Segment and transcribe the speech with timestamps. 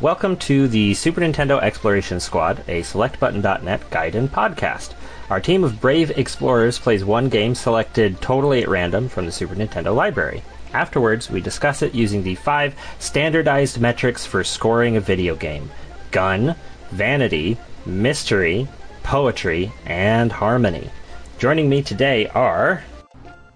[0.00, 4.94] Welcome to the Super Nintendo Exploration Squad, a SelectButton.net guide and podcast.
[5.28, 9.54] Our team of brave explorers plays one game selected totally at random from the Super
[9.54, 10.42] Nintendo library.
[10.72, 15.70] Afterwards, we discuss it using the five standardized metrics for scoring a video game
[16.10, 16.56] gun,
[16.90, 18.68] vanity, mystery,
[19.02, 20.90] poetry, and harmony.
[21.38, 22.82] Joining me today are.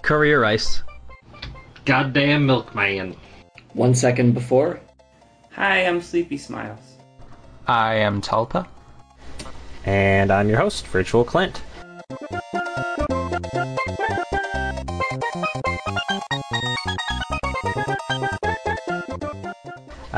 [0.03, 0.83] Courier Ice.
[1.85, 3.17] Goddamn Milkman.
[3.75, 4.81] One second before.
[5.53, 6.97] Hi, I'm Sleepy Smiles.
[7.67, 8.67] I am Tulpa.
[9.85, 11.63] And I'm your host, Virtual Clint.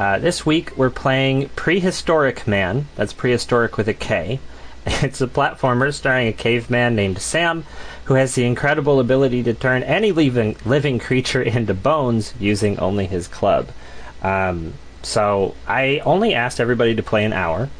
[0.04, 2.86] Uh, this week we're playing Prehistoric Man.
[2.94, 4.38] That's prehistoric with a K.
[4.86, 7.64] It's a platformer starring a caveman named Sam
[8.04, 13.06] who has the incredible ability to turn any living, living creature into bones using only
[13.06, 13.70] his club.
[14.20, 17.70] Um, so I only asked everybody to play an hour,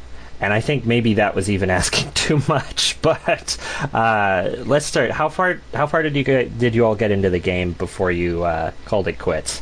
[0.41, 2.97] and I think maybe that was even asking too much.
[3.03, 3.55] But
[3.93, 5.11] uh, let's start.
[5.11, 5.61] How far?
[5.75, 8.71] How far did you get, did you all get into the game before you uh,
[8.85, 9.61] called it quits?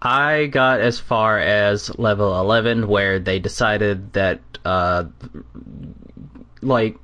[0.00, 5.04] I got as far as level 11, where they decided that, uh,
[6.62, 6.96] like,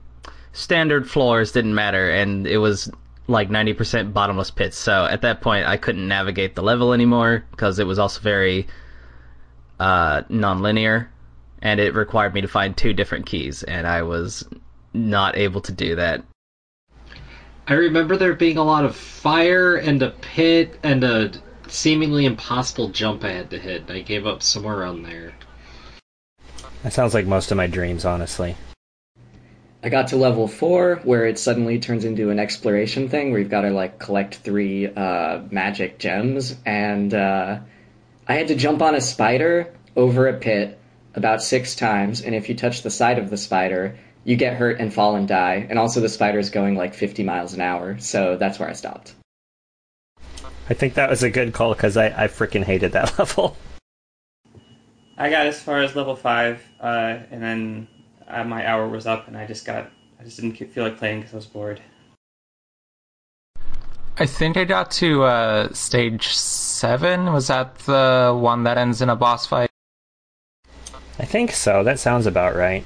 [0.53, 2.91] standard floors didn't matter, and it was
[3.27, 4.77] like 90% bottomless pits.
[4.77, 8.69] So at that point, I couldn't navigate the level anymore, because it was also very
[9.81, 11.11] uh, non-linear,
[11.63, 14.47] and it required me to find two different keys, and I was
[14.93, 16.23] not able to do that.
[17.67, 21.33] I remember there being a lot of fire and a pit and a
[21.69, 23.91] seemingly impossible jump I had to hit.
[23.91, 25.35] I gave up somewhere around there.
[26.83, 28.57] That sounds like most of my dreams, honestly.
[29.83, 33.51] I got to level four, where it suddenly turns into an exploration thing, where you've
[33.51, 37.59] got to like collect three uh, magic gems, and uh,
[38.27, 40.79] I had to jump on a spider over a pit
[41.15, 44.81] about six times, and if you touch the side of the spider, you get hurt
[44.81, 45.67] and fall and die.
[45.69, 49.15] And also, the spider's going like 50 miles an hour, so that's where I stopped.
[50.69, 53.57] I think that was a good call because I, I freaking hated that level.
[55.17, 57.89] I got as far as level five, uh, and then
[58.27, 61.21] uh, my hour was up, and I just got I just didn't feel like playing
[61.21, 61.81] because I was bored.
[64.17, 67.33] I think I got to uh, stage seven.
[67.33, 69.71] Was that the one that ends in a boss fight?
[71.19, 71.83] I think so.
[71.85, 72.85] That sounds about right.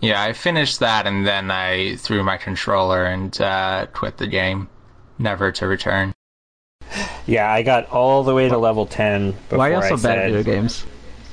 [0.00, 4.68] Yeah, I finished that and then I threw my controller and uh, quit the game,
[5.18, 6.14] never to return.
[7.28, 10.18] Yeah, I got all the way to level 10 before Why are you so bad
[10.18, 10.86] at video games?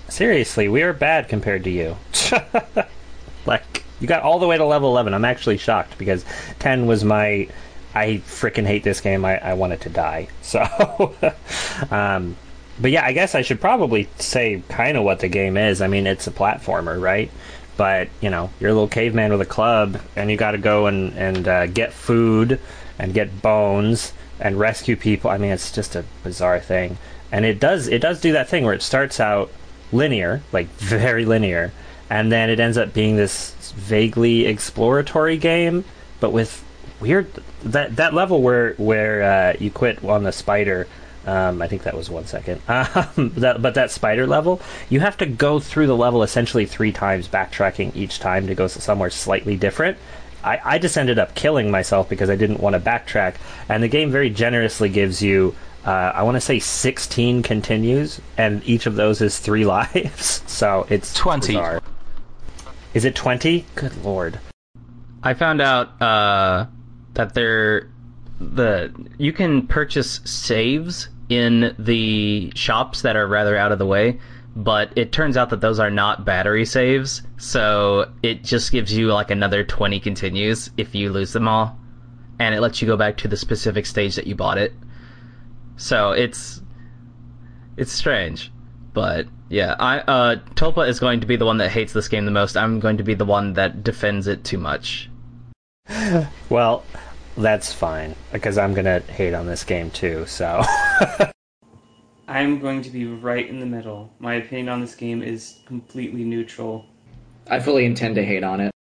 [0.09, 1.95] Seriously, we are bad compared to you.
[3.45, 5.13] like, you got all the way to level 11.
[5.13, 6.25] I'm actually shocked because
[6.59, 7.47] 10 was my.
[7.93, 9.23] I freaking hate this game.
[9.23, 10.27] I, I want it to die.
[10.41, 11.15] So.
[11.89, 12.35] um,
[12.81, 15.81] but yeah, I guess I should probably say kind of what the game is.
[15.81, 17.31] I mean, it's a platformer, right?
[17.77, 20.87] But, you know, you're a little caveman with a club, and you got to go
[20.87, 22.59] and, and uh, get food
[22.99, 25.29] and get bones and rescue people.
[25.29, 26.97] I mean, it's just a bizarre thing.
[27.31, 29.51] And it does it does do that thing where it starts out
[29.91, 31.71] linear, like very linear,
[32.09, 35.83] and then it ends up being this vaguely exploratory game,
[36.19, 36.63] but with
[36.99, 37.27] weird
[37.63, 40.87] that that level where where uh, you quit on the spider.
[41.25, 42.61] Um, I think that was one second.
[42.69, 46.91] Um, that, but that spider level, you have to go through the level essentially three
[46.91, 49.97] times, backtracking each time to go somewhere slightly different.
[50.45, 53.35] I, I just ended up killing myself because I didn't want to backtrack.
[53.67, 58.61] And the game very generously gives you, uh, I want to say 16 continues, and
[58.67, 60.43] each of those is three lives.
[60.45, 61.47] So it's 20.
[61.47, 61.81] bizarre.
[62.93, 63.65] Is it 20?
[63.75, 64.39] Good lord.
[65.23, 66.67] I found out uh,
[67.15, 67.89] that there
[68.39, 74.19] the you can purchase saves in the shops that are rather out of the way,
[74.55, 79.11] but it turns out that those are not battery saves, so it just gives you
[79.11, 81.77] like another 20 continues if you lose them all,
[82.39, 84.73] and it lets you go back to the specific stage that you bought it.
[85.77, 86.61] So it's
[87.77, 88.51] it's strange,
[88.93, 92.25] but yeah, I uh Tulpa is going to be the one that hates this game
[92.25, 92.55] the most.
[92.55, 95.09] I'm going to be the one that defends it too much.
[96.49, 96.83] Well,
[97.37, 100.25] that's fine because I'm gonna hate on this game too.
[100.25, 100.63] So
[102.27, 104.11] I'm going to be right in the middle.
[104.19, 106.85] My opinion on this game is completely neutral.
[107.49, 108.71] I fully intend to hate on it.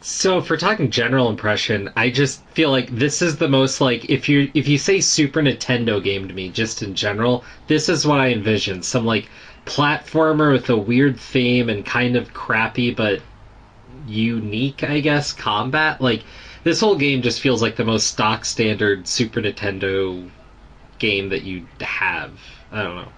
[0.00, 4.28] So for talking general impression, I just feel like this is the most like if
[4.28, 8.18] you if you say Super Nintendo game to me, just in general, this is what
[8.18, 8.82] I envision.
[8.82, 9.28] Some like
[9.64, 13.20] platformer with a weird theme and kind of crappy but
[14.08, 16.00] unique, I guess, combat.
[16.00, 16.24] Like
[16.64, 20.28] this whole game just feels like the most stock standard Super Nintendo
[21.02, 22.32] game that you have.
[22.70, 23.08] I don't know.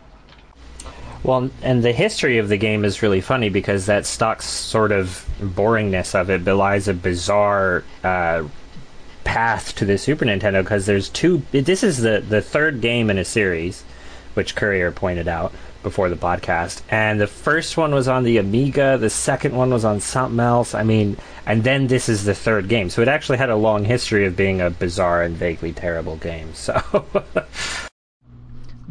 [1.22, 5.28] Well, and the history of the game is really funny because that stock sort of
[5.40, 8.44] boringness of it belies a bizarre uh,
[9.22, 11.42] path to the Super Nintendo because there's two.
[11.52, 13.84] This is the the third game in a series,
[14.34, 15.52] which Courier pointed out
[15.84, 16.82] before the podcast.
[16.90, 18.98] And the first one was on the Amiga.
[18.98, 20.74] The second one was on something else.
[20.74, 21.16] I mean,
[21.46, 22.90] and then this is the third game.
[22.90, 26.52] So it actually had a long history of being a bizarre and vaguely terrible game.
[26.54, 26.82] So.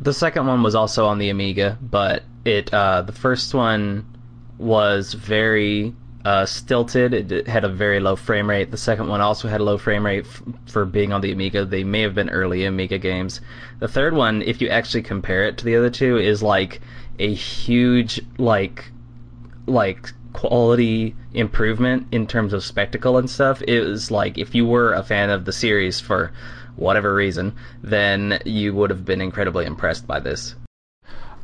[0.04, 4.06] The second one was also on the Amiga, but it uh, the first one
[4.58, 5.94] was very
[6.26, 7.14] uh, stilted.
[7.32, 8.72] It, had a very low frame rate.
[8.72, 11.66] The second one also had a low frame rate f- for being on the Amiga.
[11.66, 13.42] They may have been early Amiga games.
[13.80, 16.82] The third one, if you actually compare it to the other two, is like
[17.20, 18.92] a huge like
[19.66, 23.62] like quality improvement in terms of spectacle and stuff.
[23.68, 26.32] It was like if you were a fan of the series for
[26.76, 27.54] whatever reason,
[27.84, 30.56] then you would have been incredibly impressed by this.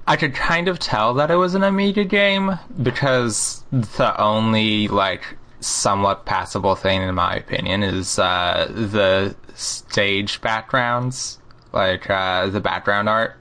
[0.10, 5.38] I could kind of tell that it was an Amiga game because the only like
[5.60, 11.38] somewhat passable thing in my opinion is uh, the stage backgrounds,
[11.74, 13.36] like uh, the background art.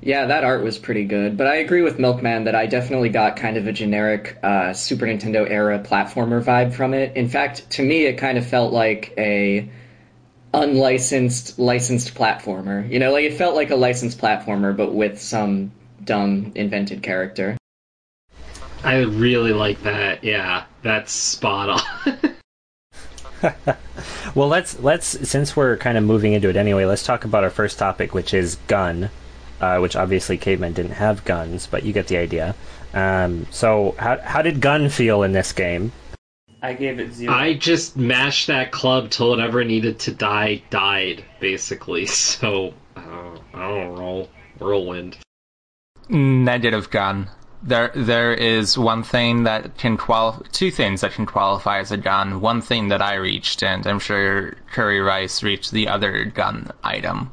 [0.00, 3.36] Yeah, that art was pretty good, but I agree with Milkman that I definitely got
[3.36, 7.16] kind of a generic uh, Super Nintendo era platformer vibe from it.
[7.16, 9.68] In fact, to me, it kind of felt like a
[10.54, 12.88] unlicensed licensed platformer.
[12.88, 15.72] You know, like it felt like a licensed platformer, but with some
[16.10, 17.56] dumb invented character.
[18.82, 20.24] I really like that.
[20.24, 22.34] Yeah, that's spot on.
[24.34, 26.84] well, let's let's since we're kind of moving into it anyway.
[26.84, 29.10] Let's talk about our first topic, which is gun.
[29.60, 32.56] Uh, which obviously cavemen didn't have guns, but you get the idea.
[32.92, 35.92] Um, so, how how did gun feel in this game?
[36.60, 37.32] I gave it zero.
[37.32, 42.06] I just mashed that club till whatever needed to die died, basically.
[42.10, 44.28] So uh, I don't know,
[44.58, 45.18] whirlwind.
[46.10, 47.28] Negative gun.
[47.62, 51.96] There, there is one thing that can qualify, two things that can qualify as a
[51.96, 52.40] gun.
[52.40, 57.30] One thing that I reached, and I'm sure Curry Rice reached the other gun item.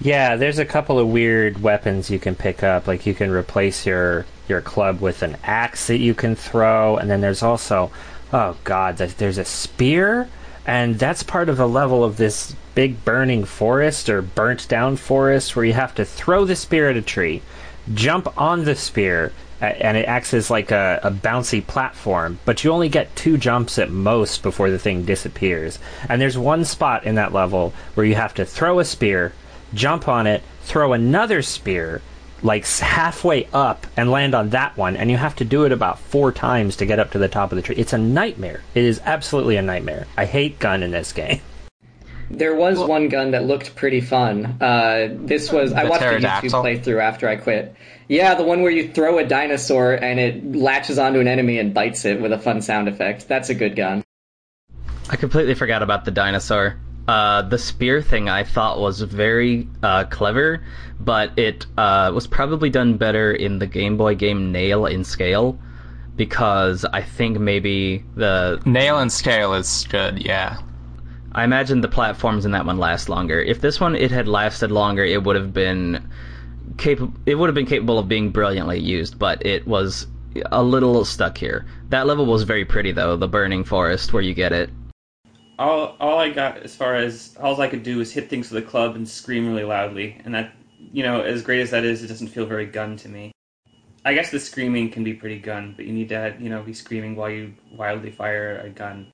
[0.00, 2.86] Yeah, there's a couple of weird weapons you can pick up.
[2.86, 7.10] Like you can replace your your club with an axe that you can throw, and
[7.10, 7.90] then there's also,
[8.32, 10.28] oh god, there's a spear,
[10.66, 15.56] and that's part of a level of this big burning forest or burnt down forest
[15.56, 17.42] where you have to throw the spear at a tree,
[17.94, 22.70] jump on the spear, and it acts as like a, a bouncy platform, but you
[22.70, 25.78] only get two jumps at most before the thing disappears.
[26.08, 29.32] And there's one spot in that level where you have to throw a spear
[29.74, 32.00] jump on it, throw another spear
[32.42, 35.98] like halfway up and land on that one and you have to do it about
[35.98, 37.76] four times to get up to the top of the tree.
[37.76, 38.62] It's a nightmare.
[38.74, 40.06] It is absolutely a nightmare.
[40.16, 41.40] I hate gun in this game
[42.30, 44.44] there was well, one gun that looked pretty fun.
[44.60, 47.74] Uh, this was i watched a youtube playthrough after i quit.
[48.08, 51.72] Yeah the one where you throw a dinosaur and it latches onto an enemy and
[51.72, 53.28] bites it with a fun sound effect.
[53.28, 54.02] That's a good gun.
[55.08, 56.76] I completely forgot about the dinosaur.
[57.06, 60.64] Uh, the spear thing I thought was very uh, clever,
[60.98, 65.56] but it uh, was probably done better in the Game Boy game Nail 'n Scale,
[66.16, 70.24] because I think maybe the Nail 'n Scale is good.
[70.24, 70.58] Yeah,
[71.36, 73.40] I imagine the platforms in that one last longer.
[73.40, 76.10] If this one it had lasted longer, it would have been
[76.78, 77.14] capable.
[77.26, 80.08] It would have been capable of being brilliantly used, but it was
[80.50, 81.64] a little stuck here.
[81.90, 84.70] That level was very pretty though, the burning forest where you get it
[85.58, 88.62] all all I got as far as all I could do was hit things with
[88.62, 90.52] a club and scream really loudly, and that
[90.92, 93.32] you know as great as that is, it doesn't feel very gun to me.
[94.04, 96.74] I guess the screaming can be pretty gun, but you need to you know be
[96.74, 99.12] screaming while you wildly fire a gun.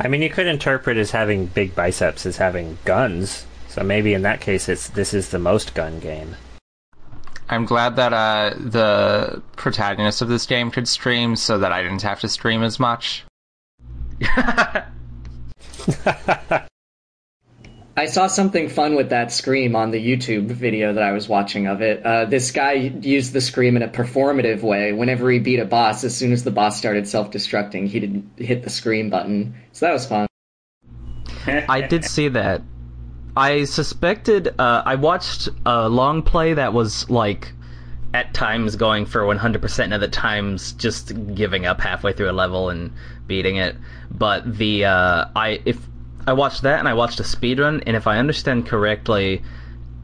[0.00, 4.22] I mean, you could interpret as having big biceps as having guns, so maybe in
[4.22, 6.36] that case, it's this is the most gun game.
[7.48, 12.02] I'm glad that uh, the protagonist of this game could stream, so that I didn't
[12.02, 13.24] have to stream as much.
[17.96, 21.68] I saw something fun with that scream on the YouTube video that I was watching
[21.68, 22.04] of it.
[22.04, 24.92] Uh, this guy used the scream in a performative way.
[24.92, 28.64] Whenever he beat a boss, as soon as the boss started self-destructing, he did hit
[28.64, 29.54] the scream button.
[29.72, 30.26] So that was fun.
[31.46, 32.62] I did see that.
[33.36, 34.48] I suspected.
[34.58, 37.52] Uh, I watched a long play that was like
[38.12, 42.70] at times going for 100% and at times just giving up halfway through a level
[42.70, 42.92] and
[43.28, 43.76] beating it.
[44.10, 45.78] But the uh, I if
[46.26, 49.42] I watched that and I watched a speed run, and if I understand correctly,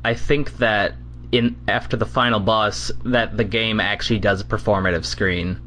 [0.04, 0.94] I think that
[1.32, 5.60] in after the final boss that the game actually does a performative screen.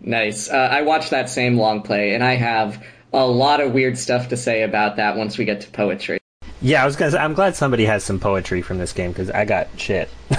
[0.00, 0.50] Nice.
[0.50, 4.28] Uh, I watched that same long play, and I have a lot of weird stuff
[4.30, 6.18] to say about that once we get to poetry.
[6.60, 7.12] Yeah, I was gonna.
[7.12, 10.08] Say, I'm glad somebody has some poetry from this game because I got shit.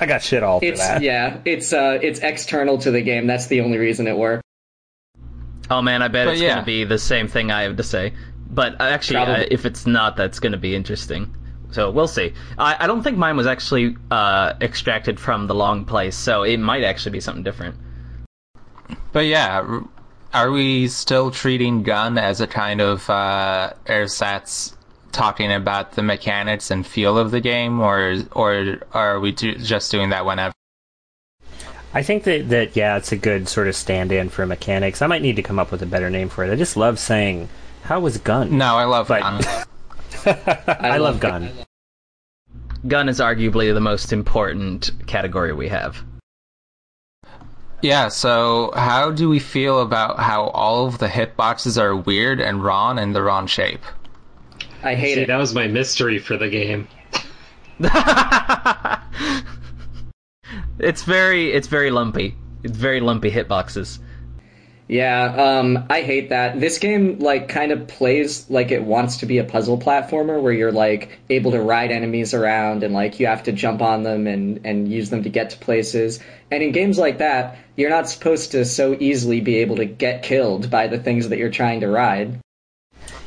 [0.00, 1.02] I got shit all for It's that.
[1.02, 3.26] yeah, it's uh, it's external to the game.
[3.26, 4.42] That's the only reason it worked.
[5.70, 6.54] Oh man, I bet But it's yeah.
[6.54, 8.12] gonna be the same thing I have to say.
[8.48, 11.34] But uh, actually, uh, if it's not, that's gonna be interesting.
[11.72, 12.32] So we'll see.
[12.58, 16.58] I, I don't think mine was actually uh, extracted from the long play, so it
[16.58, 17.74] might actually be something different.
[19.12, 19.80] But yeah,
[20.32, 24.76] are we still treating Gun as a kind of uh, ersatz
[25.12, 29.90] talking about the mechanics and feel of the game, or or are we do, just
[29.90, 30.55] doing that whenever?
[31.96, 35.00] I think that, that yeah, it's a good sort of stand-in for mechanics.
[35.00, 36.52] I might need to come up with a better name for it.
[36.52, 37.48] I just love saying,
[37.84, 39.42] "How was Gun?" No, I love But- Gun.
[40.66, 41.50] I, love Gun.
[42.86, 46.04] Gun is arguably the most important category we have.
[47.80, 52.62] Yeah, so how do we feel about how all of the hitboxes are weird and
[52.62, 53.80] wrong in the wrong shape?
[54.82, 55.28] I hate See, it.
[55.28, 56.88] that was my mystery for the game.
[60.78, 62.36] it's very it's very lumpy.
[62.62, 63.98] It's very lumpy hitboxes.
[64.88, 66.60] Yeah, um, I hate that.
[66.60, 70.52] This game like kind of plays like it wants to be a puzzle platformer where
[70.52, 74.28] you're like able to ride enemies around and like you have to jump on them
[74.28, 76.20] and and use them to get to places.
[76.52, 80.22] And in games like that, you're not supposed to so easily be able to get
[80.22, 82.40] killed by the things that you're trying to ride.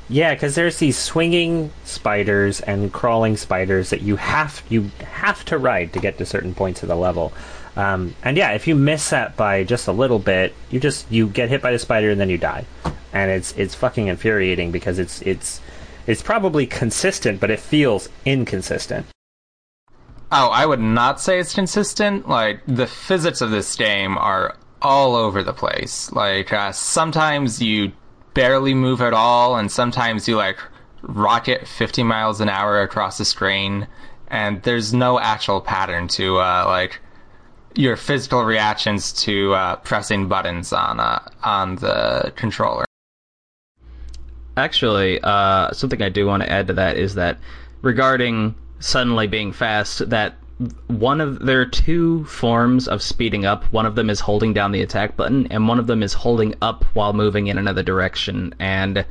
[0.09, 5.57] Yeah, because there's these swinging spiders and crawling spiders that you have you have to
[5.57, 7.31] ride to get to certain points of the level.
[7.75, 11.27] Um, and yeah, if you miss that by just a little bit, you just you
[11.27, 12.65] get hit by the spider and then you die,
[13.13, 15.61] and it's it's fucking infuriating because it's it's
[16.07, 19.05] it's probably consistent, but it feels inconsistent.
[20.31, 22.27] Oh, I would not say it's consistent.
[22.27, 26.11] Like the physics of this game are all over the place.
[26.11, 27.91] Like uh, sometimes you
[28.33, 30.59] barely move at all, and sometimes you like
[31.01, 33.87] rocket 50 miles an hour across the screen,
[34.27, 36.99] and there's no actual pattern to uh, like
[37.75, 42.85] your physical reactions to uh, pressing buttons on uh, on the controller.
[44.57, 47.37] Actually, uh, something I do want to add to that is that
[47.81, 50.35] regarding suddenly being fast, that
[50.87, 53.63] one of there are two forms of speeding up.
[53.71, 56.53] One of them is holding down the attack button, and one of them is holding
[56.61, 58.53] up while moving in another direction.
[58.59, 59.05] And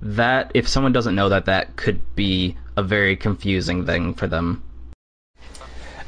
[0.00, 4.62] that, if someone doesn't know that, that could be a very confusing thing for them.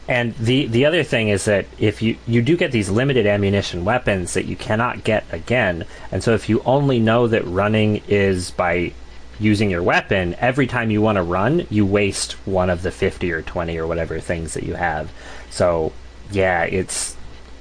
[0.06, 3.84] And the the other thing is that if you you do get these limited ammunition
[3.84, 8.50] weapons that you cannot get again, and so if you only know that running is
[8.50, 8.92] by
[9.40, 13.30] using your weapon, every time you want to run, you waste one of the 50
[13.32, 15.10] or 20 or whatever things that you have.
[15.50, 15.92] So,
[16.30, 17.16] yeah, it's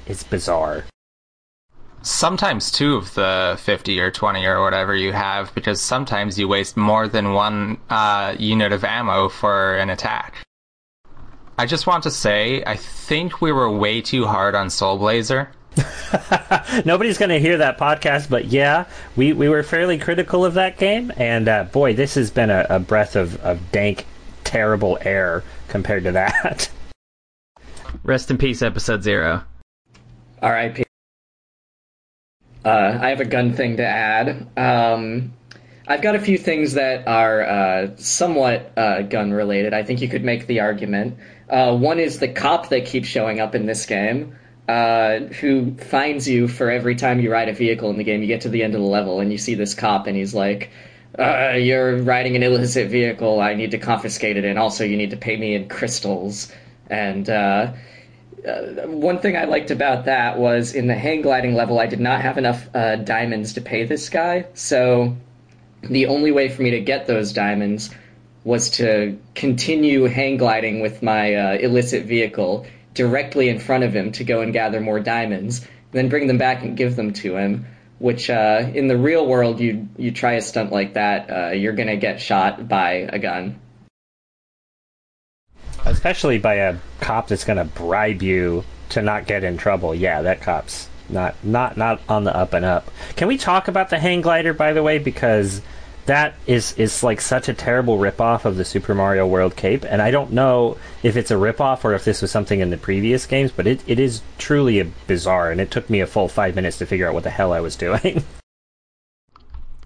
[0.05, 0.85] it's bizarre.
[2.01, 6.75] Sometimes two of the 50 or 20 or whatever you have, because sometimes you waste
[6.75, 10.45] more than one uh, unit of ammo for an attack.
[11.57, 15.51] I just want to say, I think we were way too hard on Soul Blazer.
[16.85, 20.77] Nobody's going to hear that podcast, but yeah, we, we were fairly critical of that
[20.77, 24.05] game, and uh, boy, this has been a, a breath of, of dank,
[24.43, 26.69] terrible air compared to that.
[28.03, 29.43] Rest in peace, episode zero.
[30.41, 30.83] R.I.P.
[32.65, 34.47] Uh, I have a gun thing to add.
[34.57, 35.33] Um,
[35.87, 39.73] I've got a few things that are uh, somewhat uh, gun related.
[39.73, 41.17] I think you could make the argument.
[41.49, 44.35] Uh, one is the cop that keeps showing up in this game,
[44.67, 48.22] uh, who finds you for every time you ride a vehicle in the game.
[48.22, 50.34] You get to the end of the level and you see this cop, and he's
[50.34, 50.70] like,
[51.20, 53.41] uh, "You're riding an illicit vehicle.
[53.41, 56.51] I need to confiscate it, and also you need to pay me in crystals."
[56.89, 57.74] And uh,
[58.86, 62.22] one thing I liked about that was in the hang gliding level, I did not
[62.22, 64.46] have enough uh, diamonds to pay this guy.
[64.53, 65.15] So
[65.82, 67.89] the only way for me to get those diamonds
[68.43, 74.12] was to continue hang gliding with my uh, illicit vehicle directly in front of him
[74.13, 77.65] to go and gather more diamonds, then bring them back and give them to him.
[78.00, 81.73] Which uh, in the real world, you you try a stunt like that, uh, you're
[81.73, 83.59] gonna get shot by a gun.
[85.85, 89.93] Especially by a cop that's to bribe you to not get in trouble.
[89.95, 92.89] Yeah, that cop's not not not on the up and up.
[93.15, 95.62] Can we talk about the hang glider by the way because
[96.05, 100.01] that is is like such a terrible ripoff of the Super Mario World cape and
[100.01, 103.25] I don't know if it's a ripoff or if this was something in the previous
[103.25, 106.55] games, but it, it is truly a bizarre and it took me a full 5
[106.55, 108.24] minutes to figure out what the hell I was doing.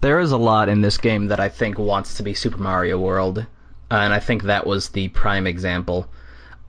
[0.00, 3.00] There is a lot in this game that I think wants to be Super Mario
[3.00, 3.44] World, uh,
[3.90, 6.08] and I think that was the prime example.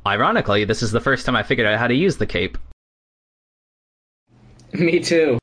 [0.06, 2.58] Ironically, this is the first time I figured out how to use the cape.
[4.74, 5.39] Me too.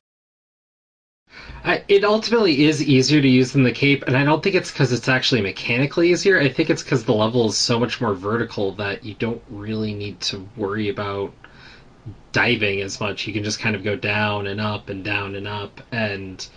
[1.63, 4.71] I, it ultimately is easier to use than the cape, and I don't think it's
[4.71, 6.39] because it's actually mechanically easier.
[6.39, 9.93] I think it's because the level is so much more vertical that you don't really
[9.93, 11.33] need to worry about
[12.31, 13.27] diving as much.
[13.27, 16.47] You can just kind of go down and up and down and up, and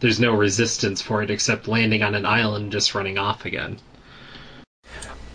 [0.00, 3.78] there's no resistance for it except landing on an island and just running off again.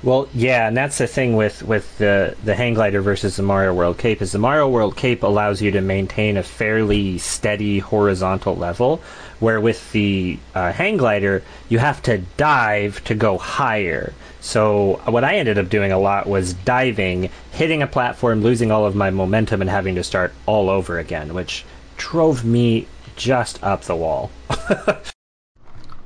[0.03, 3.74] Well, yeah, and that's the thing with with the the hang glider versus the Mario
[3.74, 8.53] World Cape is the Mario World Cape allows you to maintain a fairly steady horizontal
[8.57, 9.01] level,
[9.39, 14.13] where with the uh, hang glider you have to dive to go higher.
[14.41, 18.86] So what I ended up doing a lot was diving, hitting a platform, losing all
[18.86, 21.63] of my momentum, and having to start all over again, which
[21.95, 24.31] drove me just up the wall.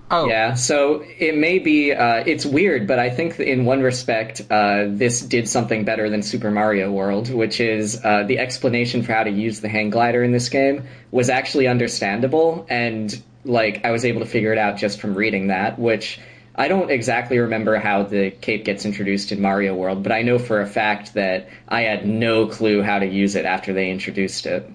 [0.09, 4.41] Oh, Yeah, so it may be, uh, it's weird, but I think in one respect,
[4.49, 9.13] uh, this did something better than Super Mario World, which is uh, the explanation for
[9.13, 13.91] how to use the hang glider in this game was actually understandable, and like I
[13.91, 16.19] was able to figure it out just from reading that, which
[16.55, 20.39] I don't exactly remember how the cape gets introduced in Mario World, but I know
[20.39, 24.45] for a fact that I had no clue how to use it after they introduced
[24.45, 24.69] it.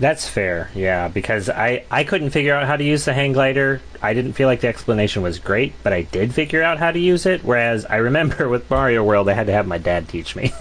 [0.00, 3.80] That's fair, yeah, because I, I couldn't figure out how to use the hang glider.
[4.00, 6.98] I didn't feel like the explanation was great, but I did figure out how to
[6.98, 7.42] use it.
[7.42, 10.52] Whereas I remember with Mario World, I had to have my dad teach me.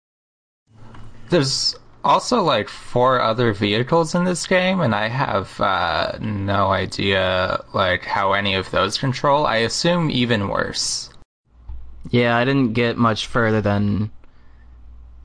[1.30, 7.62] There's also like four other vehicles in this game, and I have uh, no idea
[7.72, 9.46] like how any of those control.
[9.46, 11.10] I assume even worse.
[12.10, 14.10] Yeah, I didn't get much further than.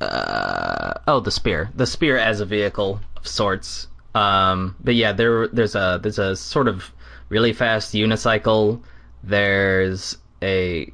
[0.02, 1.70] Uh, oh, the spear.
[1.76, 3.88] The spear as a vehicle of sorts.
[4.14, 6.92] Um, but yeah, there there's a there's a sort of
[7.30, 8.82] really fast unicycle.
[9.24, 10.92] There's a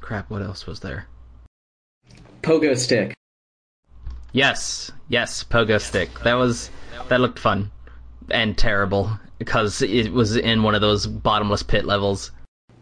[0.00, 0.30] crap.
[0.30, 1.06] What else was there?
[2.42, 3.14] Pogo stick.
[4.32, 6.20] Yes, yes, pogo stick.
[6.20, 6.70] That was
[7.08, 7.70] that looked fun
[8.30, 12.30] and terrible because it was in one of those bottomless pit levels.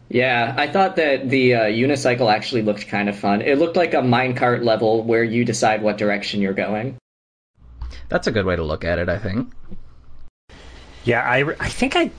[0.09, 3.41] Yeah, I thought that the uh, unicycle actually looked kind of fun.
[3.41, 6.97] It looked like a minecart level where you decide what direction you're going.
[8.09, 9.51] That's a good way to look at it, I think.
[11.03, 12.11] yeah, I, I think I.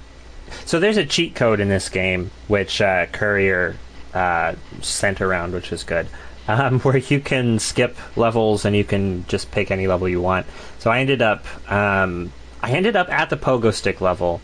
[0.65, 3.77] So there's a cheat code in this game, which uh, Courier
[4.13, 6.09] uh, sent around, which is good,
[6.49, 10.47] um, where you can skip levels and you can just pick any level you want.
[10.79, 11.45] So I ended up.
[11.71, 14.41] Um, I ended up at the pogo stick level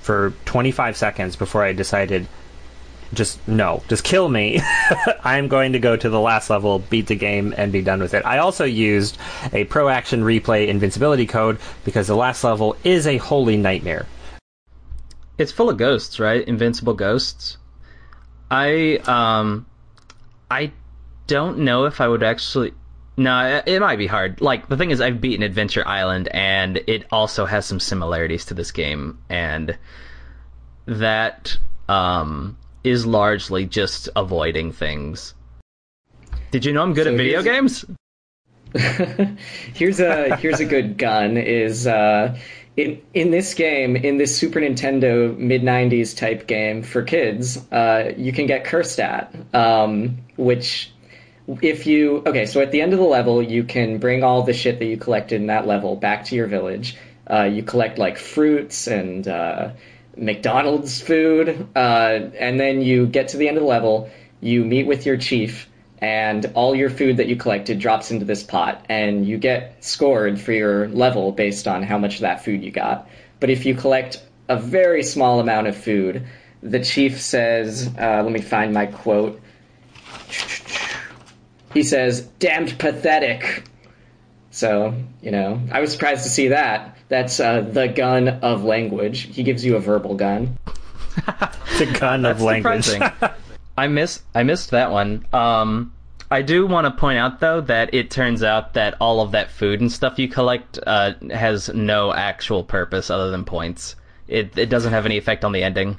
[0.00, 2.28] for 25 seconds before I decided
[3.14, 4.60] just no, just kill me.
[5.24, 8.14] I'm going to go to the last level, beat the game, and be done with
[8.14, 8.24] it.
[8.26, 9.18] I also used
[9.52, 14.06] a pro action replay invincibility code because the last level is a holy nightmare.
[15.38, 16.46] It's full of ghosts, right?
[16.46, 17.56] Invincible ghosts.
[18.50, 19.66] I um
[20.50, 20.72] I
[21.26, 22.72] don't know if I would actually
[23.16, 24.40] no, it- might be hard.
[24.40, 28.54] Like the thing is I've beaten Adventure Island and it also has some similarities to
[28.54, 29.76] this game and
[30.86, 31.56] that
[31.88, 35.34] um is largely just avoiding things.
[36.50, 37.84] Did you know I'm good So at video games?
[39.74, 42.36] here's a here's a good gun is uh
[42.76, 48.12] in in this game in this Super Nintendo mid 90s type game for kids uh
[48.16, 50.92] you can get cursed at um which
[51.62, 54.52] if you okay so at the end of the level you can bring all the
[54.52, 56.96] shit that you collected in that level back to your village
[57.30, 59.70] uh you collect like fruits and uh
[60.16, 64.86] McDonald's food uh and then you get to the end of the level you meet
[64.86, 69.26] with your chief and all your food that you collected drops into this pot and
[69.26, 73.08] you get scored for your level based on how much of that food you got.
[73.40, 76.26] But if you collect a very small amount of food
[76.62, 79.40] the chief says uh, let me find my quote.
[81.72, 83.64] He says damned pathetic
[84.54, 89.22] so you know i was surprised to see that that's uh, the gun of language
[89.34, 90.56] he gives you a verbal gun
[91.78, 92.88] The gun of language.
[93.76, 95.26] I miss I missed that one.
[95.32, 95.92] Um,
[96.30, 99.50] I do want to point out though that it turns out that all of that
[99.50, 103.96] food and stuff you collect uh, has no actual purpose other than points.
[104.28, 105.98] It it doesn't have any effect on the ending.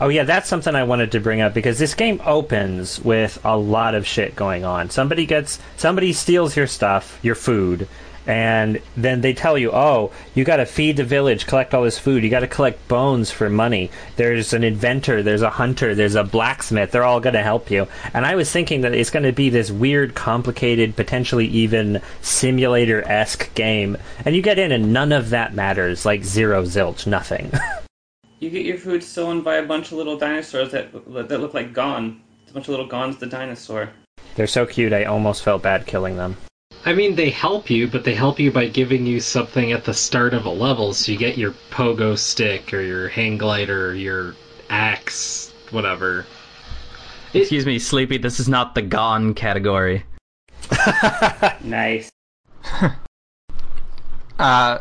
[0.00, 3.56] Oh yeah, that's something I wanted to bring up because this game opens with a
[3.56, 4.90] lot of shit going on.
[4.90, 7.86] Somebody gets somebody steals your stuff, your food,
[8.26, 11.98] and then they tell you, "Oh, you got to feed the village, collect all this
[11.98, 12.22] food.
[12.22, 13.90] You got to collect bones for money.
[14.16, 16.90] There's an inventor, there's a hunter, there's a blacksmith.
[16.90, 19.50] They're all going to help you." And I was thinking that it's going to be
[19.50, 23.98] this weird, complicated, potentially even simulator-esque game.
[24.24, 27.52] And you get in and none of that matters, like zero zilch, nothing.
[28.42, 30.90] You get your food stolen by a bunch of little dinosaurs that
[31.28, 32.20] that look like Gon.
[32.48, 33.90] a bunch of little Gons the dinosaur.
[34.34, 34.92] They're so cute.
[34.92, 36.36] I almost felt bad killing them.
[36.84, 39.94] I mean, they help you, but they help you by giving you something at the
[39.94, 43.94] start of a level, so you get your pogo stick or your hang glider or
[43.94, 44.34] your
[44.70, 46.26] axe, whatever.
[47.34, 50.04] Excuse me, Sleepy, this is not the gone category.
[51.62, 52.10] Nice.
[54.38, 54.78] Uh,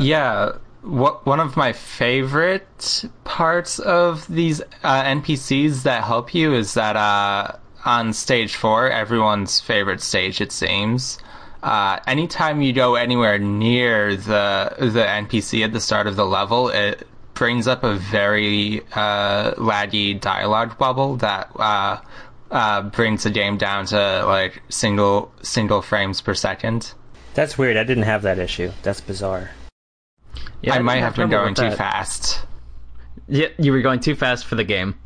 [0.00, 0.54] yeah.
[0.84, 6.94] What, one of my favorite parts of these uh, NPCs that help you is that
[6.94, 11.18] uh, on stage four, everyone's favorite stage, it seems.
[11.62, 16.68] Uh, anytime you go anywhere near the the NPC at the start of the level,
[16.68, 21.98] it brings up a very uh, laggy dialogue bubble that uh,
[22.50, 26.92] uh, brings the game down to like single single frames per second.
[27.32, 27.78] That's weird.
[27.78, 28.70] I didn't have that issue.
[28.82, 29.50] That's bizarre.
[30.62, 32.46] Yeah, I might didn't have been going too fast.
[33.28, 34.98] Yeah, you were going too fast for the game.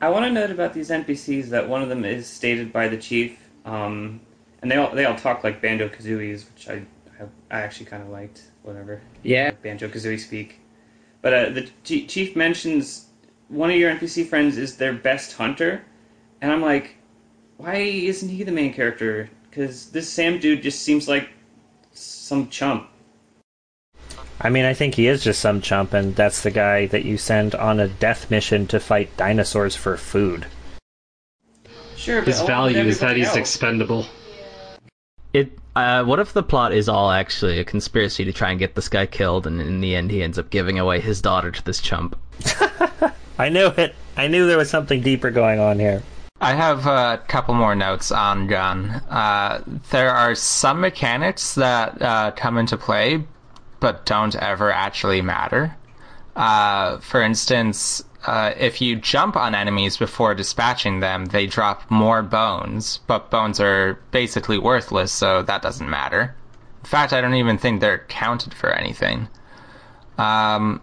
[0.00, 2.96] I want to note about these NPCs that one of them is stated by the
[2.96, 4.20] chief, um,
[4.62, 6.82] and they all they all talk like Banjo Kazooies, which I
[7.20, 8.42] I, I actually kind of liked.
[8.62, 9.00] Whatever.
[9.22, 9.50] Yeah.
[9.50, 10.60] Banjo Kazooie speak.
[11.22, 13.06] But uh, the Ch- chief mentions
[13.48, 15.82] one of your NPC friends is their best hunter,
[16.40, 16.96] and I'm like,
[17.56, 19.28] why isn't he the main character?
[19.50, 21.28] Because this Sam dude just seems like
[21.92, 22.88] some chump.
[24.42, 27.18] I mean, I think he is just some chump, and that's the guy that you
[27.18, 30.46] send on a death mission to fight dinosaurs for food.
[31.96, 33.36] Sure, but His value is that he's else.
[33.36, 34.06] expendable.
[35.34, 35.52] It.
[35.76, 38.88] Uh, what if the plot is all actually a conspiracy to try and get this
[38.88, 41.80] guy killed, and in the end he ends up giving away his daughter to this
[41.80, 42.18] chump?
[43.38, 43.94] I knew it.
[44.16, 46.02] I knew there was something deeper going on here.
[46.40, 48.90] I have a couple more notes on Gun.
[49.10, 53.22] Uh, there are some mechanics that uh, come into play,
[53.80, 55.76] but don't ever actually matter.
[56.36, 62.22] Uh, for instance, uh, if you jump on enemies before dispatching them, they drop more
[62.22, 66.34] bones, but bones are basically worthless, so that doesn't matter.
[66.84, 69.28] In fact, I don't even think they're counted for anything.
[70.18, 70.82] Um,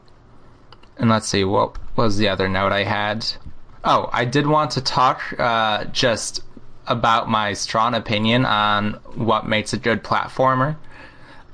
[0.97, 3.25] and let's see, what was the other note I had?
[3.83, 6.41] Oh, I did want to talk uh, just
[6.87, 10.75] about my strong opinion on what makes a good platformer.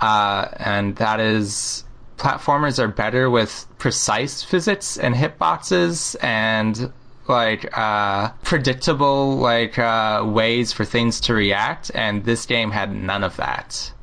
[0.03, 1.85] Uh, and that is
[2.17, 6.91] platformers are better with precise physics and hitboxes and
[7.29, 13.23] like uh, predictable like uh, ways for things to react and this game had none
[13.23, 13.93] of that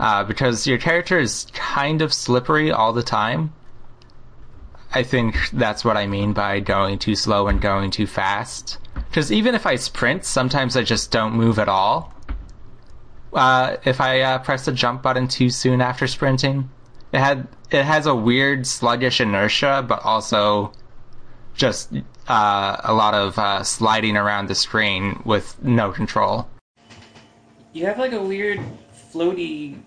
[0.00, 3.52] uh, because your character is kind of slippery all the time
[4.94, 8.78] I think that's what I mean by going too slow and going too fast.
[8.94, 12.14] Because even if I sprint, sometimes I just don't move at all.
[13.32, 16.70] Uh, if I uh, press the jump button too soon after sprinting,
[17.12, 20.72] it had it has a weird sluggish inertia, but also
[21.54, 21.92] just
[22.28, 26.48] uh, a lot of uh, sliding around the screen with no control.
[27.72, 28.60] You have like a weird
[29.12, 29.78] floaty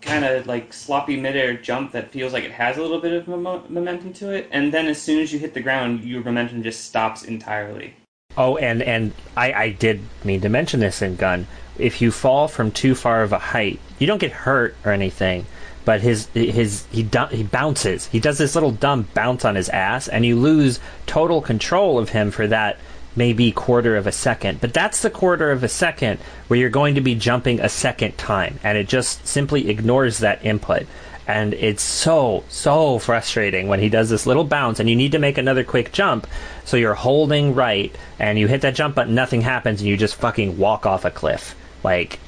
[0.00, 3.28] kind of like sloppy midair jump that feels like it has a little bit of
[3.28, 6.62] mo- momentum to it, and then as soon as you hit the ground, your momentum
[6.62, 7.94] just stops entirely.
[8.36, 11.46] Oh, and and I, I did mean to mention this in Gun.
[11.78, 15.46] If you fall from too far of a height, you don't get hurt or anything,
[15.84, 18.06] but his his he he bounces.
[18.06, 22.10] He does this little dumb bounce on his ass, and you lose total control of
[22.10, 22.78] him for that
[23.16, 24.60] maybe quarter of a second.
[24.60, 28.16] But that's the quarter of a second where you're going to be jumping a second
[28.16, 30.86] time, and it just simply ignores that input.
[31.26, 35.20] And it's so, so frustrating when he does this little bounce and you need to
[35.20, 36.26] make another quick jump.
[36.64, 40.16] So you're holding right and you hit that jump button, nothing happens, and you just
[40.16, 41.54] fucking walk off a cliff.
[41.82, 42.18] Like,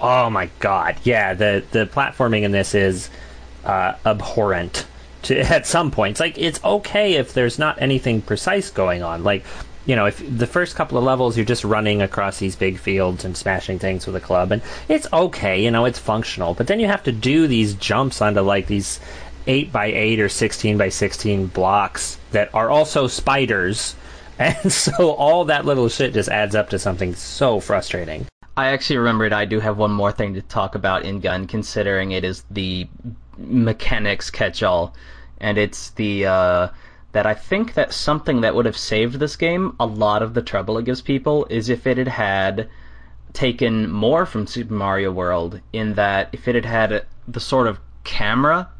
[0.00, 0.96] oh my god.
[1.04, 3.10] Yeah, the, the platforming in this is
[3.64, 4.86] uh, abhorrent
[5.22, 6.20] to, at some points.
[6.20, 9.24] Like, it's okay if there's not anything precise going on.
[9.24, 9.44] Like,
[9.88, 13.24] you know, if the first couple of levels you're just running across these big fields
[13.24, 16.52] and smashing things with a club, and it's okay, you know, it's functional.
[16.52, 19.00] But then you have to do these jumps onto like these
[19.46, 23.96] eight by eight or sixteen by sixteen blocks that are also spiders,
[24.38, 28.27] and so all that little shit just adds up to something so frustrating.
[28.58, 32.10] I actually remembered I do have one more thing to talk about in Gun, considering
[32.10, 32.88] it is the
[33.36, 34.96] mechanics catch-all,
[35.40, 36.68] and it's the uh,
[37.12, 40.42] that I think that something that would have saved this game a lot of the
[40.42, 42.68] trouble it gives people is if it had had
[43.32, 47.78] taken more from Super Mario World in that if it had had the sort of
[48.02, 48.70] camera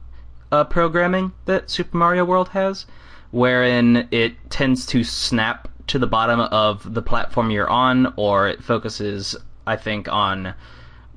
[0.50, 2.84] uh, programming that Super Mario World has,
[3.30, 8.62] wherein it tends to snap to the bottom of the platform you're on, or it
[8.62, 9.36] focuses,
[9.68, 10.54] I think, on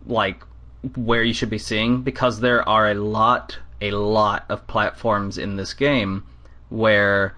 [0.06, 0.44] like
[0.96, 5.56] where you should be seeing, because there are a lot, a lot of platforms in
[5.56, 6.24] this game
[6.70, 7.36] where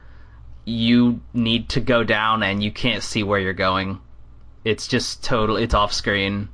[0.65, 3.99] you need to go down and you can't see where you're going.
[4.63, 5.57] It's just total.
[5.57, 6.49] It's off screen.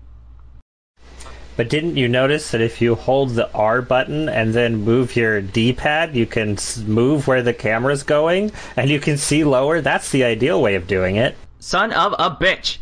[1.56, 5.42] But didn't you notice that if you hold the R button and then move your
[5.42, 9.82] D-pad, you can move where the camera's going and you can see lower?
[9.82, 11.36] That's the ideal way of doing it.
[11.60, 12.78] Son of a bitch.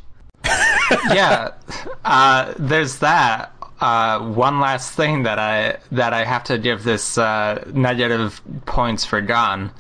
[1.14, 1.52] yeah,
[2.06, 3.54] uh, there's that.
[3.80, 9.06] Uh, one last thing that I that I have to give this uh, negative points
[9.06, 9.72] for Gun.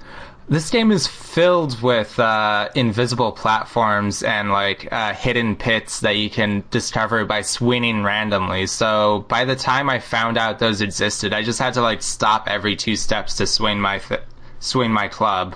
[0.50, 6.30] This game is filled with uh, invisible platforms and like uh, hidden pits that you
[6.30, 8.66] can discover by swinging randomly.
[8.68, 12.48] So by the time I found out those existed, I just had to like stop
[12.48, 14.22] every two steps to swing my th-
[14.60, 15.56] swing my club.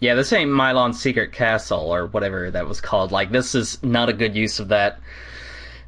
[0.00, 3.12] Yeah, this ain't Milon's Secret Castle or whatever that was called.
[3.12, 5.00] Like, this is not a good use of that.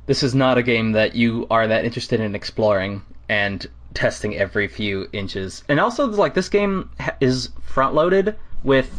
[0.06, 4.66] This is not a game that you are that interested in exploring and testing every
[4.66, 5.62] few inches.
[5.68, 6.88] And also, like, this game
[7.20, 8.90] is front loaded with.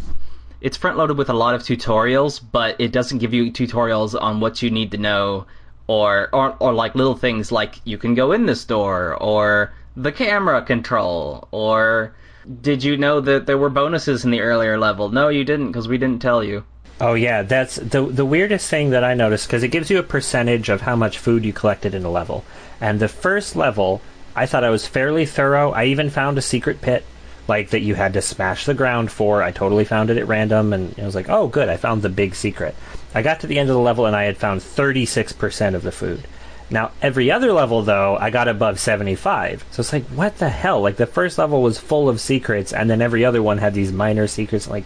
[0.62, 4.42] It's front loaded with a lot of tutorials, but it doesn't give you tutorials on
[4.42, 5.48] what you need to know
[5.88, 10.12] or, or, or like little things like you can go in this door or the
[10.12, 12.14] camera control or
[12.62, 15.10] did you know that there were bonuses in the earlier level?
[15.10, 16.64] No, you didn't because we didn't tell you.
[17.02, 20.04] Oh yeah, that's the the weirdest thing that I noticed because it gives you a
[20.04, 22.44] percentage of how much food you collected in a level.
[22.82, 24.02] And the first level,
[24.36, 25.72] I thought I was fairly thorough.
[25.72, 27.06] I even found a secret pit
[27.48, 29.42] like that you had to smash the ground for.
[29.42, 32.10] I totally found it at random and I was like, "Oh, good, I found the
[32.10, 32.76] big secret."
[33.16, 35.92] I got to the end of the level and I had found 36% of the
[35.92, 36.28] food.
[36.72, 39.66] Now, every other level, though, I got above 75.
[39.72, 40.82] So it's like, what the hell?
[40.82, 43.92] Like, the first level was full of secrets, and then every other one had these
[43.92, 44.68] minor secrets.
[44.68, 44.86] Like,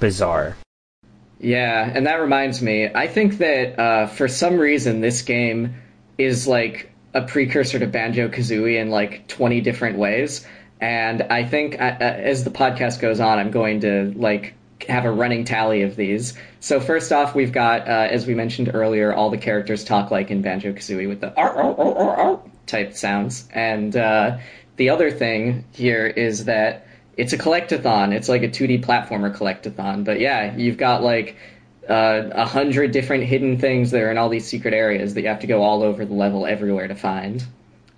[0.00, 0.56] bizarre.
[1.40, 2.88] Yeah, and that reminds me.
[2.94, 5.74] I think that uh, for some reason this game
[6.16, 10.46] is like a precursor to Banjo Kazooie in like twenty different ways.
[10.80, 14.54] And I think uh, uh, as the podcast goes on, I'm going to like
[14.88, 16.34] have a running tally of these.
[16.60, 20.30] So first off, we've got, uh, as we mentioned earlier, all the characters talk like
[20.30, 23.48] in Banjo Kazooie with the ar, type sounds.
[23.52, 24.38] And uh,
[24.76, 28.12] the other thing here is that it's a collectathon.
[28.12, 30.04] It's like a 2D platformer collectathon.
[30.04, 31.36] But yeah, you've got like
[31.88, 35.28] uh, a hundred different hidden things that are in all these secret areas that you
[35.28, 37.44] have to go all over the level everywhere to find.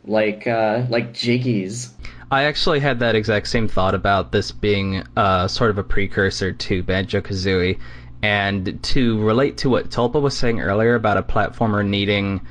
[0.04, 1.90] Like uh, like jiggies.
[2.28, 6.52] I actually had that exact same thought about this being uh, sort of a precursor
[6.52, 7.78] to Banjo Kazooie.
[8.22, 12.44] And to relate to what Tulpa was saying earlier about a platformer needing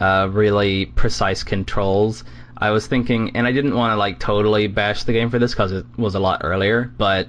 [0.00, 2.24] uh, really precise controls,
[2.56, 5.52] I was thinking, and I didn't want to like totally bash the game for this
[5.52, 7.28] because it was a lot earlier, but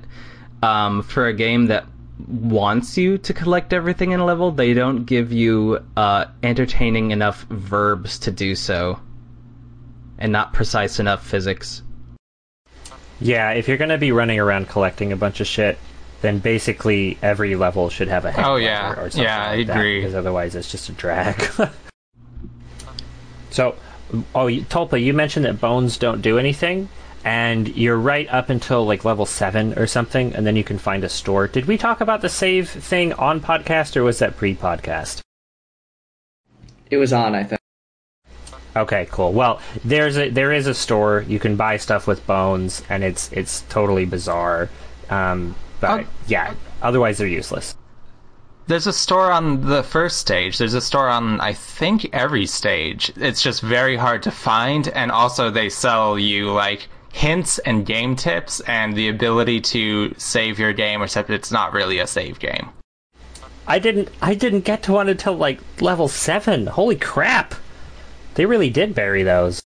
[0.64, 1.86] um, for a game that
[2.28, 7.44] wants you to collect everything in a level, they don't give you uh, entertaining enough
[7.50, 9.00] verbs to do so,
[10.18, 11.82] and not precise enough physics.
[13.22, 15.78] Yeah, if you're going to be running around collecting a bunch of shit,
[16.22, 18.92] then basically every level should have a head Oh, yeah.
[18.92, 20.00] or something Yeah, I like that, agree.
[20.00, 21.42] because otherwise it's just a drag.
[23.50, 23.76] so,
[24.36, 26.90] oh, you- Tulpa, you mentioned that bones don't do anything,
[27.26, 31.04] and you're right up until like level seven or something, and then you can find
[31.04, 31.48] a store.
[31.48, 35.20] Did we talk about the save thing on podcast, or was that pre-podcast?
[36.90, 37.59] It was on, I think.
[38.76, 39.34] Okay, cool.
[39.34, 43.32] Well, there's a there is a store you can buy stuff with bones, and it's
[43.32, 44.70] it's totally bizarre.
[45.10, 46.06] Um, but Oh.
[46.28, 47.76] yeah, otherwise they're useless.
[48.68, 50.60] There's a store on the first stage.
[50.60, 53.12] There's a store on, I think, every stage.
[53.16, 58.16] It's just very hard to find, and also they sell you like hints and game
[58.16, 62.70] tips and the ability to save your game, except it's not really a save game.
[63.66, 66.68] I didn't I didn't get to one until like level seven.
[66.68, 67.56] Holy crap!
[68.40, 69.62] They really did bury those.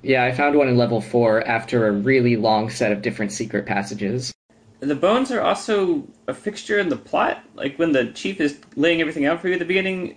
[0.00, 3.66] Yeah, I found one in level four after a really long set of different secret
[3.66, 4.32] passages.
[4.78, 7.42] The bones are also a fixture in the plot.
[7.56, 10.14] Like when the chief is laying everything out for you at the beginning,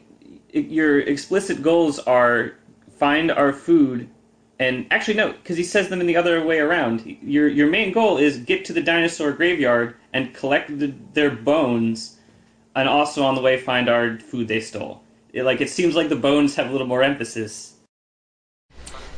[0.54, 2.54] your explicit goals are
[2.96, 4.08] find our food.
[4.60, 7.04] And actually, no, because he says them in the other way around.
[7.24, 12.20] Your your main goal is get to the dinosaur graveyard and collect the, their bones,
[12.76, 15.02] and also on the way find our food they stole.
[15.34, 17.74] It, like it seems like the bones have a little more emphasis.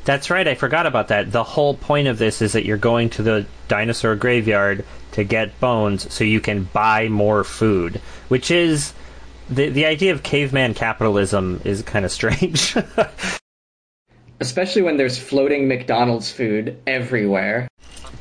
[0.06, 0.48] That's right.
[0.48, 1.32] I forgot about that.
[1.32, 5.60] The whole point of this is that you're going to the dinosaur graveyard to get
[5.60, 8.94] bones so you can buy more food, which is
[9.50, 12.76] the the idea of caveman capitalism is kind of strange.
[14.40, 17.68] Especially when there's floating McDonald's food everywhere.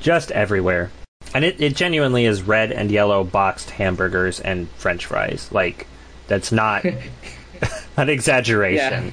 [0.01, 0.91] Just everywhere.
[1.35, 5.49] And it, it genuinely is red and yellow boxed hamburgers and french fries.
[5.53, 5.87] Like,
[6.27, 6.85] that's not
[7.97, 9.07] an exaggeration.
[9.07, 9.13] Yeah.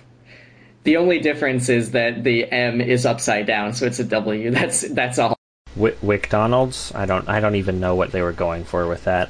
[0.84, 4.51] The only difference is that the M is upside down, so it's a W.
[4.55, 5.36] That's that's all.
[5.75, 6.93] Wick Wickdonald's.
[6.95, 7.27] I don't.
[7.27, 9.29] I don't even know what they were going for with that.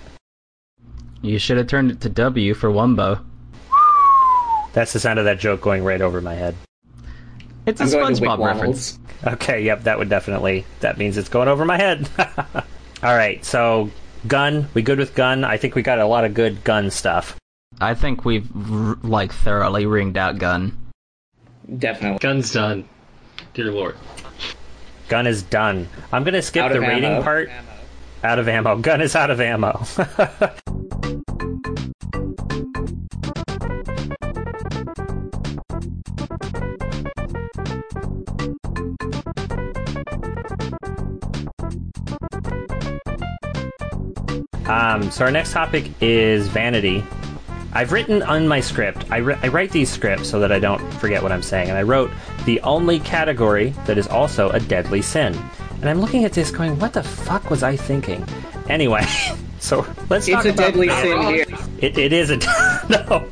[1.21, 3.23] You should have turned it to W for Wumbo.
[4.73, 6.55] That's the sound of that joke going right over my head.
[7.65, 8.99] It's a I'm going to SpongeBob reference.
[9.25, 10.65] Okay, yep, that would definitely.
[10.81, 12.07] That means it's going over my head.
[13.01, 13.89] All right, so
[14.27, 14.67] gun.
[14.73, 15.43] We good with gun?
[15.43, 17.37] I think we got a lot of good gun stuff.
[17.81, 20.77] I think we've r- like thoroughly ringed out Gun.
[21.77, 22.19] Definitely.
[22.19, 22.87] Gun's done.
[23.53, 23.95] Dear Lord.
[25.09, 25.87] Gun is done.
[26.11, 27.23] I'm gonna skip Out the of rating ammo.
[27.23, 27.49] part.
[28.23, 28.77] Out of ammo.
[28.77, 29.83] Gun is out of ammo.
[44.65, 47.03] um, so our next topic is vanity.
[47.75, 49.05] I've written on my script.
[49.11, 51.77] I, ri- I write these scripts so that I don't forget what I'm saying, and
[51.77, 52.09] I wrote
[52.45, 55.37] the only category that is also a deadly sin.
[55.81, 58.25] And I'm looking at this, going, "What the fuck was I thinking?"
[58.69, 59.03] Anyway,
[59.59, 61.45] so let's talk It's a about deadly sin here.
[61.79, 62.37] it, it is a
[62.89, 63.27] no.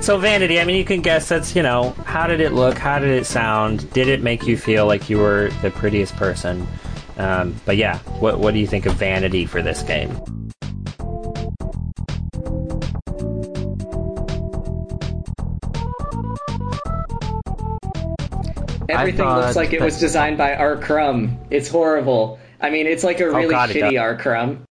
[0.00, 0.60] So vanity.
[0.60, 1.28] I mean, you can guess.
[1.28, 2.76] That's you know, how did it look?
[2.76, 3.90] How did it sound?
[3.92, 6.66] Did it make you feel like you were the prettiest person?
[7.16, 10.10] Um, but yeah, what what do you think of vanity for this game?
[18.88, 20.76] Everything looks like it was designed by R.
[20.76, 21.38] Crumb.
[21.50, 22.38] It's horrible.
[22.60, 23.98] I mean, it's like a oh, really Oh, God, it shitty does.
[23.98, 24.16] R.
[24.16, 24.64] Crumb.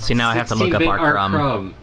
[0.00, 1.12] See, now I have to look up 16-bit R.
[1.12, 1.32] Crumb.
[1.32, 1.74] Crumb.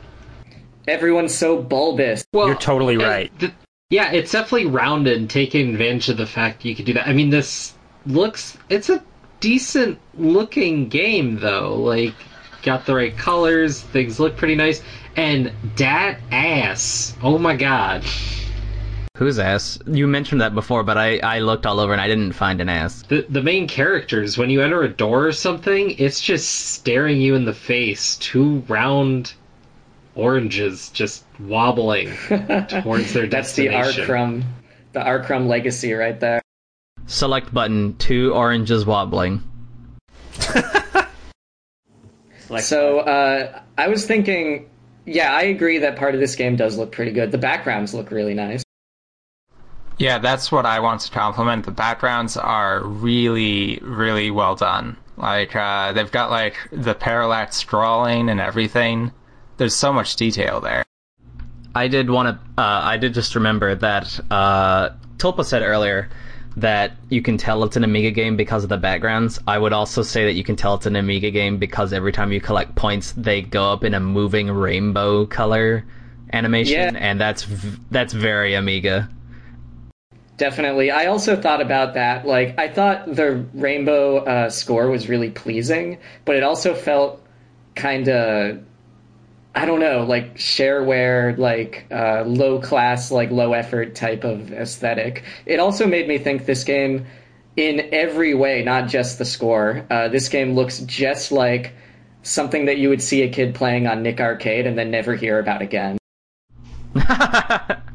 [0.88, 2.26] Everyone's so bulbous.
[2.34, 3.32] Well, You're totally right.
[3.40, 3.54] th-
[3.90, 7.08] yeah, it's definitely rounded and taking advantage of the fact you could do that.
[7.08, 7.74] I mean, this
[8.06, 8.58] looks.
[8.70, 9.04] It's a
[9.40, 11.76] decent looking game, though.
[11.76, 12.14] Like,
[12.62, 14.82] got the right colors, things look pretty nice.
[15.16, 17.16] And dat ass.
[17.24, 18.04] Oh my god.
[19.20, 19.78] Whose ass?
[19.86, 22.70] You mentioned that before, but I, I looked all over and I didn't find an
[22.70, 23.02] ass.
[23.02, 27.36] The, the main characters, when you enter a door or something, it's just staring you
[27.36, 28.16] in the face.
[28.16, 29.34] Two round
[30.16, 32.16] oranges just wobbling
[32.70, 33.30] towards their destination.
[33.30, 33.84] That's the R.
[33.84, 34.46] destination.
[34.94, 35.22] The R.
[35.22, 36.42] Crumb legacy right there.
[37.06, 39.44] Select button, two oranges wobbling.
[42.60, 44.70] So uh, I was thinking,
[45.06, 47.34] yeah, I agree that part of this game does look pretty good.
[47.34, 48.64] The backgrounds look really nice.
[50.00, 51.66] Yeah, that's what I want to compliment.
[51.66, 54.96] The backgrounds are really, really well done.
[55.18, 59.12] Like, uh, they've got, like, the parallax drawing and everything.
[59.58, 60.86] There's so much detail there.
[61.76, 62.62] I did want to.
[62.62, 66.10] Uh, I did just remember that uh, Tulpa said earlier
[66.58, 69.40] that you can tell it's an Amiga game because of the backgrounds.
[69.48, 72.32] I would also say that you can tell it's an Amiga game because every time
[72.32, 75.84] you collect points, they go up in a moving rainbow color
[76.34, 77.00] animation, Yeah.
[77.00, 79.10] and that's v- that's very Amiga.
[80.40, 80.90] Definitely.
[80.90, 82.26] I also thought about that.
[82.26, 87.22] Like, I thought the rainbow uh, score was really pleasing, but it also felt
[87.76, 88.64] kind of,
[89.54, 95.26] I don't know, like shareware, like uh, low class, like low effort type of aesthetic.
[95.46, 97.06] It also made me think this game,
[97.58, 101.74] in every way, not just the score, uh, this game looks just like
[102.24, 105.38] something that you would see a kid playing on Nick Arcade and then never hear
[105.38, 105.98] about again.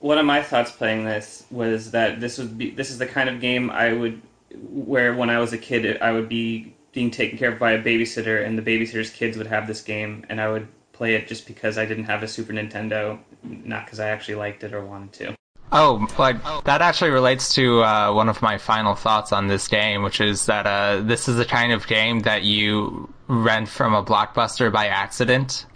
[0.00, 3.28] one of my thoughts playing this was that this would be this is the kind
[3.28, 4.20] of game I would
[4.54, 7.82] where when I was a kid I would be being taken care of by a
[7.82, 11.46] babysitter and the babysitter's kids would have this game and I would play it just
[11.46, 15.12] because I didn't have a Super Nintendo not because I actually liked it or wanted
[15.14, 15.34] to.
[15.72, 20.02] Oh, like that actually relates to uh, one of my final thoughts on this game,
[20.02, 24.02] which is that uh, this is the kind of game that you rent from a
[24.02, 25.66] blockbuster by accident.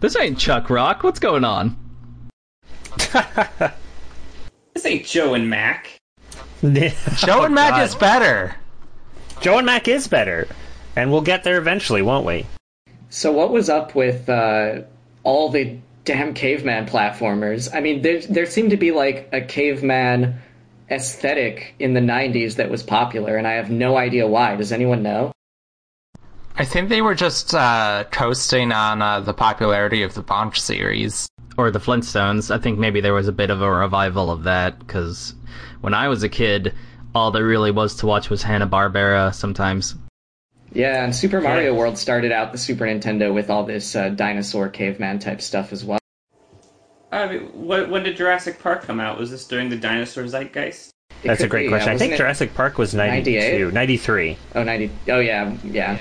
[0.00, 1.02] this ain't Chuck Rock.
[1.02, 1.83] What's going on?
[4.74, 6.00] This ain't Joe and Mac.
[6.62, 7.82] Joe and Mac God.
[7.82, 8.56] is better.
[9.40, 10.48] Joe and Mac is better,
[10.96, 12.46] and we'll get there eventually, won't we?
[13.10, 14.82] So what was up with uh,
[15.22, 17.68] all the damn caveman platformers?
[17.72, 20.40] I mean, there there seemed to be like a caveman
[20.90, 24.56] aesthetic in the '90s that was popular, and I have no idea why.
[24.56, 25.32] Does anyone know?
[26.56, 31.28] I think they were just uh, coasting on uh, the popularity of the Bonk series.
[31.56, 32.54] Or the Flintstones.
[32.54, 35.34] I think maybe there was a bit of a revival of that because
[35.80, 36.74] when I was a kid,
[37.14, 39.32] all there really was to watch was Hanna Barbera.
[39.34, 39.94] Sometimes
[40.72, 41.78] Yeah, and Super Mario Yeah.
[41.78, 45.84] World started out the Super Nintendo with all this uh, dinosaur caveman type stuff as
[45.84, 45.98] well.
[47.12, 49.18] I mean, wh- when did Jurassic Park come out?
[49.18, 50.90] Was this during the dinosaur zeitgeist?
[51.22, 51.90] It That's a great be, question.
[51.90, 53.72] yeah, I think it- Jurassic Park was 92, 98?
[53.74, 54.36] 93.
[54.56, 54.90] Oh, 90.
[55.10, 55.98] Oh, yeah, yeah.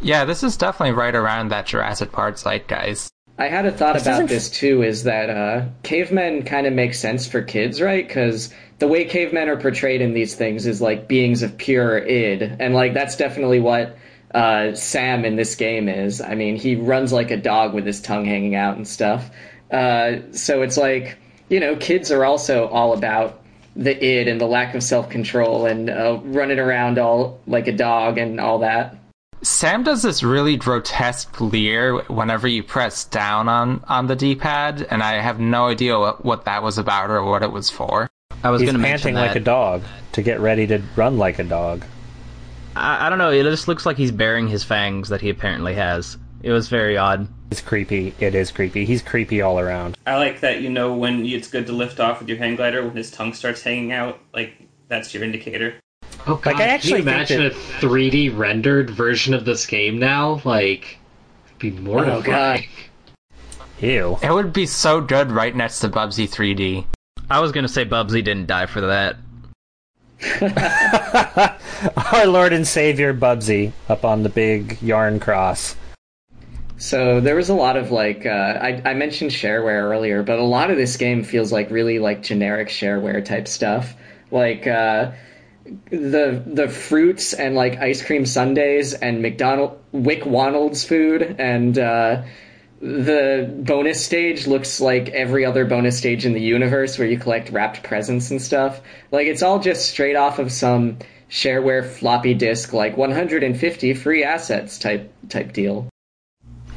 [0.00, 3.08] Yeah, this is definitely right around that Jurassic Park zeitgeist.
[3.40, 4.82] I had a thought This about this too.
[4.82, 8.06] Is that uh, cavemen kind of make sense for kids, right?
[8.06, 12.42] Because the way cavemen are portrayed in these things is like beings of pure id,
[12.60, 13.96] and like that's definitely what
[14.34, 16.20] uh, Sam in this game is.
[16.20, 19.30] I mean, he runs like a dog with his tongue hanging out and stuff.
[19.70, 21.16] Uh, so it's like
[21.48, 23.42] you know, kids are also all about
[23.74, 27.72] the id and the lack of self control and uh, running around all like a
[27.72, 28.96] dog and all that.
[29.42, 35.02] Sam does this really grotesque leer whenever you press down on, on the D-pad, and
[35.02, 38.10] I have no idea what, what that was about or what it was for.
[38.42, 39.82] I was He's going to mention panting like a dog
[40.12, 41.84] to get ready to run like a dog.
[42.76, 43.30] I, I don't know.
[43.30, 46.18] It just looks like he's baring his fangs that he apparently has.
[46.42, 47.28] It was very odd.
[47.50, 48.14] It's creepy.
[48.18, 48.84] It is creepy.
[48.84, 49.96] He's creepy all around.
[50.06, 52.82] I like that you know when it's good to lift off with your hang glider
[52.82, 54.20] when his tongue starts hanging out.
[54.32, 54.54] Like
[54.88, 55.74] that's your indicator.
[56.26, 59.98] Oh god, I actually can you imagine that- a 3D rendered version of this game
[59.98, 60.40] now?
[60.44, 60.98] Like,
[61.46, 62.18] it'd be mortifying.
[62.18, 62.64] Oh, God.
[63.80, 64.18] Ew.
[64.22, 66.84] It would be so good right next to Bubsy 3D.
[67.30, 69.16] I was going to say Bubsy didn't die for that.
[72.12, 75.76] Our Lord and Savior Bubsy up on the big yarn cross.
[76.76, 80.44] So there was a lot of like uh, I, I mentioned shareware earlier, but a
[80.44, 83.94] lot of this game feels like really like generic shareware type stuff.
[84.30, 85.12] Like uh,
[85.90, 92.22] the the fruits and like ice cream sundaes and McDonald Wick Wonald's food and uh,
[92.80, 97.50] the bonus stage looks like every other bonus stage in the universe where you collect
[97.50, 98.80] wrapped presents and stuff.
[99.12, 100.98] Like it's all just straight off of some
[101.30, 105.88] shareware floppy disk like 150 free assets type type deal.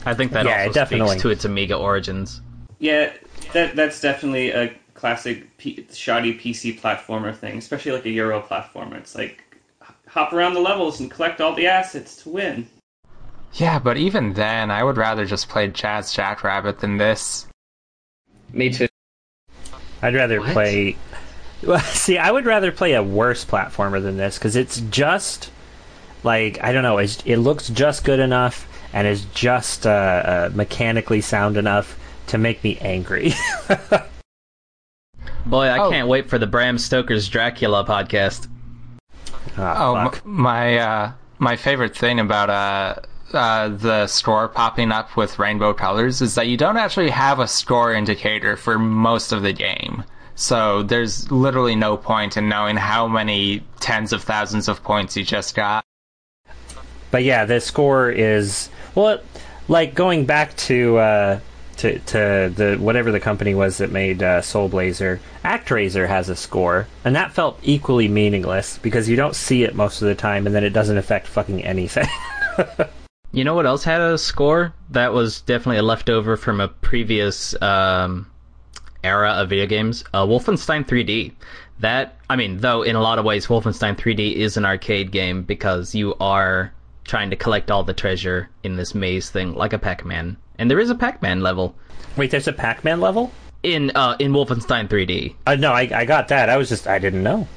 [0.05, 2.41] I think that Yeah, also it definitely- speaks to its Amiga origins.
[2.79, 3.13] Yeah,
[3.53, 8.95] that that's definitely a classic P- shoddy PC platformer thing, especially like a Euro platformer.
[8.95, 9.43] It's like
[10.07, 12.67] hop around the levels and collect all the assets to win.
[13.53, 17.47] Yeah, but even then, I would rather just play Jazz Jackrabbit than this.
[18.51, 18.87] Me too.
[20.01, 20.53] I'd rather What?
[20.53, 20.95] play.
[21.63, 25.51] Well, see, I would rather play a worse platformer than this because it's just
[26.23, 26.97] like I don't know.
[26.97, 32.37] It's, it looks just good enough and is just uh, uh, mechanically sound enough to
[32.37, 33.33] make me angry.
[35.45, 35.89] Boy, I Oh.
[35.89, 38.47] can't wait for the Bram Stoker's Dracula podcast.
[39.57, 42.95] Ah, Oh, m- my uh, my favorite thing about uh,
[43.35, 47.47] uh, the score popping up with rainbow colors is that you don't actually have a
[47.47, 50.03] score indicator for most of the game.
[50.35, 55.23] So there's literally no point in knowing how many tens of thousands of points you
[55.23, 55.83] just got.
[57.11, 59.19] But yeah, the score is well,
[59.67, 61.39] like going back to uh,
[61.84, 65.19] to to the whatever the company was that made uh, Soul Blazer.
[65.43, 70.01] ActRaiser has a score, and that felt equally meaningless because you don't see it most
[70.01, 72.07] of the time, and then it doesn't affect fucking anything.
[73.36, 74.75] You know what else had a score?
[74.91, 78.27] That was definitely a leftover from a previous um,
[79.03, 80.03] era of video games.
[80.13, 81.34] Uh, Wolfenstein 3D.
[81.79, 85.41] That, I mean, though in a lot of ways, Wolfenstein 3D is an arcade game
[85.41, 86.71] because you are
[87.05, 90.38] trying to collect all the treasure in this maze thing, like a Pac-Man.
[90.58, 91.76] And there is a Pac-Man level
[92.16, 93.32] Wait, there's a Pac-Man level?
[93.64, 95.36] in uh, in Wolfenstein 3D.
[95.47, 96.49] Uh, no, I, I got that.
[96.49, 97.47] I was just I didn't know.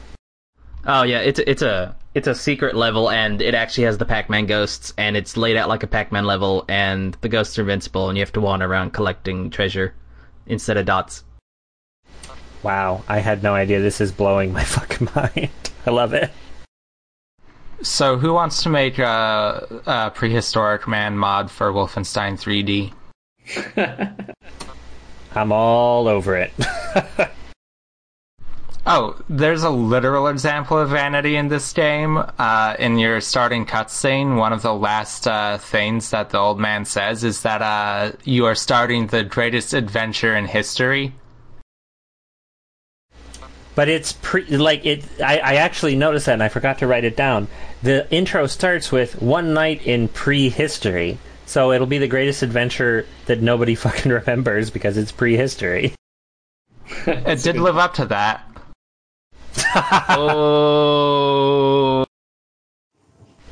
[0.86, 4.46] Oh yeah, it's it's a it's a secret level, and it actually has the Pac-Man
[4.46, 8.16] ghosts, and it's laid out like a Pac-Man level, and the ghosts are invincible, and
[8.16, 9.94] you have to wander around collecting treasure
[10.46, 11.24] instead of dots.
[12.62, 13.80] Wow, I had no idea.
[13.80, 15.50] This is blowing my fucking mind.
[15.84, 16.30] I love it.
[17.82, 22.92] So who wants to make a, a prehistoric man mod for Wolfenstein 3D?
[25.34, 26.52] I'm all over it.
[28.88, 32.22] Oh, there's a literal example of vanity in this game.
[32.38, 36.84] Uh, in your starting cutscene, one of the last uh, things that the old man
[36.84, 41.12] says is that uh, you are starting the greatest adventure in history.
[43.74, 45.04] But it's pre like it.
[45.20, 47.48] I, I actually noticed that, and I forgot to write it down.
[47.82, 53.42] The intro starts with "One night in prehistory," so it'll be the greatest adventure that
[53.42, 55.94] nobody fucking remembers because it's prehistory.
[57.06, 58.42] It did live up to that.
[60.10, 62.04] oh,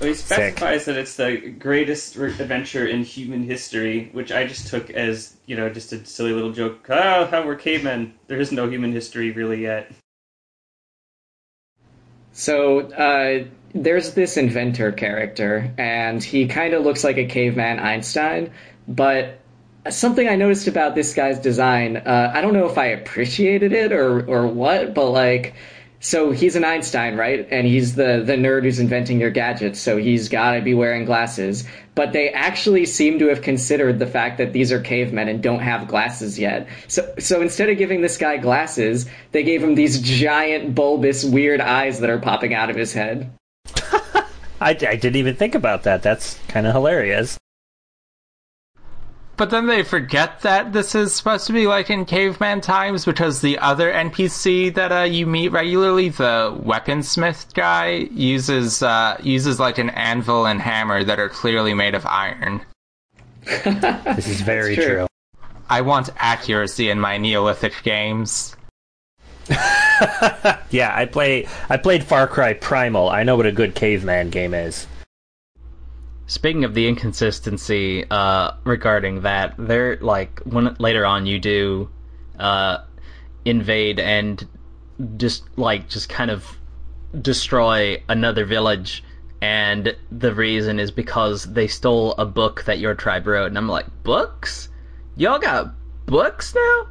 [0.01, 0.59] Well, he Sick.
[0.59, 5.57] specifies that it's the greatest adventure in human history, which I just took as you
[5.57, 6.87] know just a silly little joke.
[6.91, 8.15] Oh, how we're cavemen.
[8.27, 9.91] There is no human history really yet.
[12.33, 13.45] So uh,
[13.75, 18.51] there's this inventor character, and he kind of looks like a caveman Einstein.
[18.87, 19.41] But
[19.91, 23.93] something I noticed about this guy's design, uh, I don't know if I appreciated it
[23.93, 25.55] or or what, but like
[26.05, 27.49] so he's an Einstein, right?
[27.51, 31.05] And he's the the nerd who's inventing your gadgets, so he's got to be wearing
[31.07, 31.67] glasses.
[31.95, 35.61] But they actually seem to have considered the fact that these are cavemen and don't
[35.61, 36.69] have glasses yet.
[36.89, 41.61] So so instead of giving this guy glasses, they gave him these giant bulbous weird
[41.61, 43.33] eyes that are popping out of his head.
[44.61, 46.03] I, I didn't even think about that.
[46.03, 47.39] That's kind of hilarious.
[49.37, 53.41] But then they forget that this is supposed to be like in caveman times because
[53.41, 59.79] the other NPC that uh, you meet regularly, the weaponsmith guy, uses uh, uses like
[59.79, 62.61] an anvil and hammer that are clearly made of iron.
[63.45, 64.85] This is very true.
[64.85, 65.07] true.
[65.69, 68.57] I want accuracy in my Neolithic games.
[70.71, 71.47] Yeah, I play.
[71.69, 73.09] I played Far Cry Primal.
[73.09, 74.89] I know what a good caveman game is.
[76.27, 81.91] Speaking of the inconsistency uh, regarding that, there like when later on you do
[82.41, 82.79] uh,
[83.45, 84.49] invade and
[85.17, 86.59] just like just kind of
[87.21, 89.05] destroy another village,
[89.41, 93.69] and the reason is because they stole a book that your tribe wrote, and I'm
[93.69, 94.71] like, books?
[95.17, 95.73] Y'all got
[96.07, 96.89] books now?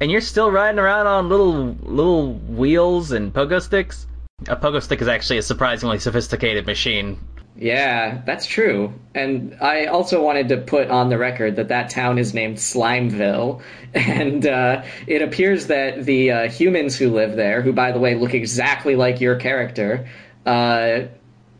[0.00, 4.06] And you're still riding around on little little wheels and pogo sticks?
[4.46, 7.18] A pogo stick is actually a surprisingly sophisticated machine
[7.56, 8.92] Yeah, that's true.
[9.16, 13.60] And I also wanted to put on the record that that town is named Slimeville,
[13.94, 18.14] and uh, it appears that the uh, humans who live there, who by the way
[18.14, 20.08] look exactly like your character,
[20.46, 21.00] uh,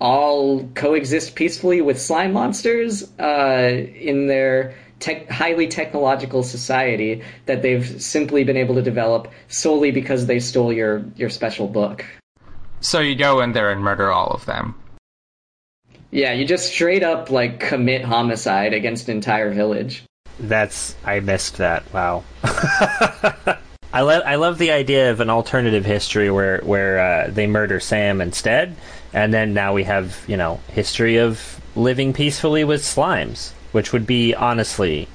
[0.01, 8.01] all coexist peacefully with slime monsters uh, in their tech highly technological society that they've
[8.03, 12.05] simply been able to develop solely because they stole your your special book.
[12.81, 14.75] So you go in there and murder all of them.
[16.11, 20.05] Yeah, you just straight up like commit homicide against an entire village.
[20.41, 21.93] That's I missed that.
[21.93, 22.25] Wow.
[23.93, 27.81] I love I love the idea of an alternative history where where uh, they murder
[27.81, 28.77] Sam instead,
[29.13, 34.07] and then now we have you know history of living peacefully with slimes, which would
[34.07, 35.09] be honestly,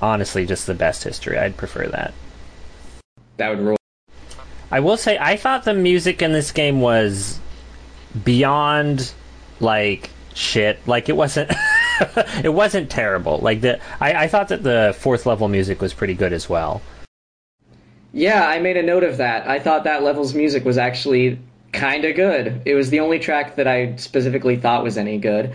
[0.00, 1.38] honestly just the best history.
[1.38, 2.14] I'd prefer that.
[3.36, 3.76] That would rule.
[4.70, 7.38] I will say I thought the music in this game was
[8.24, 9.12] beyond
[9.60, 10.78] like shit.
[10.86, 11.50] Like it wasn't
[12.44, 13.38] it wasn't terrible.
[13.38, 16.82] Like the I, I thought that the fourth level music was pretty good as well.
[18.12, 19.46] Yeah, I made a note of that.
[19.46, 21.38] I thought that level's music was actually
[21.72, 22.62] kind of good.
[22.64, 25.54] It was the only track that I specifically thought was any good.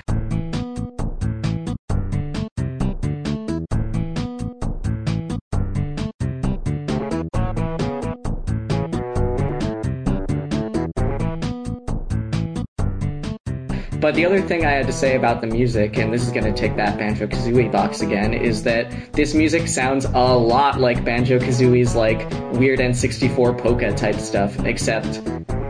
[14.03, 16.43] But the other thing I had to say about the music, and this is going
[16.43, 21.05] to take that Banjo Kazooie box again, is that this music sounds a lot like
[21.05, 22.19] Banjo Kazooie's like
[22.51, 25.21] weird N64 polka type stuff, except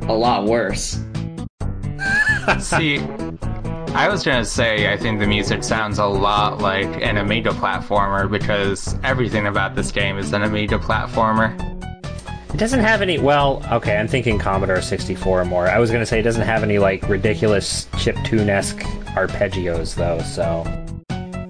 [0.07, 0.93] a lot worse.
[2.59, 2.97] See,
[3.93, 8.27] I was gonna say I think the music sounds a lot like an Amiga platformer
[8.27, 11.72] because everything about this game is an Amiga platformer.
[12.53, 13.17] It doesn't have any.
[13.17, 15.67] Well, okay, I'm thinking Commodore 64 or more.
[15.67, 18.79] I was gonna say it doesn't have any like ridiculous chip tune esque
[19.15, 20.19] arpeggios though.
[20.19, 20.63] So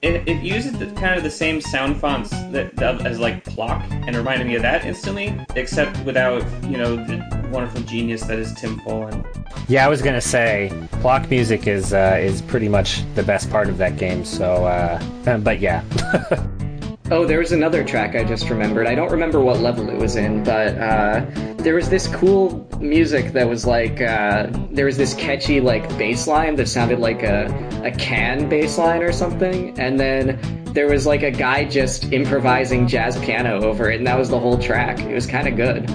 [0.01, 3.83] It, it uses the, kind of the same sound fonts that, that as like Plok,
[3.89, 8.53] and reminded me of that instantly, except without you know the wonderful genius that is
[8.53, 9.25] Tim Follin.
[9.67, 13.67] yeah, I was gonna say Plok music is uh, is pretty much the best part
[13.67, 14.23] of that game.
[14.23, 15.83] So, uh, but yeah,
[17.11, 18.87] Oh, there was another track I just remembered.
[18.87, 21.25] I don't remember what level it was in, but uh,
[21.57, 26.27] there was this cool music that was like uh, there was this catchy like bass
[26.27, 27.45] line that sounded like a
[27.83, 30.39] a can bass line or something, and then
[30.73, 34.39] there was like a guy just improvising jazz piano over it, and that was the
[34.39, 34.99] whole track.
[34.99, 35.87] It was kind of good.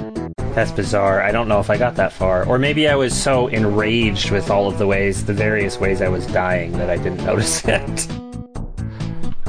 [0.55, 1.23] that's bizarre.
[1.23, 4.51] I don't know if I got that far, or maybe I was so enraged with
[4.51, 8.09] all of the ways, the various ways I was dying that I didn't notice it.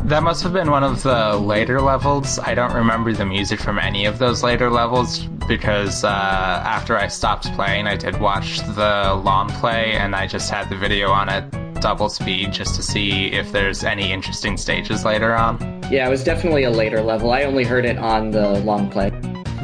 [0.05, 2.39] That must have been one of the later levels.
[2.39, 7.07] I don't remember the music from any of those later levels because uh, after I
[7.07, 11.29] stopped playing, I did watch the long play and I just had the video on
[11.29, 15.59] at double speed just to see if there's any interesting stages later on.
[15.91, 17.31] Yeah, it was definitely a later level.
[17.31, 19.11] I only heard it on the long play.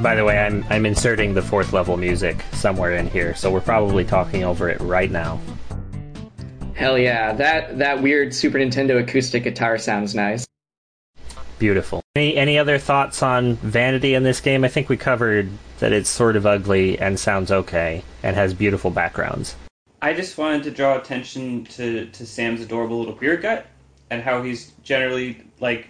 [0.01, 3.61] By the way, I'm I'm inserting the fourth level music somewhere in here, so we're
[3.61, 5.39] probably talking over it right now.
[6.76, 10.45] Hell yeah, that that weird Super Nintendo acoustic guitar sounds nice.
[11.57, 12.01] Beautiful.
[12.15, 14.65] Any any other thoughts on vanity in this game?
[14.65, 15.49] I think we covered
[15.80, 19.55] that it's sort of ugly and sounds okay and has beautiful backgrounds.
[20.01, 23.65] I just wanted to draw attention to, to Sam's adorable little beer gut
[24.09, 25.88] and how he's generally like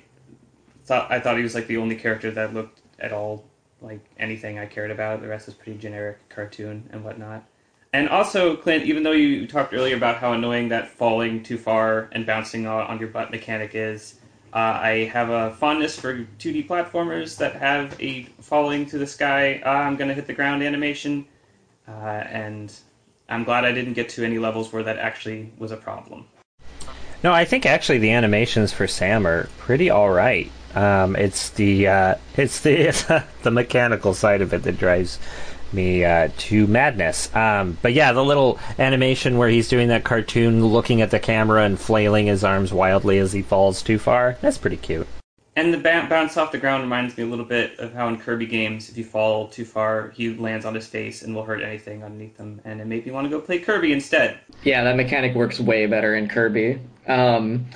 [0.85, 3.43] thought I thought he was like the only character that looked at all
[3.81, 5.21] like anything I cared about.
[5.21, 7.43] The rest is pretty generic cartoon and whatnot.
[7.95, 12.09] And also, Clint, even though you talked earlier about how annoying that falling too far
[12.11, 14.15] and bouncing on, your butt mechanic is,
[14.51, 19.61] uh, I have a fondness for 2D platformers that have a falling to the sky,
[19.65, 21.25] uh, I'm going to hit the ground animation.
[21.87, 22.73] Uh, and
[23.29, 26.27] I'm glad I didn't get to any levels where that actually was a problem.
[27.23, 30.51] No, I think actually the animations for Sam are pretty all right.
[30.75, 35.17] Um, it's the uh, it's the the mechanical side of it that drives
[35.73, 37.33] me uh, to madness.
[37.35, 41.63] Um, but yeah, the little animation where he's doing that cartoon, looking at the camera
[41.63, 45.07] and flailing his arms wildly as he falls too far—that's pretty cute.
[45.57, 48.45] And the bounce off the ground reminds me a little bit of how in Kirby
[48.45, 52.03] games, if you fall too far, he lands on his face and will hurt anything
[52.03, 52.59] underneath him.
[52.65, 54.37] And it made me want to go play Kirby instead.
[54.63, 56.81] Yeah, that mechanic works way better in Kirby.
[57.07, 57.67] Um,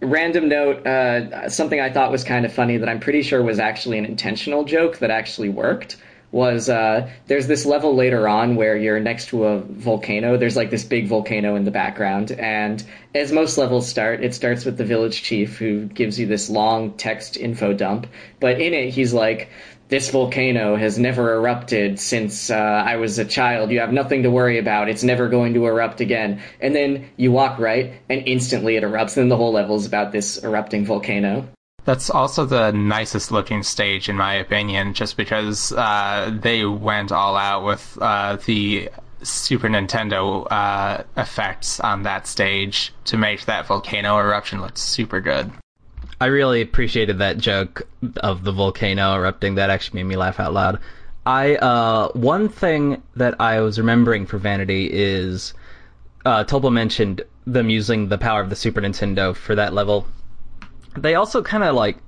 [0.00, 3.60] random note uh, something I thought was kind of funny that I'm pretty sure was
[3.60, 5.98] actually an intentional joke that actually worked
[6.30, 10.36] was uh, there's this level later on where you're next to a volcano.
[10.36, 14.64] There's like this big volcano in the background, and as most levels start, it starts
[14.64, 18.06] with the village chief who gives you this long text info dump.
[18.40, 19.48] But in it, he's like,
[19.88, 23.70] "This volcano has never erupted since uh, I was a child.
[23.70, 24.88] You have nothing to worry about.
[24.88, 29.16] It's never going to erupt again." And then you walk right, and instantly it erupts.
[29.16, 31.48] And the whole level is about this erupting volcano.
[31.88, 37.34] That's also the nicest looking stage, in my opinion, just because uh, they went all
[37.34, 38.90] out with uh, the
[39.22, 45.50] Super Nintendo uh, effects on that stage to make that volcano eruption look super good.
[46.20, 49.54] I really appreciated that joke of the volcano erupting.
[49.54, 50.80] That actually made me laugh out loud.
[51.24, 55.54] I uh, one thing that I was remembering for Vanity is
[56.26, 60.06] uh, mentioned them using the power of the Super Nintendo for that level
[61.02, 61.98] they also kind of like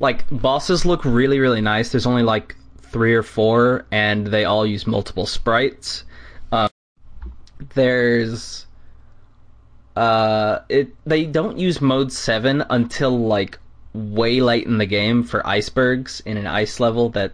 [0.00, 1.90] like bosses look really really nice.
[1.90, 6.04] There's only like three or four, and they all use multiple sprites.
[6.52, 6.70] Um,
[7.74, 8.66] there's
[9.96, 13.58] uh, it they don't use mode seven until like
[13.92, 17.32] way late in the game for icebergs in an ice level that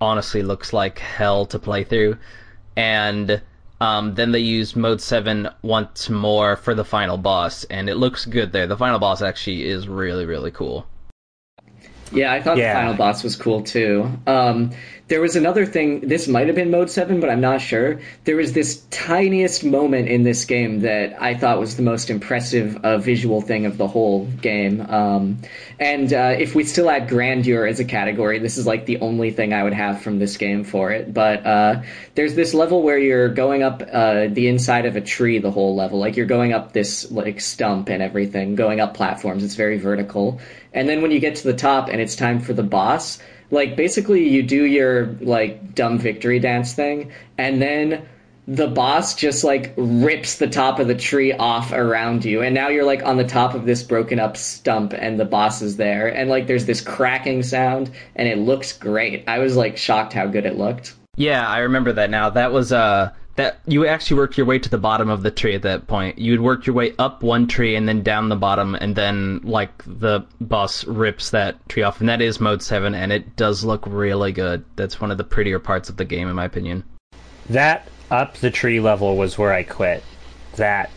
[0.00, 2.16] honestly looks like hell to play through,
[2.76, 3.40] and
[3.82, 8.24] um, then they use mode 7 once more for the final boss, and it looks
[8.26, 8.68] good there.
[8.68, 10.86] The final boss actually is really, really cool.
[12.12, 12.74] Yeah, I thought yeah.
[12.74, 14.08] the final boss was cool too.
[14.28, 14.70] Um,
[15.12, 16.00] there was another thing.
[16.08, 18.00] This might have been mode seven, but I'm not sure.
[18.24, 22.82] There was this tiniest moment in this game that I thought was the most impressive
[22.82, 24.80] uh, visual thing of the whole game.
[24.80, 25.36] Um,
[25.78, 29.30] and uh, if we still add grandeur as a category, this is like the only
[29.30, 31.12] thing I would have from this game for it.
[31.12, 31.82] But uh,
[32.14, 35.76] there's this level where you're going up uh, the inside of a tree the whole
[35.76, 39.44] level, like you're going up this like stump and everything, going up platforms.
[39.44, 40.40] It's very vertical.
[40.72, 43.18] And then when you get to the top and it's time for the boss
[43.52, 48.04] like basically you do your like dumb victory dance thing and then
[48.48, 52.68] the boss just like rips the top of the tree off around you and now
[52.68, 56.08] you're like on the top of this broken up stump and the boss is there
[56.08, 59.22] and like there's this cracking sound and it looks great.
[59.28, 60.94] I was like shocked how good it looked.
[61.16, 62.30] Yeah i remember that now.
[62.30, 65.54] That was uh that you actually work your way to the bottom of the tree
[65.54, 66.18] at that point.
[66.18, 69.82] You'd work your way up one tree and then down the bottom, and then like
[69.86, 73.84] the boss rips that tree off, and that is mode seven, and it does look
[73.86, 74.64] really good.
[74.76, 76.84] That's one of the prettier parts of the game, in my opinion.
[77.48, 80.04] That up the tree level was where I quit.
[80.56, 80.90] That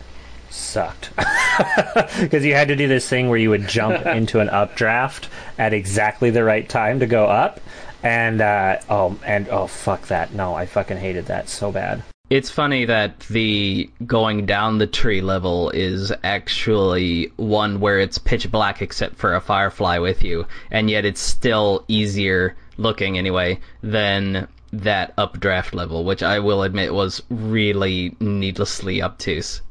[0.50, 1.10] sucked
[2.20, 5.28] because you had to do this thing where you would jump into an updraft
[5.58, 7.60] at exactly the right time to go up
[8.02, 12.50] and uh, oh and oh fuck that no i fucking hated that so bad it's
[12.50, 18.82] funny that the going down the tree level is actually one where it's pitch black
[18.82, 25.14] except for a firefly with you, and yet it's still easier looking anyway than that
[25.16, 29.62] updraft level, which I will admit was really needlessly obtuse.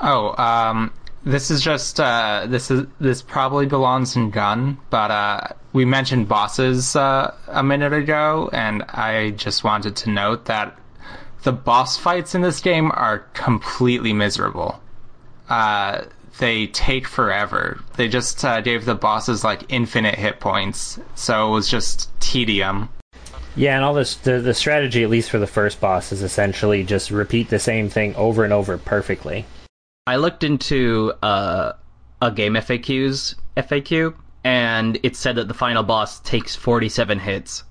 [0.00, 0.92] Oh, um,
[1.24, 6.28] this is just uh, this is this probably belongs in gun, but uh, we mentioned
[6.28, 10.76] bosses uh, a minute ago, and I just wanted to note that
[11.42, 14.80] the boss fights in this game are completely miserable.
[15.48, 16.02] Uh,
[16.38, 17.80] they take forever.
[17.96, 22.88] They just uh, gave the bosses like infinite hit points, so it was just tedium.
[23.56, 26.84] Yeah, and all this the, the strategy, at least for the first boss, is essentially
[26.84, 29.44] just repeat the same thing over and over perfectly.
[30.06, 31.72] I looked into uh,
[32.22, 34.14] a GameFAQs FAQ,
[34.44, 37.64] and it said that the final boss takes 47 hits.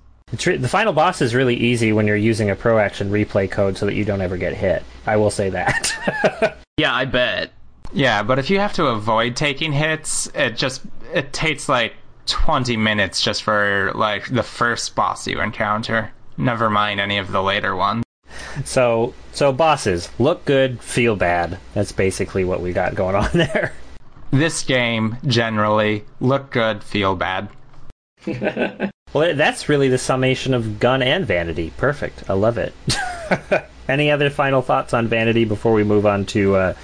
[0.46, 3.76] Re- the final boss is really easy when you're using a pro action replay code
[3.76, 4.84] so that you don't ever get hit.
[5.06, 6.56] I will say that.
[6.76, 7.50] yeah, I bet.
[7.92, 11.94] Yeah, but if you have to avoid taking hits, it just it takes like
[12.26, 16.12] 20 minutes just for like the first boss you encounter.
[16.36, 18.04] Never mind any of the later ones.
[18.64, 21.58] So, so bosses look good, feel bad.
[21.74, 23.72] That's basically what we got going on there.
[24.30, 27.48] This game generally look good, feel bad.
[29.12, 31.72] Well, that's really the summation of gun and vanity.
[31.76, 32.30] Perfect.
[32.30, 32.72] I love it.
[33.88, 36.74] Any other final thoughts on vanity before we move on to uh,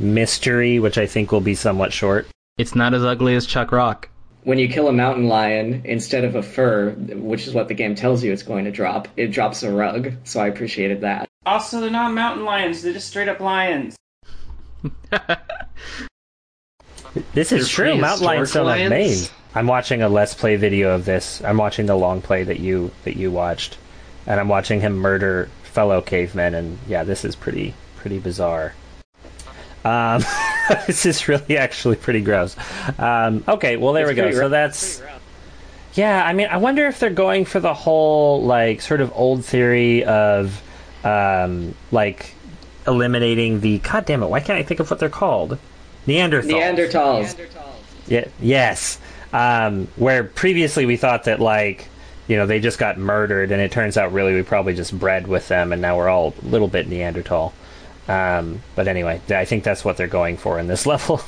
[0.00, 2.26] mystery, which I think will be somewhat short?
[2.58, 4.08] It's not as ugly as Chuck Rock.
[4.42, 7.94] When you kill a mountain lion, instead of a fur, which is what the game
[7.94, 10.12] tells you it's going to drop, it drops a rug.
[10.24, 11.28] So I appreciated that.
[11.44, 13.96] Also, they're not mountain lions; they're just straight up lions.
[17.32, 18.00] This is They're true.
[18.00, 19.32] Mountain lions don't have.
[19.54, 21.42] I'm watching a let's play video of this.
[21.42, 23.78] I'm watching the long play that you that you watched,
[24.26, 26.54] and I'm watching him murder fellow cavemen.
[26.54, 28.74] And yeah, this is pretty pretty bizarre.
[29.84, 30.22] Um,
[30.86, 32.54] this is really actually pretty gross.
[32.98, 34.30] Um, okay, well there It's we go.
[34.32, 35.02] So that's
[35.94, 36.22] yeah.
[36.22, 40.04] I mean, I wonder if they're going for the whole like sort of old theory
[40.04, 40.62] of
[41.02, 42.34] um, like
[42.86, 43.78] eliminating the.
[43.78, 44.26] God damn it!
[44.26, 45.58] Why can't I think of what they're called?
[46.06, 46.76] Neanderthals.
[47.34, 47.48] Neanderthals.
[48.08, 48.98] Yeah, yes.
[49.32, 51.88] Um, where previously we thought that like,
[52.28, 55.26] you know, they just got murdered, and it turns out really we probably just bred
[55.26, 57.52] with them, and now we're all a little bit Neanderthal.
[58.08, 61.20] Um, but anyway, I think that's what they're going for in this level.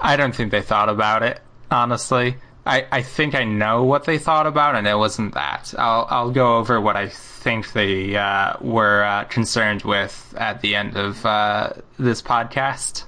[0.00, 1.40] I don't think they thought about it,
[1.70, 2.36] honestly.
[2.64, 5.74] I, I think I know what they thought about, and it wasn't that.
[5.76, 10.76] I'll I'll go over what I think they uh, were uh, concerned with at the
[10.76, 13.04] end of uh, this podcast.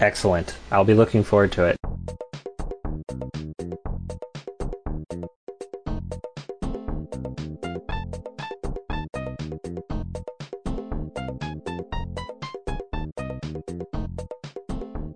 [0.00, 0.56] Excellent.
[0.70, 1.76] I'll be looking forward to it.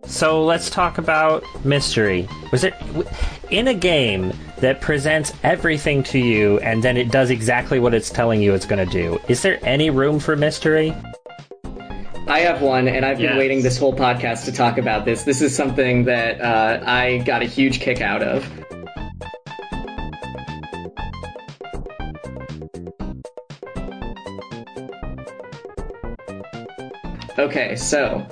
[0.06, 2.28] So let's talk about mystery.
[2.50, 2.74] Was it
[3.50, 8.10] in a game that presents everything to you and then it does exactly what it's
[8.10, 9.20] telling you it's going to do?
[9.28, 10.92] Is there any room for mystery?
[12.38, 13.36] I have one, and I've been Yes.
[13.36, 15.24] waiting this whole podcast to talk about this.
[15.24, 18.48] This is something that uh, I got a huge kick out of.
[27.38, 28.26] Okay, so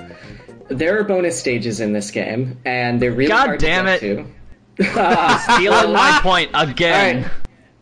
[0.69, 4.27] there are bonus stages in this game, and they're really God hard damn to it.
[4.77, 5.41] get to.
[5.55, 7.25] Stealing my point again.
[7.25, 7.33] All right.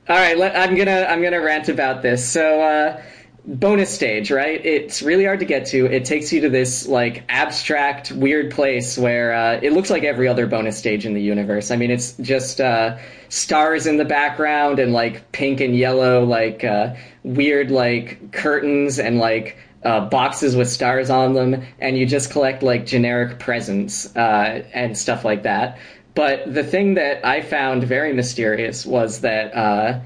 [0.06, 2.26] All right, let, I'm gonna I'm gonna rant about this.
[2.28, 3.02] So, uh,
[3.46, 4.64] bonus stage, right?
[4.64, 5.86] It's really hard to get to.
[5.86, 10.26] It takes you to this like abstract, weird place where uh, it looks like every
[10.26, 11.70] other bonus stage in the universe.
[11.70, 12.96] I mean, it's just uh,
[13.28, 19.18] stars in the background and like pink and yellow, like uh, weird like curtains and
[19.18, 24.64] like uh, boxes with stars on them, and you just collect like generic presents uh,
[24.72, 25.78] and stuff like that.
[26.14, 30.00] But the thing that I found very mysterious was that, uh,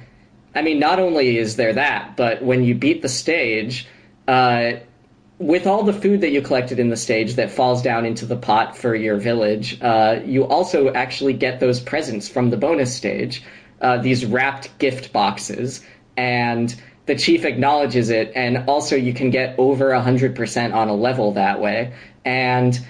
[0.59, 3.87] I mean, not only is there that, but when you beat the stage,
[4.27, 4.73] uh,
[5.39, 8.35] with all the food that you collected in the stage that falls down into the
[8.35, 13.45] pot for your village, uh, you also actually get those presents from the bonus stage,
[13.83, 15.81] uh, these wrapped gift boxes,
[16.17, 16.75] and
[17.07, 21.61] the chief acknowledges it, and also you can get over 100% on a level that
[21.61, 21.93] way.
[22.25, 22.85] And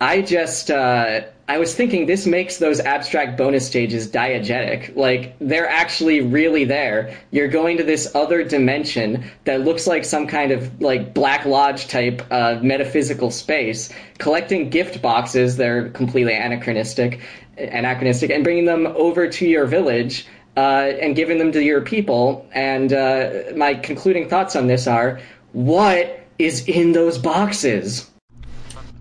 [0.00, 4.94] I just uh, I was thinking this makes those abstract bonus stages diegetic.
[4.94, 7.18] Like they're actually really there.
[7.32, 11.88] You're going to this other dimension that looks like some kind of like Black Lodge
[11.88, 17.20] type uh, metaphysical space, collecting gift boxes that are completely anachronistic,
[17.58, 20.26] anachronistic, and bringing them over to your village.
[20.56, 22.44] Uh, and giving them to your people.
[22.52, 25.20] And uh, my concluding thoughts on this are:
[25.52, 28.09] what is in those boxes?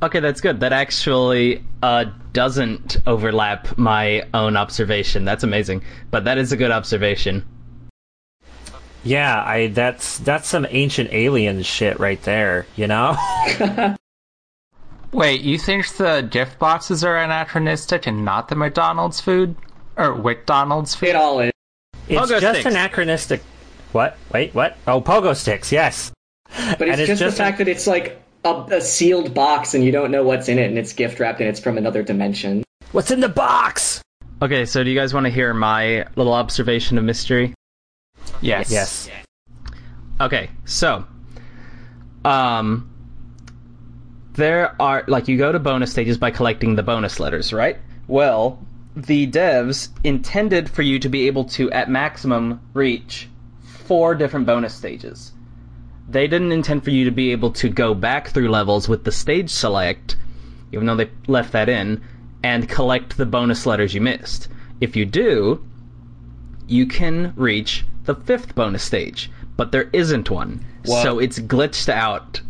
[0.02, 0.62] Okay, that's good.
[0.62, 5.26] That actually uh, doesn't overlap my own observation.
[5.26, 5.84] That's amazing.
[6.10, 7.46] But that is a good observation.
[9.04, 13.16] Yeah, I that's that's some ancient alien shit right there, you know?
[15.12, 19.56] Wait, you think the gift boxes are anachronistic and not the McDonald's food?
[19.98, 21.10] Or McDonald's food?
[21.10, 21.52] It all is.
[22.08, 22.66] It's Pogo just sticks.
[22.66, 23.42] anachronistic.
[23.92, 24.18] What?
[24.34, 24.78] Wait, what?
[24.88, 25.72] Oh, pogo sticks.
[25.72, 26.12] Yes.
[26.78, 29.34] But it's And it's just, just the a- fact that it's like a, a sealed
[29.34, 31.78] box and you don't know what's in it and it's gift wrapped and it's from
[31.78, 32.64] another dimension.
[32.92, 34.02] What's in the box?
[34.42, 37.54] Okay, so do you guys want to hear my little observation of mystery?
[38.42, 38.72] Yes.
[38.72, 39.10] Yes.
[40.22, 41.06] Okay, so
[42.26, 42.86] um
[44.34, 47.78] there are like you go to bonus stages by collecting the bonus letters, right?
[48.08, 48.66] Well,
[48.96, 53.28] the devs intended for you to be able to at maximum reach
[53.62, 55.34] four different bonus stages.
[56.10, 59.12] They didn't intend for you to be able to go back through levels with the
[59.12, 60.16] stage select,
[60.72, 62.02] even though they left that in,
[62.44, 64.48] and collect the bonus letters you missed.
[64.82, 65.64] If you do,
[66.68, 70.66] you can reach the fifth bonus stage, but there isn't one.
[70.88, 72.42] Well- so it's glitched out.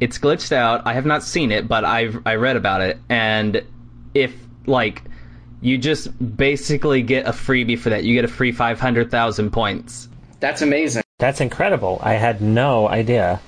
[0.00, 0.82] It's glitched out.
[0.86, 3.62] I have not seen it, but I've I read about it, and
[4.14, 4.34] if
[4.66, 5.02] like
[5.60, 9.50] you just basically get a freebie for that, you get a free five hundred thousand
[9.50, 10.08] points.
[10.40, 11.04] That's amazing.
[11.22, 12.00] That's incredible.
[12.02, 13.40] I had no idea.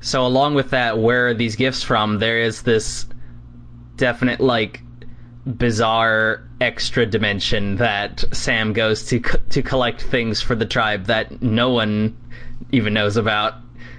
[0.00, 2.18] So along with that, where are these gifts from?
[2.18, 3.06] There is this
[3.96, 4.82] definite like
[5.46, 11.40] bizarre extra dimension that Sam goes to co- to collect things for the tribe that
[11.40, 12.18] no one
[12.70, 13.54] even knows about,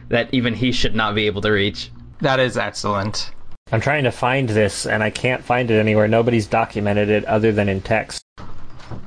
[0.09, 1.89] that even he should not be able to reach.
[2.19, 3.31] That is excellent.
[3.71, 6.07] I'm trying to find this and I can't find it anywhere.
[6.07, 8.21] Nobody's documented it other than in text.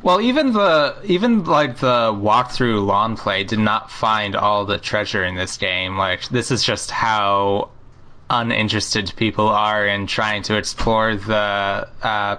[0.02, 5.24] Well, even the even like the walkthrough long play did not find all the treasure
[5.24, 5.96] in this game.
[5.96, 7.70] Like this is just how
[8.30, 12.36] uninterested people are in trying to explore the uh,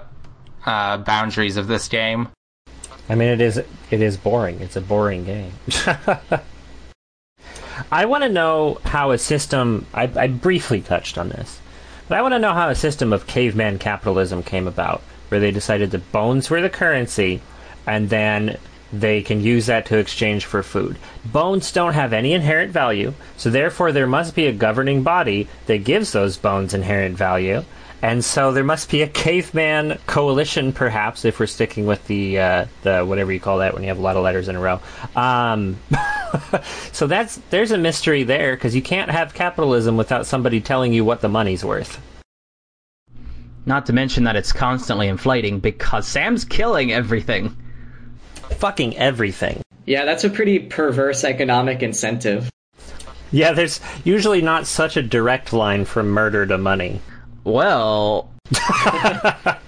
[0.65, 2.29] uh, boundaries of this game.
[3.09, 3.67] I mean, it is it
[4.01, 4.59] is boring.
[4.61, 5.53] It's a boring game.
[7.91, 9.85] I want to know how a system.
[9.93, 11.59] I, I briefly touched on this,
[12.07, 15.51] but I want to know how a system of caveman capitalism came about, where they
[15.51, 17.41] decided that bones were the currency,
[17.85, 18.57] and then
[18.91, 20.97] they can use that to exchange for food.
[21.25, 25.83] Bones don't have any inherent value, so therefore there must be a governing body that
[25.83, 27.63] gives those bones inherent value.
[28.01, 32.65] And so there must be a caveman coalition, perhaps, if we're sticking with the uh,
[32.83, 34.79] the whatever you call that when you have a lot of letters in a row.
[35.15, 35.77] Um,
[36.91, 41.03] so that's there's a mystery there because you can't have capitalism without somebody telling you
[41.03, 41.99] what the money's worth.
[43.65, 47.55] Not to mention that it's constantly inflating because Sam's killing everything.
[48.57, 49.61] Fucking everything.
[49.85, 52.49] Yeah, that's a pretty perverse economic incentive.
[53.31, 57.01] Yeah, there's usually not such a direct line from murder to money.
[57.43, 58.29] Well,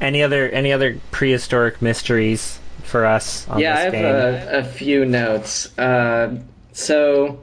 [0.00, 4.04] Any other any other prehistoric mysteries for us on yeah, I have game?
[4.04, 5.78] a, a few notes.
[5.78, 6.38] Uh,
[6.72, 7.42] so,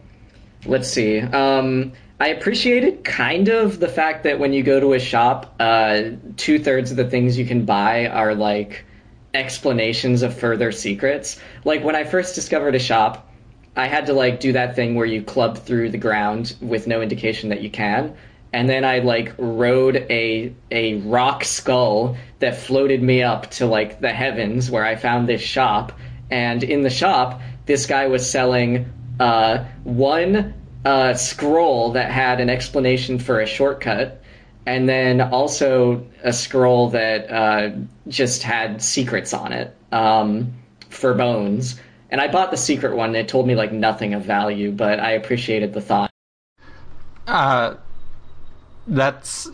[0.65, 1.21] let's see.
[1.21, 6.03] Um, I appreciated kind of the fact that when you go to a shop, uh,
[6.37, 8.85] two thirds of the things you can buy are like
[9.33, 11.39] explanations of further secrets.
[11.65, 13.27] Like when I first discovered a shop,
[13.75, 17.01] I had to like do that thing where you club through the ground with no
[17.01, 18.15] indication that you can.
[18.53, 23.99] And then I like rode a a rock skull that floated me up to like
[23.99, 25.91] the heavens where I found this shop.
[26.29, 30.53] And in the shop, this guy was selling uh, one
[30.85, 34.21] uh, scroll that had an explanation for a shortcut,
[34.65, 37.71] and then also a scroll that uh,
[38.07, 40.53] just had secrets on it um,
[40.89, 41.79] for bones.
[42.09, 43.15] And I bought the secret one.
[43.15, 46.11] It told me like nothing of value, but I appreciated the thought.
[47.27, 47.75] Uh,
[48.87, 49.49] that's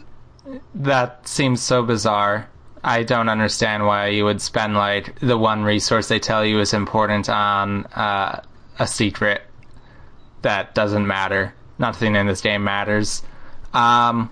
[0.74, 2.50] that seems so bizarre.
[2.84, 6.74] I don't understand why you would spend like the one resource they tell you is
[6.74, 8.42] important on uh,
[8.80, 9.42] a secret
[10.42, 11.54] that doesn't matter.
[11.80, 13.22] Nothing in this game matters.
[13.74, 14.32] Um,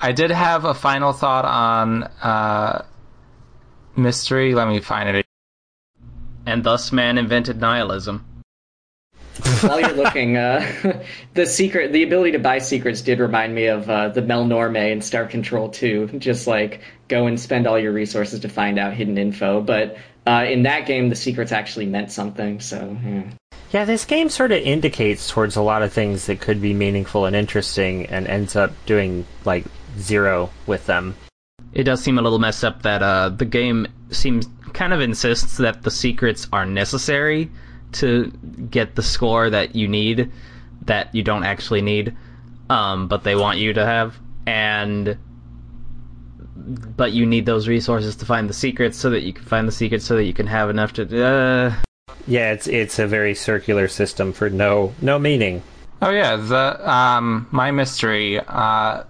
[0.00, 2.84] I did have a final thought on uh,
[3.96, 4.54] mystery.
[4.54, 5.26] Let me find it.
[6.46, 8.24] and thus man invented nihilism.
[9.60, 11.02] While you're looking, uh,
[11.34, 15.00] the secret, the ability to buy secrets did remind me of uh, the Melnorme in
[15.00, 16.08] Star Control 2.
[16.18, 19.60] Just like go and spend all your resources to find out hidden info.
[19.60, 19.96] But
[20.26, 22.60] uh, in that game, the secrets actually meant something.
[22.60, 23.24] So yeah.
[23.70, 27.26] Yeah, this game sort of indicates towards a lot of things that could be meaningful
[27.26, 29.66] and interesting, and ends up doing like
[29.98, 31.14] zero with them.
[31.74, 35.58] It does seem a little messed up that uh, the game seems kind of insists
[35.58, 37.50] that the secrets are necessary
[37.92, 38.30] to
[38.70, 40.32] get the score that you need,
[40.82, 42.16] that you don't actually need,
[42.70, 45.18] um, but they want you to have, and
[46.56, 49.72] but you need those resources to find the secrets so that you can find the
[49.72, 51.22] secrets so that you can have enough to.
[51.22, 51.74] Uh,
[52.28, 55.62] Yeah, it's it's a very circular system for no no meaning.
[56.02, 58.38] Oh yeah, the um my mystery.
[58.38, 59.04] Uh,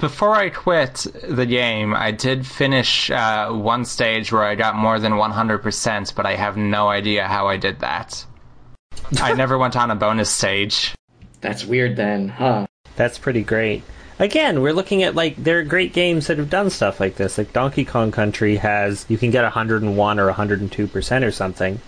[0.00, 4.98] before I quit the game, I did finish uh, one stage where I got more
[4.98, 8.24] than 100%, but I have no idea how I did that.
[9.20, 10.94] I never went on a bonus stage.
[11.42, 12.66] that's weird then, huh?
[12.96, 13.82] That's pretty great.
[14.18, 17.38] Again, we're looking at like there are great games that have done stuff like this.
[17.38, 21.80] Like Donkey Kong Country has you can get 101 or 102 percent or something,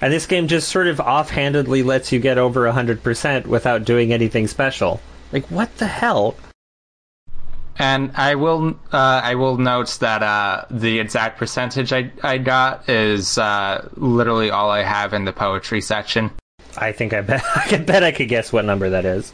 [0.00, 4.12] and this game just sort of offhandedly lets you get over 100 percent without doing
[4.12, 5.00] anything special.
[5.32, 6.36] Like what the hell?
[7.78, 12.88] And I will uh, I will note that uh, the exact percentage I, I got
[12.88, 16.30] is uh, literally all I have in the poetry section.
[16.76, 19.32] I think I bet I can bet I could guess what number that is.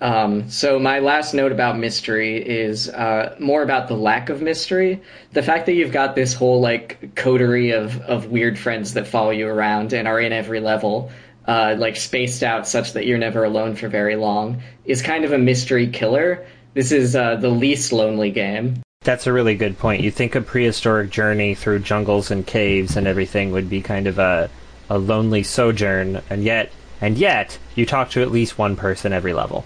[0.00, 5.00] Um, so my last note about mystery is uh, more about the lack of mystery.
[5.32, 9.30] The fact that you've got this whole like coterie of of weird friends that follow
[9.30, 11.10] you around and are in every level,
[11.48, 15.32] uh, like spaced out such that you're never alone for very long, is kind of
[15.32, 16.46] a mystery killer.
[16.74, 18.80] This is uh, the least lonely game.
[19.02, 20.02] That's a really good point.
[20.02, 24.18] You think a prehistoric journey through jungles and caves and everything would be kind of
[24.18, 24.48] a
[24.90, 26.70] a lonely sojourn, and yet
[27.00, 29.64] and yet you talk to at least one person every level.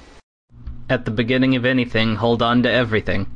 [0.89, 3.26] At the beginning of anything, hold on to everything.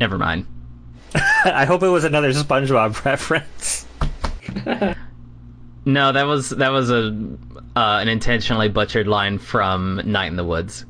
[0.00, 0.46] Never mind.
[1.44, 3.86] I hope it was another SpongeBob reference.
[5.88, 7.16] No, that was that was a
[7.74, 10.84] uh, an intentionally butchered line from Night in the Woods.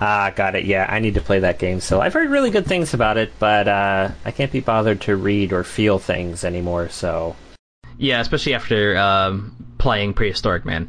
[0.00, 0.64] Ah, got it.
[0.64, 3.32] Yeah, I need to play that game So I've heard really good things about it,
[3.38, 6.88] but uh, I can't be bothered to read or feel things anymore.
[6.88, 7.36] So,
[7.98, 10.88] Yeah, especially after um, playing Prehistoric Man.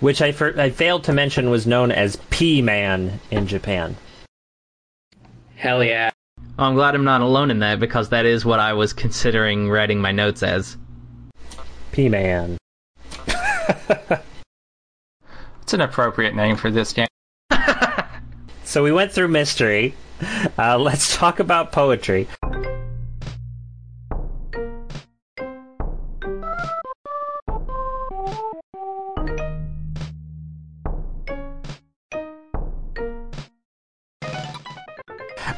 [0.00, 3.96] Which I for- I failed to mention was known as P Man in Japan.
[5.56, 6.10] Hell yeah.
[6.58, 10.00] I'm glad I'm not alone in that because that is what I was considering writing
[10.00, 10.76] my notes as.
[11.92, 12.58] P Man.
[15.62, 17.08] It's an appropriate name for this game.
[18.62, 19.94] So we went through mystery.
[20.58, 22.26] Uh, let's talk about poetry.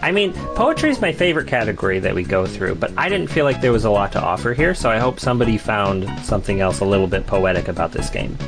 [0.00, 3.44] I mean, poetry is my favorite category that we go through, but I didn't feel
[3.44, 6.80] like there was a lot to offer here, so I hope somebody found something else
[6.80, 8.38] a little bit poetic about this game.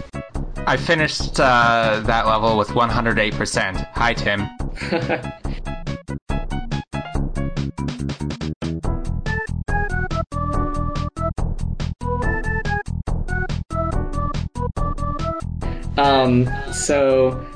[0.66, 3.88] I finished uh, that level with 108%.
[3.94, 4.48] Hi, Tim.
[16.00, 17.46] Um, so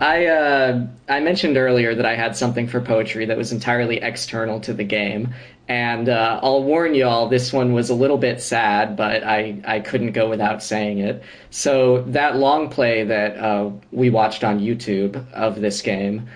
[0.00, 4.58] I uh, I mentioned earlier that I had something for poetry that was entirely external
[4.60, 5.32] to the game,
[5.68, 9.80] and uh, I'll warn y'all, this one was a little bit sad, but I I
[9.80, 11.22] couldn't go without saying it.
[11.50, 16.28] So that long play that uh, we watched on YouTube of this game,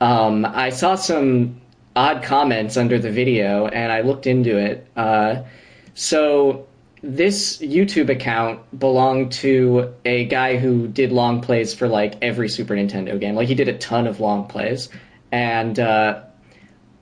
[0.00, 1.60] um, I saw some
[1.96, 4.86] odd comments under the video, and I looked into it.
[4.96, 5.42] Uh,
[5.94, 6.66] so
[7.02, 12.74] this YouTube account belonged to a guy who did long plays for like every Super
[12.74, 13.34] Nintendo game.
[13.34, 14.88] Like he did a ton of long plays,
[15.32, 16.22] and uh,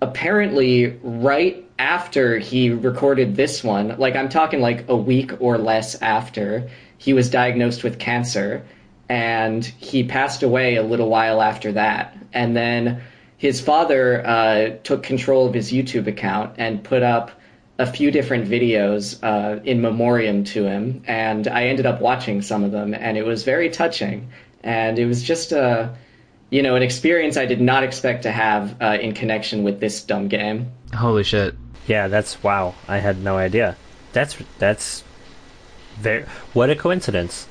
[0.01, 6.01] apparently, right after he recorded this one, like I'm talking like a week or less
[6.03, 6.69] after,
[6.99, 8.65] he was diagnosed with cancer,
[9.09, 12.17] and he passed away a little while after that.
[12.33, 13.03] And then
[13.37, 17.31] his father uh, took control of his YouTube account and put up
[17.79, 22.65] a few different videos uh, in memoriam to him, and I ended up watching some
[22.65, 24.29] of them, and it was very touching.
[24.65, 25.95] And it was just a,
[26.51, 30.03] you know, an experience I did not expect to have uh, in connection with this
[30.03, 30.71] dumb game.
[30.95, 31.55] Holy shit.
[31.87, 32.75] Yeah, that's wow.
[32.89, 33.77] I had no idea.
[34.13, 35.05] That's that's
[36.01, 37.47] very what a coincidence.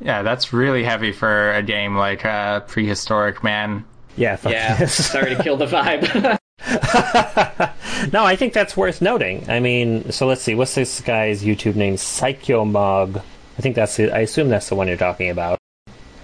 [0.00, 3.84] Yeah, that's really heavy for a game like uh, Prehistorik Man.
[4.16, 4.94] Yeah, fuck Yeah, yes.
[4.94, 6.38] sorry to kill the vibe.
[8.12, 9.48] no, I think that's worth noting.
[9.48, 10.54] I mean, so let's see.
[10.54, 11.94] What's this guy's YouTube name?
[11.96, 13.16] Psychomog.
[13.18, 14.12] I think that's it.
[14.12, 15.58] I assume that's the one you're talking about.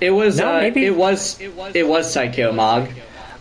[0.00, 2.88] it was, No, uh, maybe- it was, it was, it was Psycho Mog.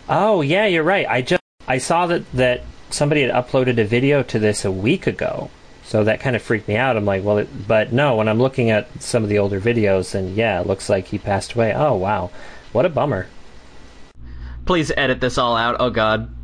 [0.08, 1.06] Oh yeah, you're right.
[1.08, 5.06] I just I saw that that somebody had uploaded a video to this a week
[5.06, 5.50] ago.
[5.84, 6.96] So that kind of freaked me out.
[6.96, 8.16] I'm like, well, it, but no.
[8.16, 11.18] When I'm looking at some of the older videos, and yeah, it looks like he
[11.18, 11.72] passed away.
[11.74, 12.30] Oh wow,
[12.72, 13.28] what a bummer.
[14.66, 15.76] Please edit this all out.
[15.80, 16.34] Oh god.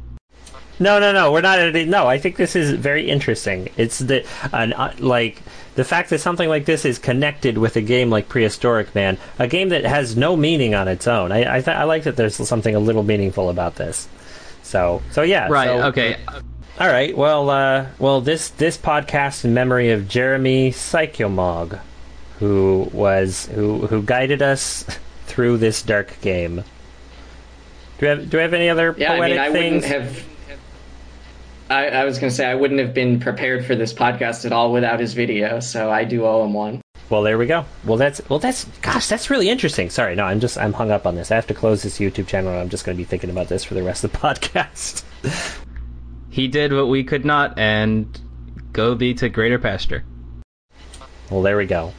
[0.80, 1.30] No, no, no.
[1.30, 1.90] We're not editing.
[1.90, 3.68] No, I think this is very interesting.
[3.76, 5.42] It's the an uh, like
[5.76, 9.46] the fact that something like this is connected with a game like Prehistorik Man, a
[9.46, 11.32] game that has no meaning on its own.
[11.32, 14.08] I I, th- I like that there's something a little meaningful about this.
[14.62, 15.48] So so yeah.
[15.48, 16.16] Right, so- okay.
[16.78, 17.14] All right.
[17.14, 21.78] Well, uh, well, this this podcast in memory of Jeremy Psychomog,
[22.38, 24.86] who was who who guided us
[25.26, 26.56] through this dark game.
[26.56, 26.62] Do
[28.00, 29.82] we have do we have any other Yeah, I poetic mean, I things?
[29.84, 30.24] wouldn't have.
[31.70, 34.52] I, I was going to say I wouldn't have been prepared for this podcast at
[34.52, 36.82] all without his video, so I do owe him one.
[37.08, 37.64] Well, there we go.
[37.84, 39.88] Well, that's well, that's gosh, that's really interesting.
[39.88, 41.30] Sorry, no, I'm just I'm hung up on this.
[41.30, 42.50] I have to close this YouTube channel.
[42.50, 45.04] and I'm just going to be thinking about this for the rest of the podcast.
[46.30, 48.20] He did what we could not, and
[48.72, 50.04] go thee to greater pasture.
[51.30, 51.92] well, there we go.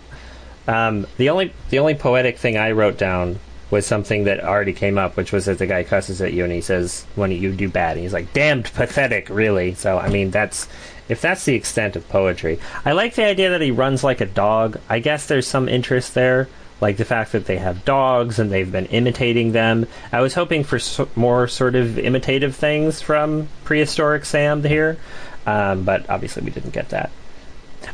[0.68, 3.40] Um, the only the only poetic thing I wrote down
[3.72, 6.54] was something that already came up, which was that the guy cusses at you and
[6.54, 10.30] he says when you do bad, and he's like, "Damned pathetic, really." So I mean,
[10.30, 10.68] that's
[11.10, 12.60] if that's the extent of poetry.
[12.86, 14.80] I like the idea that he runs like a dog.
[14.90, 16.48] I guess there's some interest there
[16.82, 19.88] like the fact that they have dogs and they've been imitating them.
[20.12, 24.98] I was hoping for so- more sort of imitative things from prehistoric Sam here,
[25.46, 27.12] um, but obviously we didn't get that.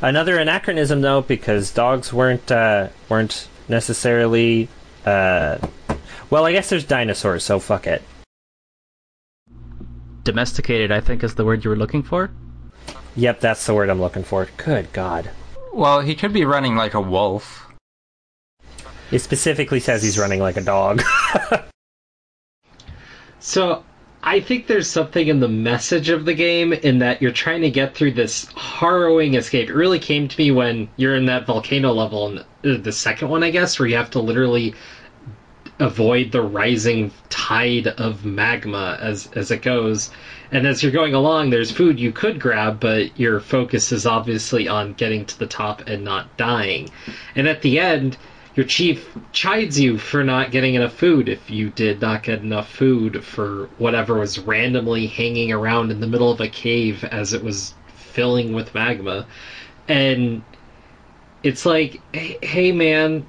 [0.02, 4.70] Another anachronism, though, because dogs weren't uh, weren't necessarily.
[5.08, 5.58] Uh,
[6.30, 8.02] well, I guess there's dinosaurs, so fuck it.
[10.24, 12.30] Domesticated, I think, is the word you were looking for.
[13.16, 14.50] Yep, that's the word I'm looking for.
[14.58, 15.30] Good God.
[15.74, 17.68] Well, he could be running like a wolf.
[19.12, 21.02] It specifically says he's running like a dog.
[23.48, 23.84] So
[24.24, 27.70] I think there's something in the message of the game in that you're trying to
[27.70, 29.70] get through this harrowing escape.
[29.70, 33.44] It really came to me when you're in that volcano level, and the second one,
[33.44, 34.76] I guess, where you have to literally
[35.80, 40.10] avoid the rising tide of magma as as it goes.
[40.52, 44.68] And as you're going along, there's food you could grab, but your focus is obviously
[44.68, 46.90] on getting to the top and not dying.
[47.36, 48.18] And at the end,
[48.56, 52.72] your chief chides you for not getting enough food if you did not get enough
[52.72, 57.44] food for whatever was randomly hanging around in the middle of a cave as it
[57.44, 59.28] was filling with magma.
[59.88, 60.42] And
[61.44, 63.28] it's like, hey, hey man,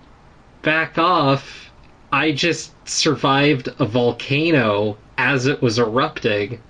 [0.62, 1.67] back off.
[2.12, 6.60] I just survived a volcano as it was erupting.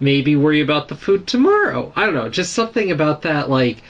[0.00, 1.92] Maybe worry about the food tomorrow.
[1.94, 2.28] I don't know.
[2.28, 3.82] Just something about that, like,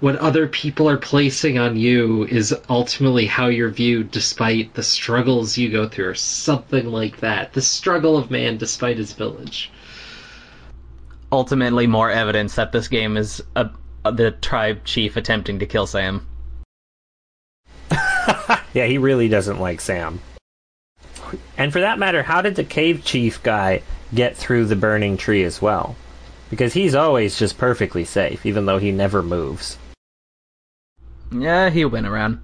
[0.00, 5.56] what other people are placing on you is ultimately how you're viewed despite the struggles
[5.56, 7.52] you go through, or something like that.
[7.52, 9.70] The struggle of man despite his village.
[11.30, 13.70] Ultimately, more evidence that this game is a,
[14.04, 16.26] a- the tribe chief attempting to kill Sam.
[18.74, 20.20] yeah, he really doesn't like Sam.
[21.56, 23.82] And for that matter, how did the cave chief guy
[24.14, 25.96] get through the burning tree as well?
[26.50, 29.78] Because he's always just perfectly safe, even though he never moves.
[31.30, 32.42] Yeah, he went around.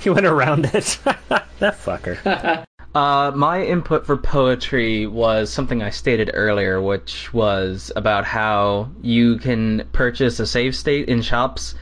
[0.00, 0.98] He went around it.
[1.04, 2.64] that fucker.
[2.94, 9.38] Uh, my input for poetry was something I stated earlier, which was about how you
[9.38, 11.74] can purchase a save state in shops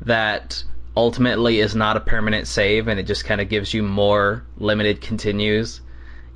[0.00, 0.64] that
[0.96, 5.00] ultimately is not a permanent save and it just kind of gives you more limited
[5.00, 5.80] continues.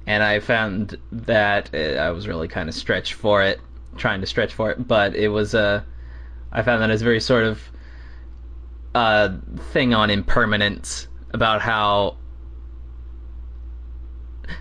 [0.07, 3.61] And I found that uh, I was really kind of stretched for it,
[3.97, 5.83] trying to stretch for it, but it was Uh,
[6.51, 7.63] I found that it's very sort of
[8.95, 9.37] uh,
[9.73, 12.17] thing on impermanence about how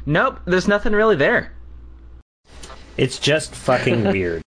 [0.05, 1.53] Nope, there's nothing really there.
[2.97, 4.41] It's just fucking weird.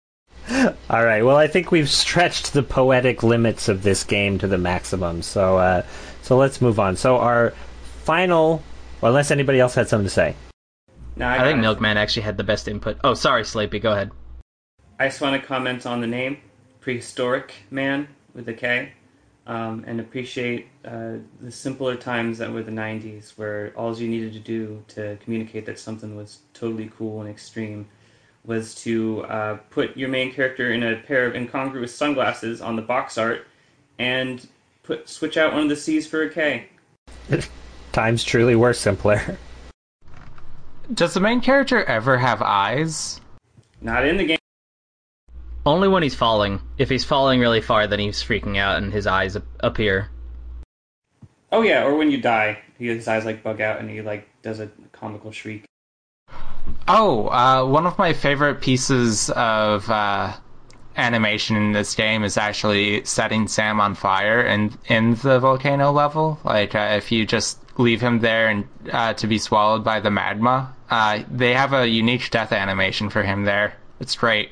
[0.91, 1.23] All right.
[1.23, 5.23] Well, I think we've stretched the poetic limits of this game to the maximum.
[5.23, 5.85] So, uh,
[6.23, 6.97] so let's move on.
[6.97, 7.55] So, our
[8.03, 8.63] final,
[9.01, 10.35] well, unless anybody else had something to say.
[11.17, 11.63] No, I got think it.
[11.63, 12.99] Milkman actually had the best input.
[13.05, 13.79] Oh, sorry, Sleepy.
[13.79, 14.11] Go ahead.
[14.99, 16.39] I just want to comment on the name,
[16.83, 18.93] Prehistorik Man with a K,
[19.47, 24.33] um, and appreciate uh, the simpler times that were the 90s, where all you needed
[24.35, 27.89] to do to communicate that something was totally cool and extreme
[28.45, 32.83] was to uh, put your main character in a pair of incongruous sunglasses on the
[32.83, 33.47] box art
[33.99, 34.49] and
[34.83, 36.67] put switch out one of the C's for a K.
[37.93, 39.39] Times truly were simpler.
[40.95, 43.21] Does the main character ever have eyes?
[43.81, 44.39] Not in the game.
[45.67, 46.61] Only when he's falling.
[46.79, 50.11] If he's falling really far, then he's freaking out and his eyes appear.
[51.53, 54.61] Oh yeah, or when you die, his eyes like bug out and he like does
[54.61, 55.65] a comical shriek.
[56.93, 60.33] Oh, uh, one of my favorite pieces of uh,
[60.97, 66.41] animation in this game is actually setting Sam on fire and in the volcano level.
[66.43, 70.11] Like uh, if you just leave him there and uh, to be swallowed by the
[70.11, 73.75] magma, uh, they have a unique death animation for him there.
[74.01, 74.51] It's great.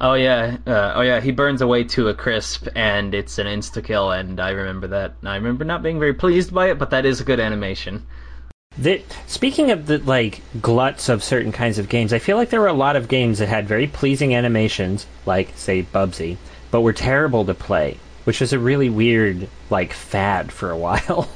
[0.00, 1.20] Oh yeah, uh, oh yeah.
[1.20, 4.10] He burns away to a crisp, and it's an insta kill.
[4.10, 5.14] And I remember that.
[5.22, 8.04] I remember not being very pleased by it, but that is a good animation.
[9.26, 12.66] Speaking of the like gluts of certain kinds of games, I feel like there were
[12.66, 16.36] a lot of games that had very pleasing animations, like say Bubsy,
[16.70, 21.28] but were terrible to play, which was a really weird like fad for a while.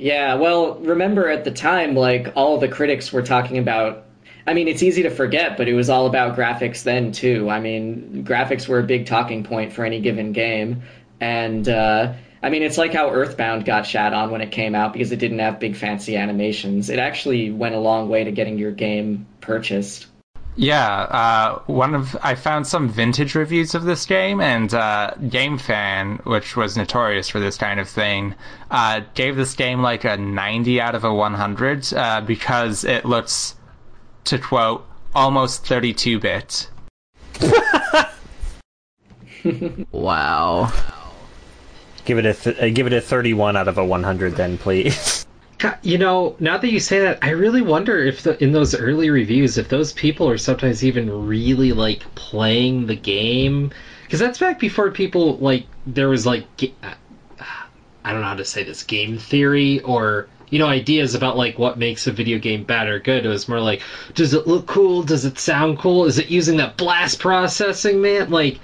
[0.00, 4.06] Yeah, well, remember at the time, like, all the critics were talking about.
[4.46, 7.50] I mean, it's easy to forget, but it was all about graphics then, too.
[7.50, 10.82] I mean, graphics were a big talking point for any given game.
[11.20, 14.92] And, uh, I mean, it's like how Earthbound got shat on when it came out
[14.92, 16.88] because it didn't have big fancy animations.
[16.88, 20.06] It actually went a long way to getting your game purchased.
[20.56, 26.24] Yeah, uh, one of I found some vintage reviews of this game, and uh, GameFan,
[26.24, 28.34] which was notorious for this kind of thing,
[28.70, 33.54] uh, gave this game like a 90 out of a 100 uh, because it looks,
[34.24, 36.68] to quote, almost 32 bit.
[39.92, 40.70] Wow.
[42.10, 45.24] Give it a th- uh, give it a 31 out of a 100, then please.
[45.82, 49.10] You know, now that you say that, I really wonder if the, in those early
[49.10, 53.70] reviews, if those people are sometimes even really like playing the game,
[54.02, 56.46] because that's back before people like there was like
[56.82, 56.94] uh,
[58.04, 61.58] I don't know how to say this game theory or you know ideas about like
[61.58, 63.24] what makes a video game bad or good.
[63.24, 63.82] It was more like,
[64.14, 65.04] does it look cool?
[65.04, 66.06] Does it sound cool?
[66.06, 68.30] Is it using that blast processing, man?
[68.30, 68.58] Like,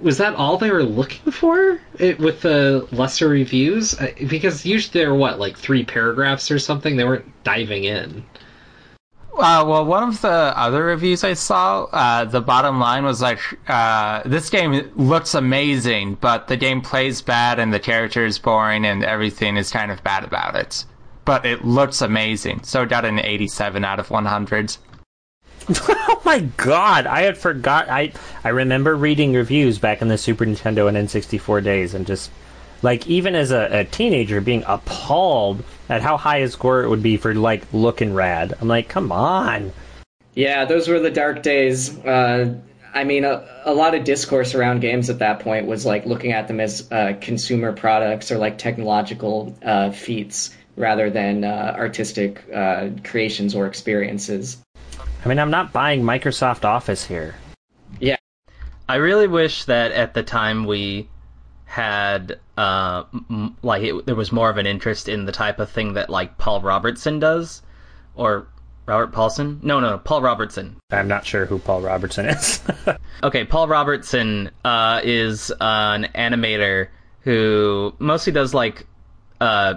[0.00, 3.94] was that all they were looking for it, with the lesser reviews?
[4.28, 6.96] Because usually they're what like three paragraphs or something.
[6.96, 8.24] They weren't diving in.
[9.38, 13.38] Uh, well, one of the other reviews I saw, uh, the bottom line was like,
[13.68, 18.86] uh, this game looks amazing, but the game plays bad and the character is boring
[18.86, 20.86] and everything is kind of bad about it.
[21.26, 24.78] But it looks amazing, so it got an 87 out of 100.
[25.88, 27.88] oh my god, I had forgot.
[27.88, 28.12] I
[28.44, 32.30] I remember reading reviews back in the Super Nintendo and N64 days, and just
[32.82, 37.02] like even as a, a teenager, being appalled at how high a score it would
[37.02, 38.54] be for like looking rad.
[38.60, 39.72] I'm like, come on.
[40.34, 41.98] Yeah, those were the dark days.
[42.00, 42.54] Uh,
[42.94, 46.32] I mean, a, a lot of discourse around games at that point was like looking
[46.32, 52.44] at them as uh, consumer products or like technological uh, feats rather than uh, artistic
[52.54, 54.58] uh, creations or experiences.
[55.26, 57.34] I mean, I'm not buying Microsoft Office here.
[57.98, 58.14] Yeah.
[58.88, 61.08] I really wish that at the time we
[61.64, 65.68] had uh m- like it, there was more of an interest in the type of
[65.68, 67.60] thing that like Paul Robertson does
[68.14, 68.46] or
[68.86, 69.58] Robert Paulson?
[69.64, 70.76] No, no, Paul Robertson.
[70.92, 72.60] I'm not sure who Paul Robertson is.
[73.24, 76.86] Okay, Paul Robertson uh, is an animator
[77.22, 78.86] who mostly does like
[79.40, 79.74] uh,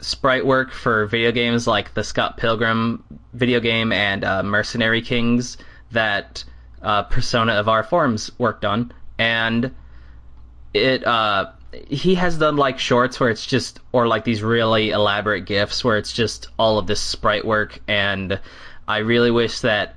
[0.00, 3.02] sprite work for video games like the Scott Pilgrim
[3.32, 5.56] video game and uh, Mercenary Kings
[5.92, 6.44] that
[6.82, 9.74] uh, Persona of Our Forms worked on, and
[10.74, 11.50] it uh,
[11.88, 15.96] he has done like shorts where it's just or like these really elaborate gifs where
[15.96, 18.40] it's just all of this sprite work, and
[18.88, 19.96] I really wish that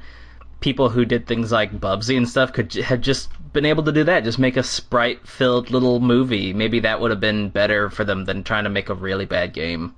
[0.60, 4.04] people who did things like Bubsy and stuff could had just been able to do
[4.04, 4.24] that.
[4.24, 6.52] Just make a sprite filled little movie.
[6.54, 9.54] Maybe that would have been better for them than trying to make a really bad
[9.54, 9.96] game.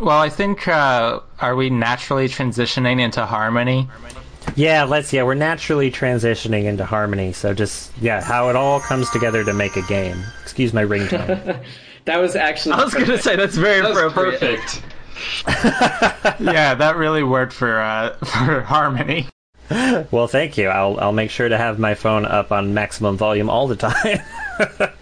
[0.00, 3.88] Well, I think, uh, are we naturally transitioning into Harmony?
[4.56, 5.12] yeah, let's.
[5.12, 7.32] Yeah, we're naturally transitioning into Harmony.
[7.32, 10.22] So just yeah, how it all comes together to make a game.
[10.42, 11.62] Excuse my ringtone.
[12.06, 12.74] That was actually.
[12.74, 14.40] I was gonna say that's very That appropriate.
[14.40, 14.82] perfect.
[16.38, 19.26] yeah, that really worked for, uh, for Harmony.
[20.10, 20.68] well, thank you.
[20.68, 24.20] I'll I'll make sure to have my phone up on maximum volume all the time.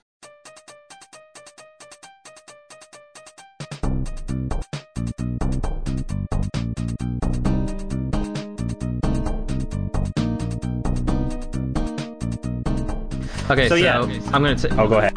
[13.51, 14.01] Okay, So, so, yeah.
[14.33, 14.57] I'm gonna.
[14.57, 15.13] T- oh, go ahead.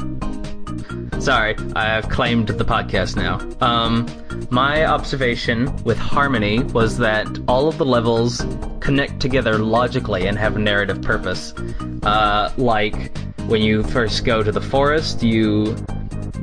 [1.26, 3.40] Sorry, I have claimed the podcast now.
[3.60, 4.06] Um,
[4.52, 8.46] my observation with Harmony was that all of the levels
[8.80, 11.52] connect together logically and have a narrative purpose.
[12.04, 15.76] Uh, like when you first go to the forest, you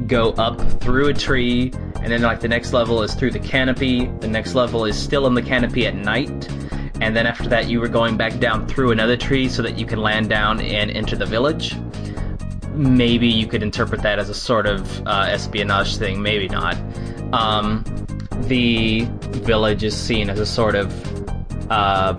[0.09, 4.07] go up through a tree, and then like the next level is through the canopy.
[4.19, 6.51] The next level is still in the canopy at night.
[7.01, 9.87] And then after that, you were going back down through another tree so that you
[9.87, 11.77] can land down and enter the village
[12.74, 16.77] maybe you could interpret that as a sort of uh, espionage thing, maybe not.
[17.32, 17.85] Um,
[18.43, 19.07] the
[19.44, 22.12] village is seen as a sort of uh,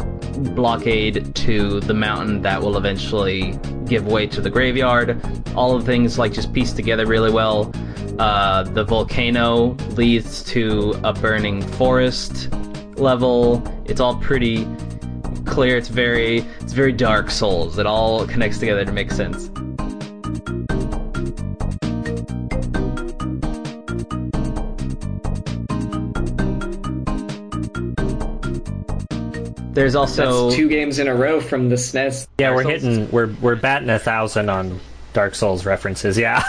[0.55, 5.21] blockade to the mountain that will eventually give way to the graveyard.
[5.55, 7.71] All of things like just pieced together really well.
[8.19, 12.49] Uh, the volcano leads to a burning forest
[12.95, 13.63] level.
[13.85, 14.67] It's all pretty
[15.45, 15.77] clear.
[15.77, 17.77] It's very it's very Dark Souls.
[17.77, 19.49] It all connects together to make sense.
[29.73, 32.27] There's also That's two games in a row from the SNES.
[32.37, 32.83] Yeah, Dark we're Souls.
[32.83, 34.79] hitting we're we're batting a thousand on
[35.13, 36.17] Dark Souls references.
[36.17, 36.43] Yeah.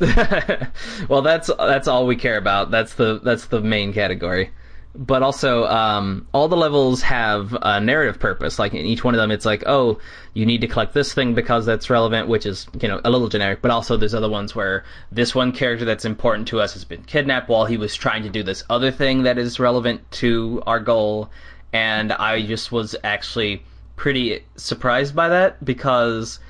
[1.08, 2.70] well, that's that's all we care about.
[2.70, 4.50] That's the that's the main category.
[4.94, 8.58] But also, um, all the levels have a narrative purpose.
[8.58, 10.00] Like in each one of them, it's like, oh,
[10.34, 13.28] you need to collect this thing because that's relevant, which is you know a little
[13.28, 13.62] generic.
[13.62, 17.02] But also, there's other ones where this one character that's important to us has been
[17.04, 20.80] kidnapped while he was trying to do this other thing that is relevant to our
[20.80, 21.30] goal.
[21.72, 23.62] And I just was actually
[23.94, 26.40] pretty surprised by that because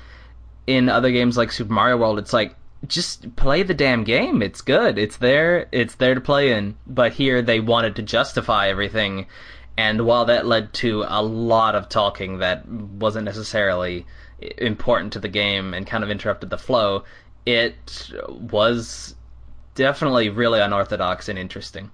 [0.65, 2.55] in other games like Super Mario World, it's like
[2.87, 4.41] just play the damn game.
[4.41, 4.97] It's good.
[4.97, 5.67] It's there.
[5.71, 6.77] It's there to play in.
[6.87, 9.27] But here they wanted to justify everything,
[9.77, 14.05] and while that led to a lot of talking that wasn't necessarily
[14.57, 17.03] important to the game and kind of interrupted the flow,
[17.45, 19.15] it was
[19.75, 21.91] definitely really unorthodox and interesting.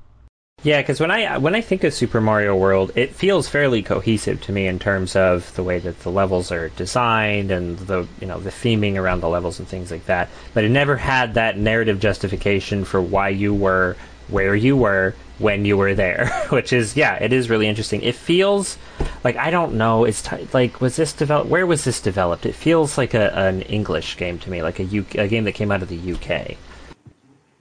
[0.63, 4.41] Yeah, because when I when I think of Super Mario World, it feels fairly cohesive
[4.41, 8.25] to me in terms of the way that the levels are designed and the you
[8.25, 10.29] know the theming around the levels and things like that.
[10.55, 13.97] But it never had that narrative justification for why you were
[14.29, 18.01] where you were when you were there, which is yeah, it is really interesting.
[18.01, 18.79] It feels
[19.23, 20.05] like I don't know.
[20.05, 21.51] It's t- like was this developed?
[21.51, 22.47] Where was this developed?
[22.47, 25.51] It feels like a, an English game to me, like a, U- a game that
[25.53, 26.57] came out of the UK.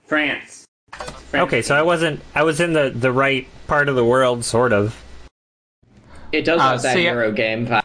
[0.07, 0.56] France.
[0.91, 1.13] France.
[1.33, 2.21] Okay, so I wasn't.
[2.35, 5.01] I was in the the right part of the world, sort of.
[6.31, 7.83] It does Uh, have that see, Euro game vibe.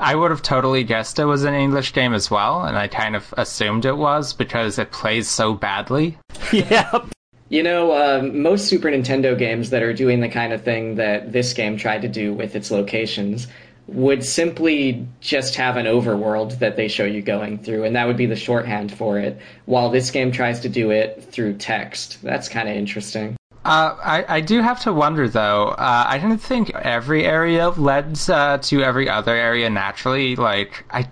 [0.00, 3.14] I would have totally guessed it was an English game as well, and I kind
[3.16, 6.18] of assumed it was because it plays so badly.
[6.52, 7.06] yep.
[7.48, 11.32] You know, uh, most Super Nintendo games that are doing the kind of thing that
[11.32, 13.46] this game tried to do with its locations
[13.86, 18.16] would simply just have an overworld that they show you going through, and that would
[18.16, 19.38] be the shorthand for it.
[19.66, 23.36] While this game tries to do it through text, that's kind of interesting.
[23.64, 25.68] Uh, I, I do have to wonder though.
[25.68, 30.36] Uh, I didn't think every area led uh, to every other area naturally.
[30.36, 31.08] Like I,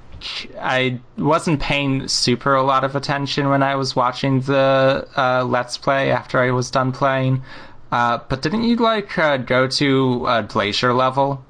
[0.61, 5.79] I wasn't paying super a lot of attention when I was watching the uh, Let's
[5.79, 7.43] Play after I was done playing.
[7.91, 11.45] Uh, but didn't you like uh, go to a glacier level?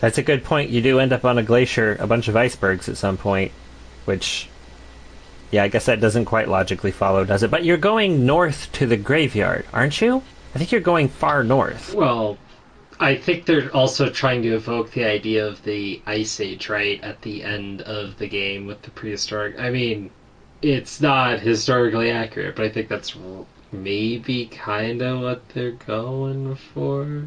[0.00, 0.70] That's a good point.
[0.70, 3.52] You do end up on a glacier, a bunch of icebergs at some point,
[4.06, 4.48] which,
[5.50, 7.50] yeah, I guess that doesn't quite logically follow, does it?
[7.50, 10.22] But you're going north to the graveyard, aren't you?
[10.54, 11.94] I think you're going far north.
[11.94, 12.38] Well,
[12.98, 17.22] I think they're also trying to evoke the idea of the Ice Age, right, at
[17.22, 19.58] the end of the game with the prehistoric.
[19.58, 20.10] I mean,
[20.62, 23.16] it's not historically accurate, but I think that's
[23.72, 27.24] maybe kind of what they're going for.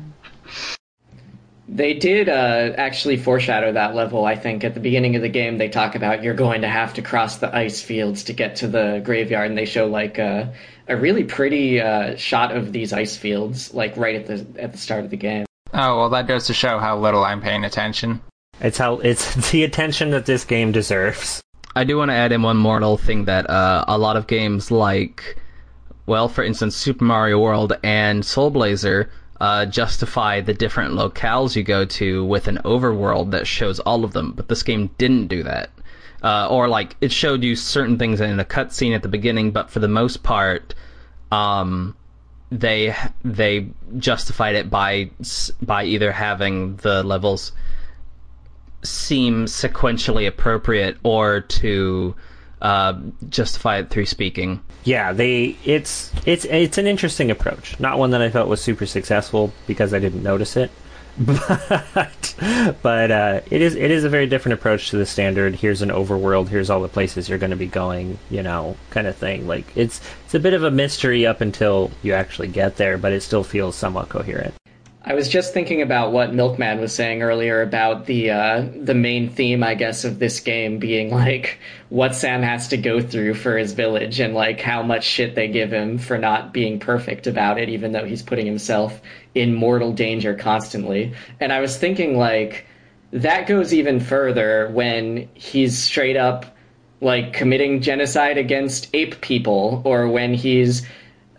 [1.73, 4.63] They did uh, actually foreshadow that level, I think.
[4.63, 7.37] At the beginning of the game, they talk about you're going to have to cross
[7.37, 10.53] the ice fields to get to the graveyard, and they show like a,
[10.87, 14.77] a really pretty uh, shot of these ice fields, like right at the at the
[14.77, 15.47] start of the game.
[15.73, 18.21] Oh well, that goes to show how little I'm paying attention.
[18.61, 21.41] It's how it's the attention that this game deserves.
[21.75, 24.27] I do want to add in one more little thing that uh, a lot of
[24.27, 25.37] games like,
[26.05, 29.09] well, for instance, Super Mario World and Soul Blazer
[29.43, 34.13] uh, justify the different locales you go to with an overworld that shows all of
[34.13, 35.69] them, but this game didn't do that.
[36.23, 39.69] Uh, or like it showed you certain things in a cutscene at the beginning, but
[39.69, 40.73] for the most part,
[41.29, 41.93] um,
[42.51, 42.95] they
[43.25, 43.67] they
[43.97, 45.11] justified it by
[45.61, 47.51] by either having the levels
[48.81, 52.15] seem sequentially appropriate or to
[52.63, 52.97] uh,
[53.29, 54.61] justify it through speaking.
[54.85, 57.79] Yeah, they it's it's it's an interesting approach.
[57.79, 60.71] Not one that I felt was super successful because I didn't notice it.
[61.19, 62.35] But
[62.81, 65.53] but uh, it is it is a very different approach to the standard.
[65.53, 66.47] Here's an overworld.
[66.47, 68.17] Here's all the places you're going to be going.
[68.31, 69.45] You know, kind of thing.
[69.45, 73.13] Like it's it's a bit of a mystery up until you actually get there, but
[73.13, 74.55] it still feels somewhat coherent.
[75.05, 79.29] I was just thinking about what Milkman was saying earlier about the uh, the main
[79.29, 81.59] theme, I guess, of this game being like
[81.89, 85.49] what Sam has to go through for his village and like how much shit they
[85.49, 89.01] give him for not being perfect about it, even though he's putting himself
[89.35, 91.13] in mortal danger constantly.
[91.41, 92.65] And I was thinking like
[93.11, 96.45] that goes even further when he's straight up
[97.01, 100.87] like committing genocide against ape people or when he's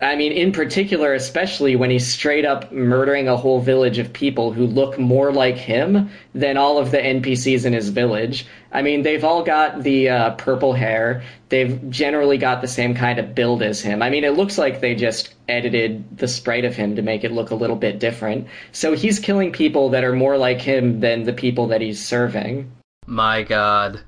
[0.01, 4.51] I mean, in particular, especially when he's straight up murdering a whole village of people
[4.51, 8.45] who look more like him than all of the NPCs in his village.
[8.73, 11.23] I mean, they've all got the uh, purple hair.
[11.47, 14.01] They've generally got the same kind of build as him.
[14.01, 17.31] I mean, it looks like they just edited the sprite of him to make it
[17.31, 18.47] look a little bit different.
[18.73, 22.69] So he's killing people that are more like him than the people that he's serving.
[23.07, 24.01] My God.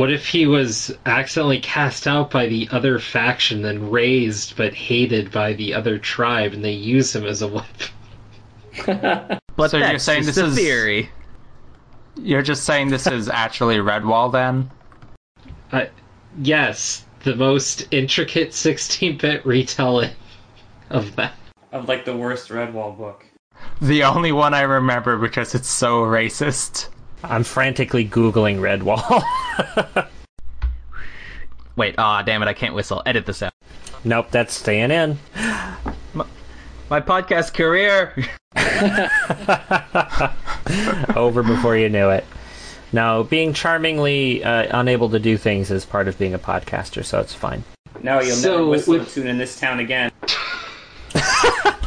[0.00, 5.30] What if he was accidentally cast out by the other faction, then raised but hated
[5.30, 9.38] by the other tribe, and they use him as a weapon?
[9.56, 11.10] But So you're saying just this a is- theory.
[12.16, 14.70] You're just saying this is actually Redwall then?
[15.70, 15.84] Uh,
[16.40, 20.12] yes, the most intricate 16-bit retelling
[20.88, 21.34] of that.
[21.72, 23.26] Of like the worst Redwall book.
[23.82, 26.88] The only one I remember because it's so racist.
[27.22, 29.22] I'm frantically googling Redwall.
[31.76, 33.02] Wait, ah, damn it, I can't whistle.
[33.06, 33.52] Edit this out.
[34.04, 35.18] nope, that's staying in.
[36.88, 38.14] My podcast career.
[41.16, 42.24] Over before you knew it.
[42.92, 47.20] No, being charmingly uh, unable to do things is part of being a podcaster, so
[47.20, 47.62] it's fine.
[48.02, 50.10] No, you'll So, never whistle with- a tune in this town again.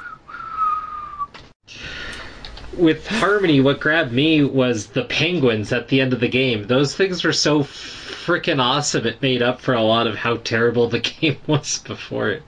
[2.78, 6.66] With Harmony, what grabbed me was the penguins at the end of the game.
[6.68, 9.06] Those things were so freaking awesome.
[9.06, 12.44] It made up for a lot of how terrible the game was before it.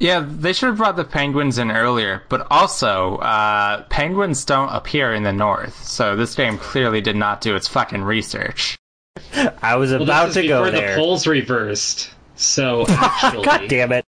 [0.00, 5.12] Yeah, they should have brought the penguins in earlier, but also, uh, penguins don't appear
[5.12, 8.76] in the north, so this game clearly did not do its fucking research.
[9.60, 10.94] I was Well, about this to is go before there.
[10.94, 12.10] the polls reversed.
[12.36, 14.04] So actually, God damn it.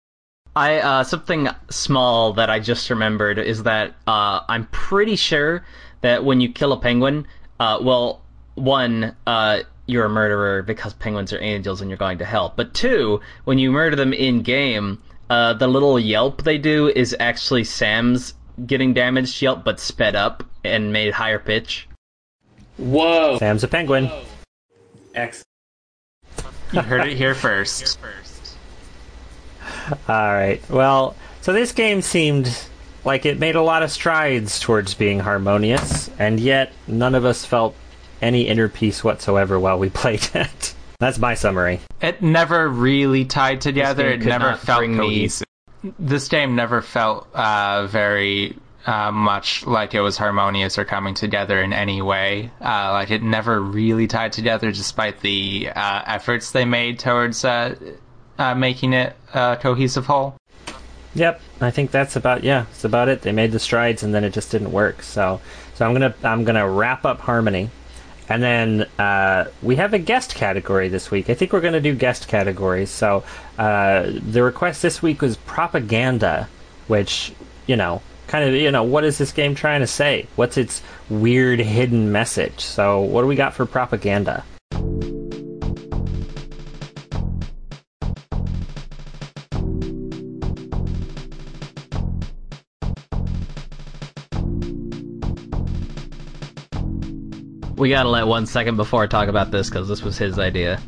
[0.57, 5.63] I uh, something small that I just remembered is that uh, I'm pretty sure
[6.01, 7.27] that when you kill a penguin,
[7.59, 8.23] uh, well,
[8.55, 12.53] one, uh, you're a murderer because penguins are angels and you're going to hell.
[12.55, 17.15] But two, when you murder them in game, uh, the little yelp they do is
[17.19, 18.33] actually Sam's
[18.65, 21.87] getting damaged yelp, but sped up and made higher pitch.
[22.77, 23.37] Whoa.
[23.37, 24.09] Sam's a penguin.
[25.13, 25.45] X.
[26.71, 27.99] You heard it here first.
[30.07, 30.61] All right.
[30.69, 32.65] Well, so this game seemed
[33.05, 37.45] like it made a lot of strides towards being harmonious, and yet none of us
[37.45, 37.75] felt
[38.21, 40.73] any inner peace whatsoever while we played it.
[40.99, 41.79] That's my summary.
[42.01, 44.07] It never really tied together.
[44.09, 45.29] It never felt bring me-
[45.99, 48.57] This game never felt uh, very
[48.87, 52.49] uh, much like it was harmonious or coming together in any way.
[52.59, 57.45] Uh, like it never really tied together, despite the uh, efforts they made towards
[58.37, 60.35] uh, making it a cohesive whole.
[61.15, 63.23] Yep, I think that's about yeah, it's about it.
[63.23, 65.01] They made the strides and then it just didn't work.
[65.01, 65.41] So,
[65.73, 67.71] so I'm gonna I'm gonna wrap up Harmony,
[68.29, 71.29] and then uh, we have a guest category this week.
[71.29, 72.91] I think we're gonna do guest categories.
[72.91, 73.23] So
[73.57, 76.47] uh, the request this week was propaganda,
[76.87, 77.33] which
[77.65, 80.27] you know kind of you know what is this game trying to say?
[80.35, 82.59] What's its weird hidden message?
[82.59, 84.43] So what do we got for propaganda?
[97.77, 100.81] We gotta let one second before I talk about this because this was his idea.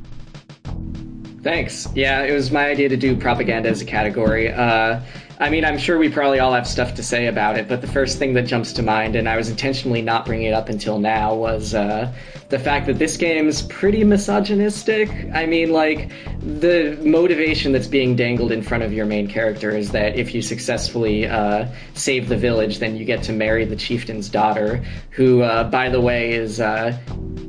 [1.43, 1.87] Thanks.
[1.93, 4.51] Yeah, it was my idea to do propaganda as a category.
[4.51, 4.99] Uh,
[5.41, 7.87] I mean, I'm sure we probably all have stuff to say about it, but the
[7.87, 10.99] first thing that jumps to mind, and I was intentionally not bringing it up until
[10.99, 12.13] now, was uh,
[12.49, 15.09] the fact that this game's pretty misogynistic.
[15.33, 16.11] I mean, like,
[16.41, 20.41] the motivation that's being dangled in front of your main character is that if you
[20.41, 25.63] successfully uh, save the village, then you get to marry the chieftain's daughter, who, uh,
[25.69, 26.59] by the way, is.
[26.59, 26.97] Uh,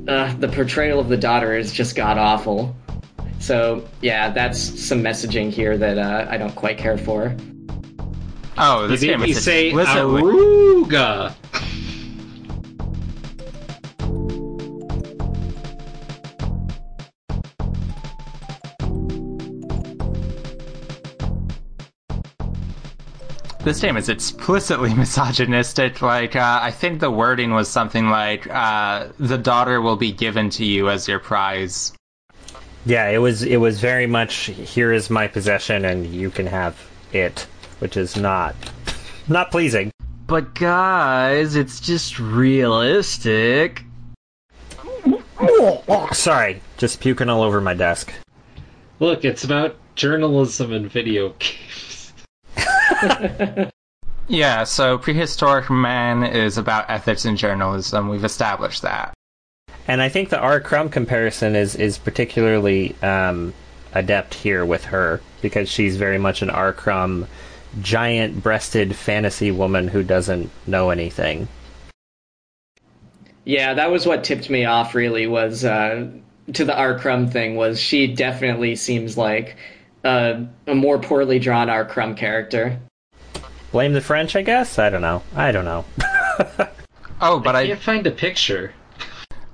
[0.09, 2.75] uh, the portrayal of the daughter is just god awful.
[3.39, 7.37] So yeah, that's some messaging here that uh, I don't quite care for.
[8.59, 10.23] Oh, this you game is say explicitly.
[10.23, 11.35] Aruga.
[23.63, 26.01] This game is explicitly misogynistic.
[26.01, 30.49] Like, uh, I think the wording was something like, uh, "The daughter will be given
[30.51, 31.93] to you as your prize."
[32.87, 36.77] Yeah, it was it was very much here is my possession and you can have
[37.13, 37.47] it,
[37.81, 38.55] which is not
[39.29, 39.91] not pleasing.
[40.27, 43.85] But guys, it's just realistic.
[46.13, 48.13] Sorry, just puking all over my desk.
[49.01, 52.13] Look, it's about journalism and video games.
[54.31, 58.09] Yeah, so Prehistorik Man is about ethics in journalism.
[58.09, 59.13] We've established that.
[59.89, 60.61] And I think the R.
[60.61, 63.53] Crumb comparison is is particularly um,
[63.93, 66.73] adept here with her because she's very much an R.
[66.73, 67.27] Crumb,
[67.81, 71.49] giant-breasted fantasy woman who doesn't know anything.
[73.45, 74.95] Yeah, that was what tipped me off.
[74.95, 76.09] Really, was uh,
[76.53, 76.99] to the R.
[76.99, 77.57] Crumb thing.
[77.57, 79.57] Was she definitely seems like
[80.05, 81.85] uh, a more poorly drawn R.
[81.85, 82.79] Crumb character?
[83.73, 84.79] Blame the French, I guess.
[84.79, 85.23] I don't know.
[85.35, 85.85] I don't know.
[87.23, 88.73] Oh, but I I, can't find a picture.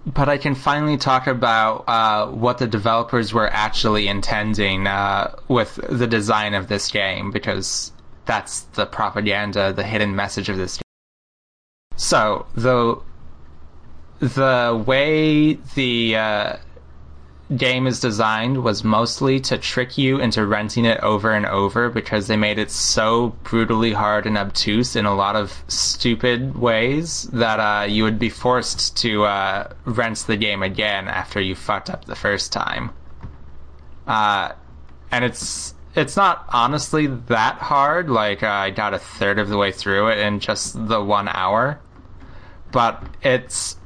[0.06, 5.74] but I can finally talk about uh, what the developers were actually intending uh, with
[5.88, 7.90] the design of this game because
[8.26, 10.78] that's the propaganda, the hidden message of this.
[11.96, 13.00] So the
[14.18, 16.56] the way the uh,
[17.54, 22.26] game is designed was mostly to trick you into renting it over and over because
[22.26, 27.60] they made it so brutally hard and obtuse in a lot of stupid ways that
[27.60, 32.04] uh, you would be forced to uh, rent the game again after you fucked up
[32.06, 32.90] the first time.
[34.06, 34.52] Uh,
[35.12, 38.10] and it's it's not honestly that hard.
[38.10, 41.28] Like uh, I got a third of the way through it in just the one
[41.28, 41.80] hour,
[42.70, 43.76] but it's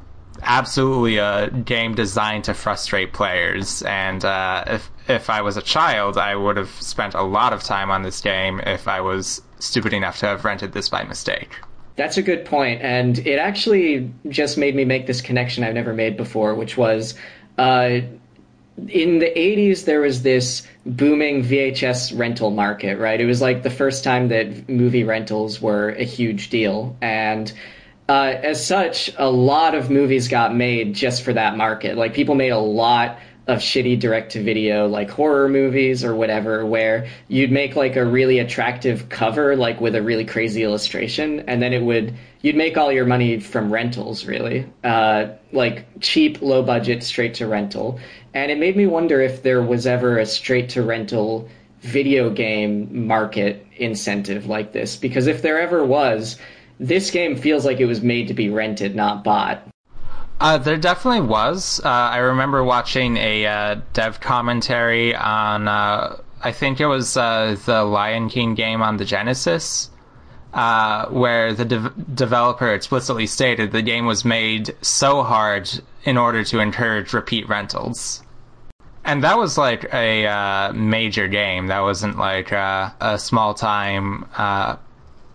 [0.42, 3.82] absolutely a game designed to frustrate players.
[3.82, 7.62] And uh, if if I was a child, I would have spent a lot of
[7.62, 11.56] time on this game if I was stupid enough to have rented this by mistake.
[11.96, 15.92] That's a good point, and it actually just made me make this connection I've never
[15.92, 17.14] made before, which was
[17.58, 18.00] uh,
[18.88, 23.20] in the 80s there was this booming VHS rental market, right?
[23.20, 27.52] It was like the first time that movie rentals were a huge deal and
[28.10, 31.96] uh, as such, a lot of movies got made just for that market.
[31.96, 36.64] Like people made a lot of shitty direct to video like horror movies or whatever
[36.64, 41.62] where you'd make like a really attractive cover like with a really crazy illustration and
[41.62, 44.66] then it would you'd make all your money from rentals really.
[44.84, 47.98] Uh, like cheap low budget straight to rental
[48.34, 51.48] and it made me wonder if there was ever a straight to rental
[51.80, 56.38] video game market incentive like this because if there ever was
[56.78, 59.69] this game feels like it was made to be rented not bought
[60.40, 61.80] Uh, there definitely was.
[61.84, 67.58] Uh, I remember watching a uh, dev commentary on, uh, I think it was uh,
[67.66, 69.90] the Lion King game on the Genesis,
[70.54, 75.70] uh, where the de- developer explicitly stated the game was made so hard
[76.04, 78.22] in order to encourage repeat rentals.
[79.04, 81.66] And that was like a major game.
[81.66, 84.24] That wasn't like a small time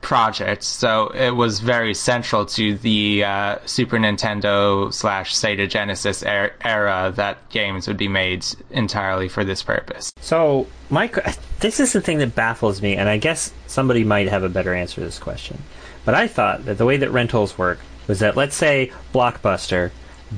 [0.06, 0.62] project.
[0.62, 7.12] So it was very central to the uh, Super Nintendo slash Sega Genesis er- era
[7.16, 10.14] that games would be made entirely for this purpose.
[10.22, 11.18] So, Mike,
[11.60, 14.76] this is the thing that baffles me, and I guess somebody might have a better
[14.76, 15.58] answer to this question.
[16.06, 19.90] But I thought that the way that rentals work was that, let's say, Blockbuster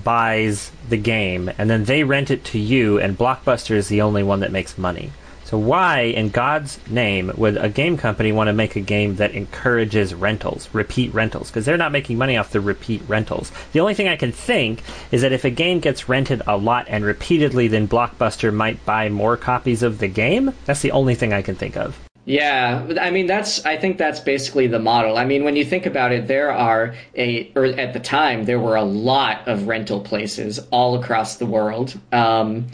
[0.02, 4.24] buys the game, and then they rent it to you, and Blockbuster is the only
[4.24, 5.12] one that makes money.
[5.48, 9.32] So why, in God's name, would a game company want to make a game that
[9.32, 11.48] encourages rentals, repeat rentals?
[11.48, 13.50] Because they're not making money off the repeat rentals.
[13.72, 16.88] The only thing I can think is that if a game gets rented a lot
[16.90, 20.52] and repeatedly, then Blockbuster might buy more copies of the game.
[20.66, 21.98] That's the only thing I can think of.
[22.26, 25.18] Yeah, I mean that's I think that's basically the model.
[25.18, 28.60] I mean when you think about it there are a or at the time there
[28.60, 31.98] were a lot of rental places all across the world.
[32.12, 32.68] Um,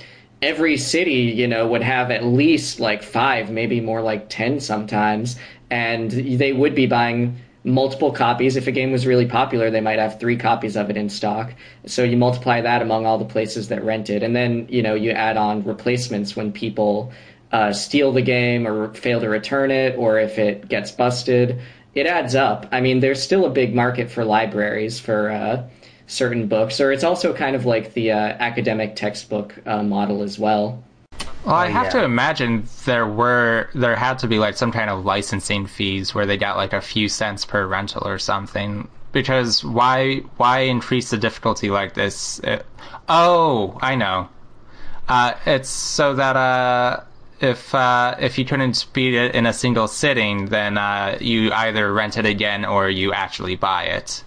[0.44, 5.38] every city, you know, would have at least like 5, maybe more like 10 sometimes,
[5.72, 8.58] and they would be buying multiple copies.
[8.58, 11.54] If a game was really popular, they might have 3 copies of it in stock.
[11.86, 14.96] So you multiply that among all the places that rent it and then, you know,
[14.96, 17.14] you add on replacements when people
[17.54, 21.62] uh, steal the game or fail to return it, or if it gets busted,
[21.94, 22.68] it adds up.
[22.72, 25.64] I mean, there's still a big market for libraries for uh,
[26.14, 30.38] certain books, or it's also kind of like the uh, academic textbook uh, model as
[30.40, 30.84] well.
[31.46, 32.00] Well, I Oh, have yeah.
[32.00, 36.26] to imagine there were there had to be like some kind of licensing fees where
[36.26, 38.88] they got like a few cents per rental or something.
[39.12, 42.40] Because why why increase the difficulty like this?
[42.40, 42.66] It,
[43.10, 44.30] oh, I know.
[45.08, 47.02] Uh, it's so that uh,
[47.42, 51.94] if uh, if you couldn't beat it in a single sitting, then uh, you either
[51.94, 54.24] rent it again or you actually buy it.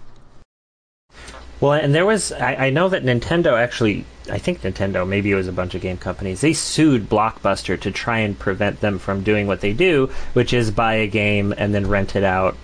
[1.59, 5.35] Well, and there was, I, I know that Nintendo actually, I think Nintendo, maybe it
[5.35, 9.23] was a bunch of game companies, they sued Blockbuster to try and prevent them from
[9.23, 12.55] doing what they do, which is buy a game and then rent it out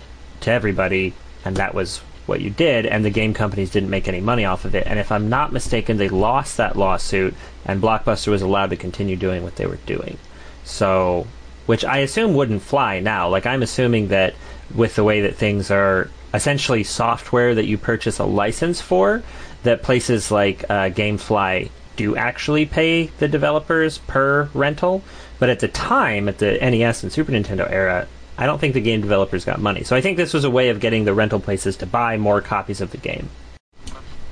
[0.42, 1.14] to everybody,
[1.44, 4.64] and that was what you did, and the game companies didn't make any money off
[4.64, 4.86] of it.
[4.88, 7.34] And if I'm not mistaken, they lost that lawsuit,
[7.66, 10.18] and Blockbuster was allowed to continue doing what they were doing.
[10.64, 11.28] So,
[11.66, 13.30] which I assume wouldn't fly now.
[13.30, 14.36] Like, I'm assuming that
[14.74, 19.24] with the way that things are essentially software that you purchase a license for,
[19.64, 25.04] that places like uh, Gamefly do actually pay the developers per rental.
[25.40, 28.08] But at the time, at the NES and Super Nintendo era,
[28.38, 29.84] I don't think the game developers got money.
[29.84, 32.42] So I think this was a way of getting the rental places to buy more
[32.42, 33.30] copies of the game.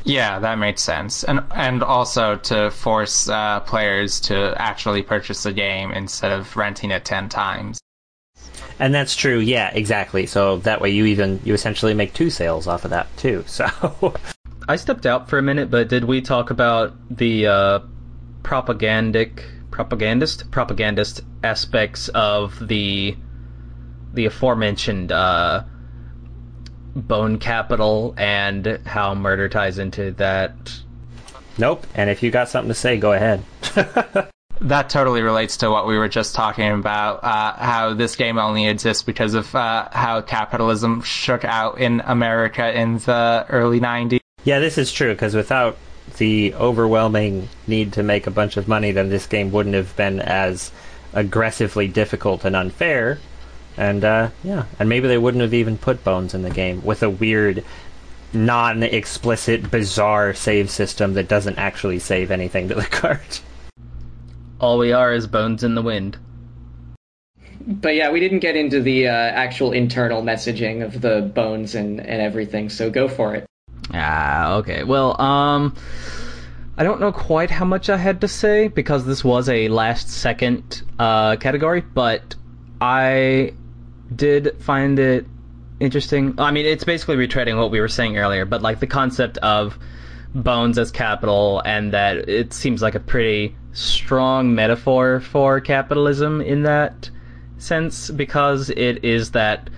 [0.03, 5.53] Yeah, that makes sense, and and also to force uh, players to actually purchase the
[5.53, 7.79] game instead of renting it ten times.
[8.79, 10.25] And that's true, yeah, exactly.
[10.25, 13.43] So that way you even you essentially make two sales off of that too.
[13.51, 14.15] So
[14.67, 17.79] I stepped out for a minute, but did we talk about the uh,
[18.43, 23.15] propagandic propagandist propagandist aspects of the
[24.13, 25.63] the aforementioned uh,
[26.95, 30.53] bone capital and how murder ties into that?
[31.57, 31.85] Nope.
[31.95, 33.43] And if you got something to say, go ahead.
[34.61, 37.23] That totally relates to what we were just talking about.
[37.23, 42.71] Uh, how this game only exists because of uh, how capitalism shook out in America
[42.71, 44.19] in the early '90s.
[44.43, 45.77] Yeah, this is true because without
[46.17, 50.19] the overwhelming need to make a bunch of money, then this game wouldn't have been
[50.19, 50.71] as
[51.13, 53.17] aggressively difficult and unfair.
[53.77, 57.03] And uh, yeah, and maybe they wouldn't have even put bones in the game with
[57.03, 57.63] a weird,
[58.33, 63.39] non-explicit, bizarre save system that doesn't actually save anything to the card.
[64.59, 66.17] All we are is bones in the wind.
[67.67, 71.99] But yeah, we didn't get into the uh, actual internal messaging of the bones and,
[71.99, 73.45] and everything, so go for it.
[73.93, 74.83] Ah, okay.
[74.83, 75.75] Well, um,
[76.77, 80.09] I don't know quite how much I had to say because this was a last
[80.09, 82.35] second uh, category, but
[82.79, 83.53] I
[84.15, 85.25] did find it
[85.79, 86.35] interesting.
[86.37, 89.77] I mean, it's basically retreading what we were saying earlier, but like the concept of
[90.33, 96.63] bones as capital and that it seems like a pretty strong metaphor for capitalism in
[96.63, 97.09] that
[97.57, 99.69] sense because it is that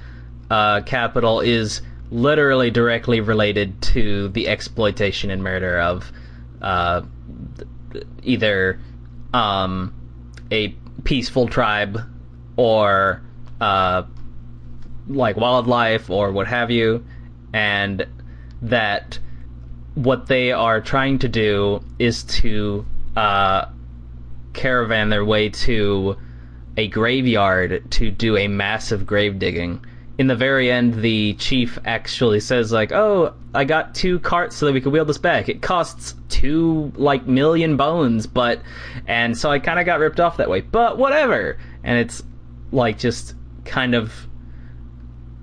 [0.51, 1.81] uh, capital is
[2.11, 6.11] literally directly related to the exploitation and murder of
[6.61, 7.01] uh,
[8.22, 8.80] either
[9.34, 9.93] um,
[10.51, 10.69] a
[11.03, 11.99] peaceful tribe
[12.55, 13.22] or
[13.60, 14.03] uh,
[15.07, 17.05] like wildlife or what have you,
[17.53, 18.05] and
[18.61, 19.19] that
[19.95, 22.85] what they are trying to do is to
[23.15, 23.65] uh,
[24.53, 26.17] caravan their way to
[26.77, 29.85] a graveyard to do a massive grave digging.
[30.17, 34.65] In the very end, the chief actually says like, "Oh, I got two carts so
[34.65, 35.49] that we could wheel this back.
[35.49, 38.61] It costs two like million bones, but
[39.07, 40.61] and so I kind of got ripped off that way.
[40.61, 42.23] But whatever." And it's
[42.71, 43.35] like just
[43.65, 44.27] kind of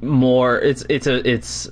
[0.03, 0.59] more.
[0.59, 1.69] It's it's a it's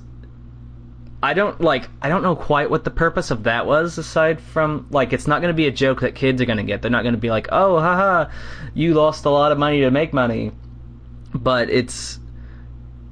[1.21, 4.87] I don't like I don't know quite what the purpose of that was aside from
[4.89, 6.81] like it's not going to be a joke that kids are going to get.
[6.81, 8.31] They're not going to be like, "Oh, haha,
[8.73, 10.51] you lost a lot of money to make money."
[11.33, 12.19] But it's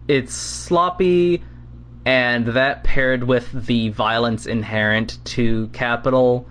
[0.07, 1.43] it's sloppy
[2.05, 6.47] and that paired with the violence inherent to capital,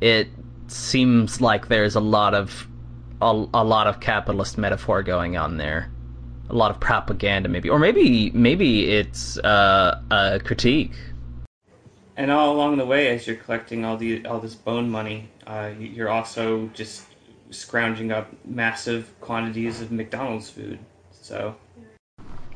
[0.00, 0.28] it
[0.68, 2.68] seems like there's a lot of
[3.20, 5.90] a, a lot of capitalist metaphor going on there
[6.50, 10.92] a lot of propaganda maybe or maybe maybe it's uh, a critique
[12.16, 15.70] And all along the way, as you're collecting all the all this bone money, uh,
[15.78, 17.06] you- you're also just
[17.50, 20.78] scrounging up massive quantities of McDonald's food.
[21.10, 21.56] So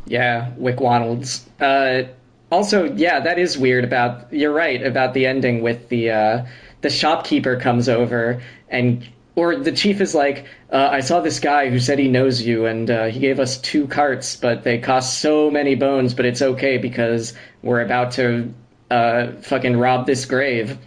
[0.06, 1.46] Yeah, Wick Waddles.
[1.60, 2.04] Uh,
[2.52, 3.84] also, yeah, that is weird.
[3.84, 6.46] About you're right about the ending with the uh,
[6.82, 9.06] the shopkeeper comes over and
[9.36, 12.66] or the chief is like, uh, I saw this guy who said he knows you
[12.66, 16.40] and uh, he gave us two carts, but they cost so many bones, but it's
[16.40, 18.52] okay because we're about to
[18.90, 20.78] uh, fucking rob this grave.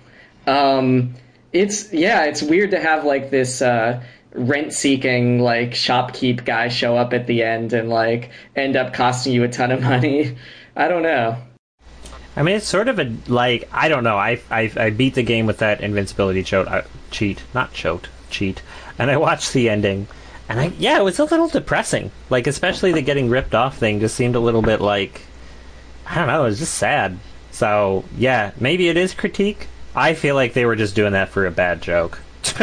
[0.46, 1.16] Um,
[1.52, 4.02] it's yeah, it's weird to have like this uh,
[4.34, 9.44] rent-seeking like shopkeep guy show up at the end and like end up costing you
[9.44, 10.38] a ton of money.
[10.76, 11.38] I don't know.
[12.36, 14.18] I mean, it's sort of a like I don't know.
[14.18, 18.62] I I, I beat the game with that invincibility chote, uh, cheat, not chote, cheat,
[18.98, 20.08] and I watched the ending,
[20.50, 22.12] and I yeah, it was a little depressing.
[22.30, 25.22] Like especially the getting ripped off thing just seemed a little bit like
[26.06, 26.44] I don't know.
[26.44, 27.18] It was just sad.
[27.52, 29.68] So yeah, maybe it is critique.
[29.96, 32.20] I feel like they were just doing that for a bad joke.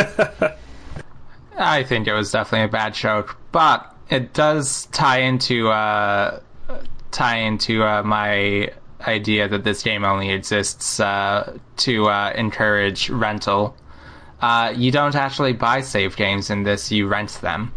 [1.56, 6.40] I think it was definitely a bad joke, but it does tie into uh,
[7.10, 8.70] tie into uh, my
[9.06, 13.76] idea that this game only exists uh, to uh, encourage rental.
[14.44, 17.72] Uh, you don't actually buy save games in this; you rent them.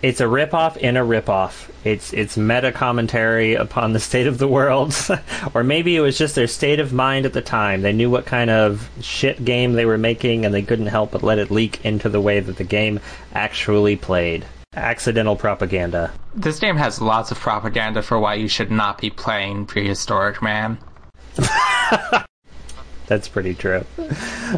[0.00, 1.68] it's a ripoff in a ripoff.
[1.84, 4.96] It's it's meta commentary upon the state of the world,
[5.54, 7.82] or maybe it was just their state of mind at the time.
[7.82, 11.22] They knew what kind of shit game they were making, and they couldn't help but
[11.22, 12.98] let it leak into the way that the game
[13.34, 14.46] actually played.
[14.74, 16.10] Accidental propaganda.
[16.34, 20.78] This game has lots of propaganda for why you should not be playing Prehistorik Man.
[23.12, 23.84] That's pretty true.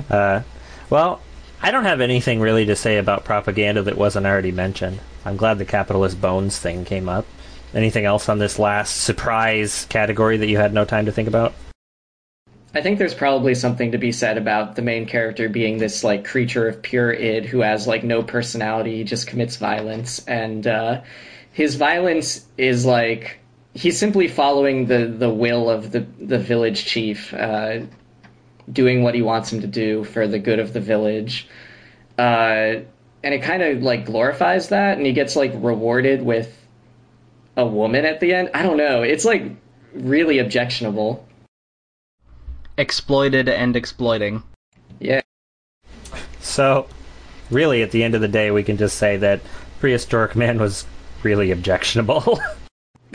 [0.08, 0.42] Uh,
[0.88, 1.20] well,
[1.60, 5.00] I don't have anything really to say about propaganda that wasn't already mentioned.
[5.24, 7.26] I'm glad the capitalist bones thing came up.
[7.74, 11.52] Anything else on this last surprise category that you had no time to think about?
[12.74, 16.24] I think there's probably something to be said about the main character being this like
[16.24, 21.02] creature of pure id who has like no personality, just commits violence, and uh,
[21.50, 23.40] his violence is like
[23.74, 27.80] he's simply following the the will of the the village chief, uh,
[28.72, 31.48] doing what he wants him to do for the good of the village,
[32.18, 32.80] uh,
[33.22, 36.60] and it kind of like glorifies that, and he gets like rewarded with
[37.56, 38.50] a woman at the end.
[38.54, 39.02] I don't know.
[39.02, 39.50] It's like
[39.94, 41.26] really objectionable.
[42.76, 44.42] exploited and exploiting
[44.98, 45.20] Yeah.
[46.40, 46.88] So,
[47.50, 49.40] really, at the end of the day, we can just say that
[49.80, 50.84] Prehistorik Man was
[51.22, 52.40] really objectionable.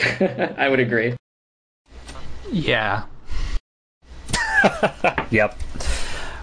[0.00, 1.14] I would agree.
[2.50, 3.04] Yeah.
[5.30, 5.56] Yep.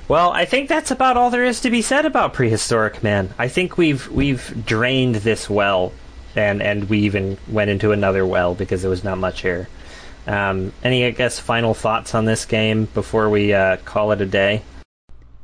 [0.07, 3.33] Well, I think that's about all there is to be said about Prehistorik Man.
[3.37, 5.91] I think we've we've drained this well,
[6.35, 9.67] and and we even went into another well because there was not much here.
[10.25, 14.25] Um, any, I guess, final thoughts on this game before we uh, call it a
[14.25, 14.61] day?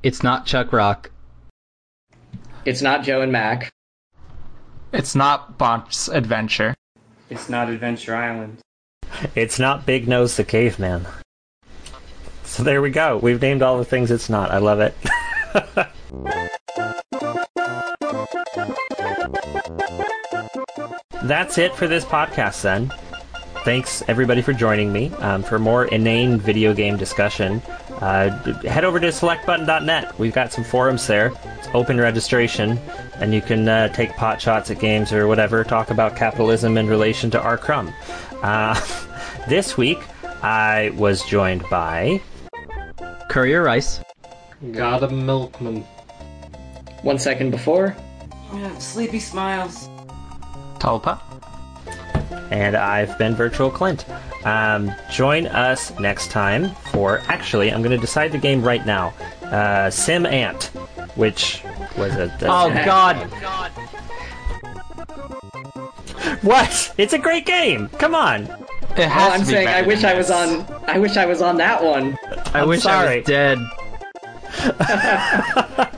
[0.04, 1.10] it's not chuck rock
[2.66, 3.72] It's not Joe and Mac.
[4.92, 6.76] It's not Bonk's Adventure.
[7.30, 8.60] it's not Adventure Island.
[9.36, 11.08] It's not Big Nose the Caveman.
[12.54, 13.18] So there we go.
[13.18, 14.52] We've named all the things it's not.
[14.52, 14.96] I love it.
[21.24, 22.94] That's it for this podcast then.
[23.64, 25.10] Thanks everybody for joining me.
[25.18, 27.60] Um, for more inane video game discussion,
[28.02, 28.30] uh,
[28.62, 30.20] head over to selectbutton.net.
[30.20, 31.32] We've got some forums there.
[31.58, 32.78] It's open registration,
[33.16, 36.86] and you can uh, take pot shots at games or whatever, talk about capitalism in
[36.86, 37.58] relation to R.
[37.58, 37.92] Crumb.
[38.44, 38.80] Uh,
[39.50, 39.98] this week,
[40.44, 42.22] I was joined by.
[43.30, 44.02] Courier Rice.
[44.72, 45.82] Got a milkman.
[47.02, 47.96] One second before.
[48.52, 49.90] Oh, sleepy smiles.
[50.80, 51.20] Talpa.
[52.52, 54.06] and I've been Virtual Clint.
[54.46, 57.20] Um, join us next time for.
[57.28, 59.14] Actually, I'm going to decide the game right now.
[59.44, 60.66] Uh, Sim Ant,
[61.16, 61.64] which
[61.98, 62.26] was a.
[62.26, 63.18] a- Oh God!
[66.42, 66.94] What?
[66.98, 67.88] It's a great game.
[68.00, 68.48] Come on.
[68.92, 70.66] It Oh, has I'm to be saying I wish than I was on.
[70.88, 72.18] I wish I was on that one.
[72.54, 73.60] I I'm wish I was dead.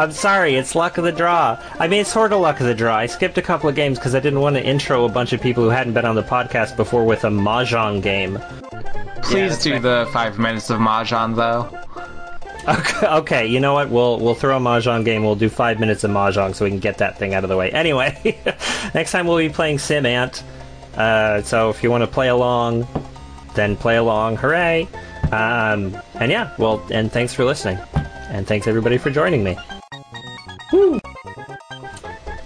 [0.00, 0.54] I'm sorry.
[0.54, 1.60] It's luck of the draw.
[1.78, 2.96] I mean, it's sort of luck of the draw.
[2.96, 5.40] I skipped a couple of games because I didn't want to intro a bunch of
[5.40, 8.38] people who hadn't been on the podcast before with a mahjong game.
[9.22, 9.82] Please that's do right.
[9.82, 11.68] the five minutes of Mahjong though.
[12.68, 13.88] Okay, okay, you know what?
[13.90, 15.24] We'll we'll throw a mahjong game.
[15.24, 17.56] We'll do five minutes of mahjong so we can get that thing out of the
[17.56, 17.70] way.
[17.70, 18.36] Anyway,
[18.94, 20.42] next time we'll be playing Sim Ant.
[20.98, 22.86] Uh, so if you want to play along,
[23.54, 24.36] then play along.
[24.36, 24.88] Hooray!
[25.30, 27.78] Um, and yeah, well, and thanks for listening,
[28.30, 29.56] and thanks everybody for joining me.
[30.72, 31.00] Woo!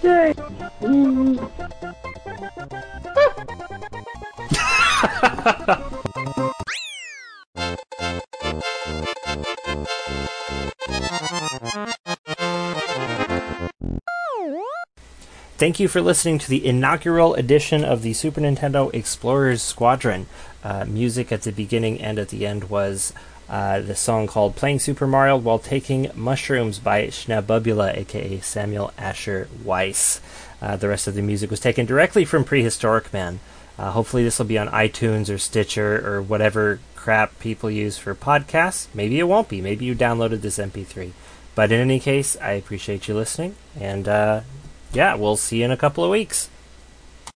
[0.03, 0.33] Yay!
[15.63, 20.25] Thank you for listening to the inaugural edition of the Super Nintendo Explorers Squadron.
[20.61, 23.13] Uh, music at the beginning and at the end was
[23.47, 29.47] uh, the song called Playing Super Mario While Taking Mushrooms by Schnabubula, aka Samuel Asher
[29.63, 30.19] Weiss.
[30.61, 33.39] Uh, the rest of the music was taken directly from Prehistorik Man.
[33.79, 38.13] Uh, hopefully, this will be on iTunes or Stitcher or whatever crap people use for
[38.13, 38.87] podcasts.
[38.93, 39.61] Maybe it won't be.
[39.61, 41.13] Maybe you downloaded this MP3.
[41.55, 44.41] But in any case, I appreciate you listening, and uh,
[44.93, 46.49] yeah, we'll see you in a couple of weeks.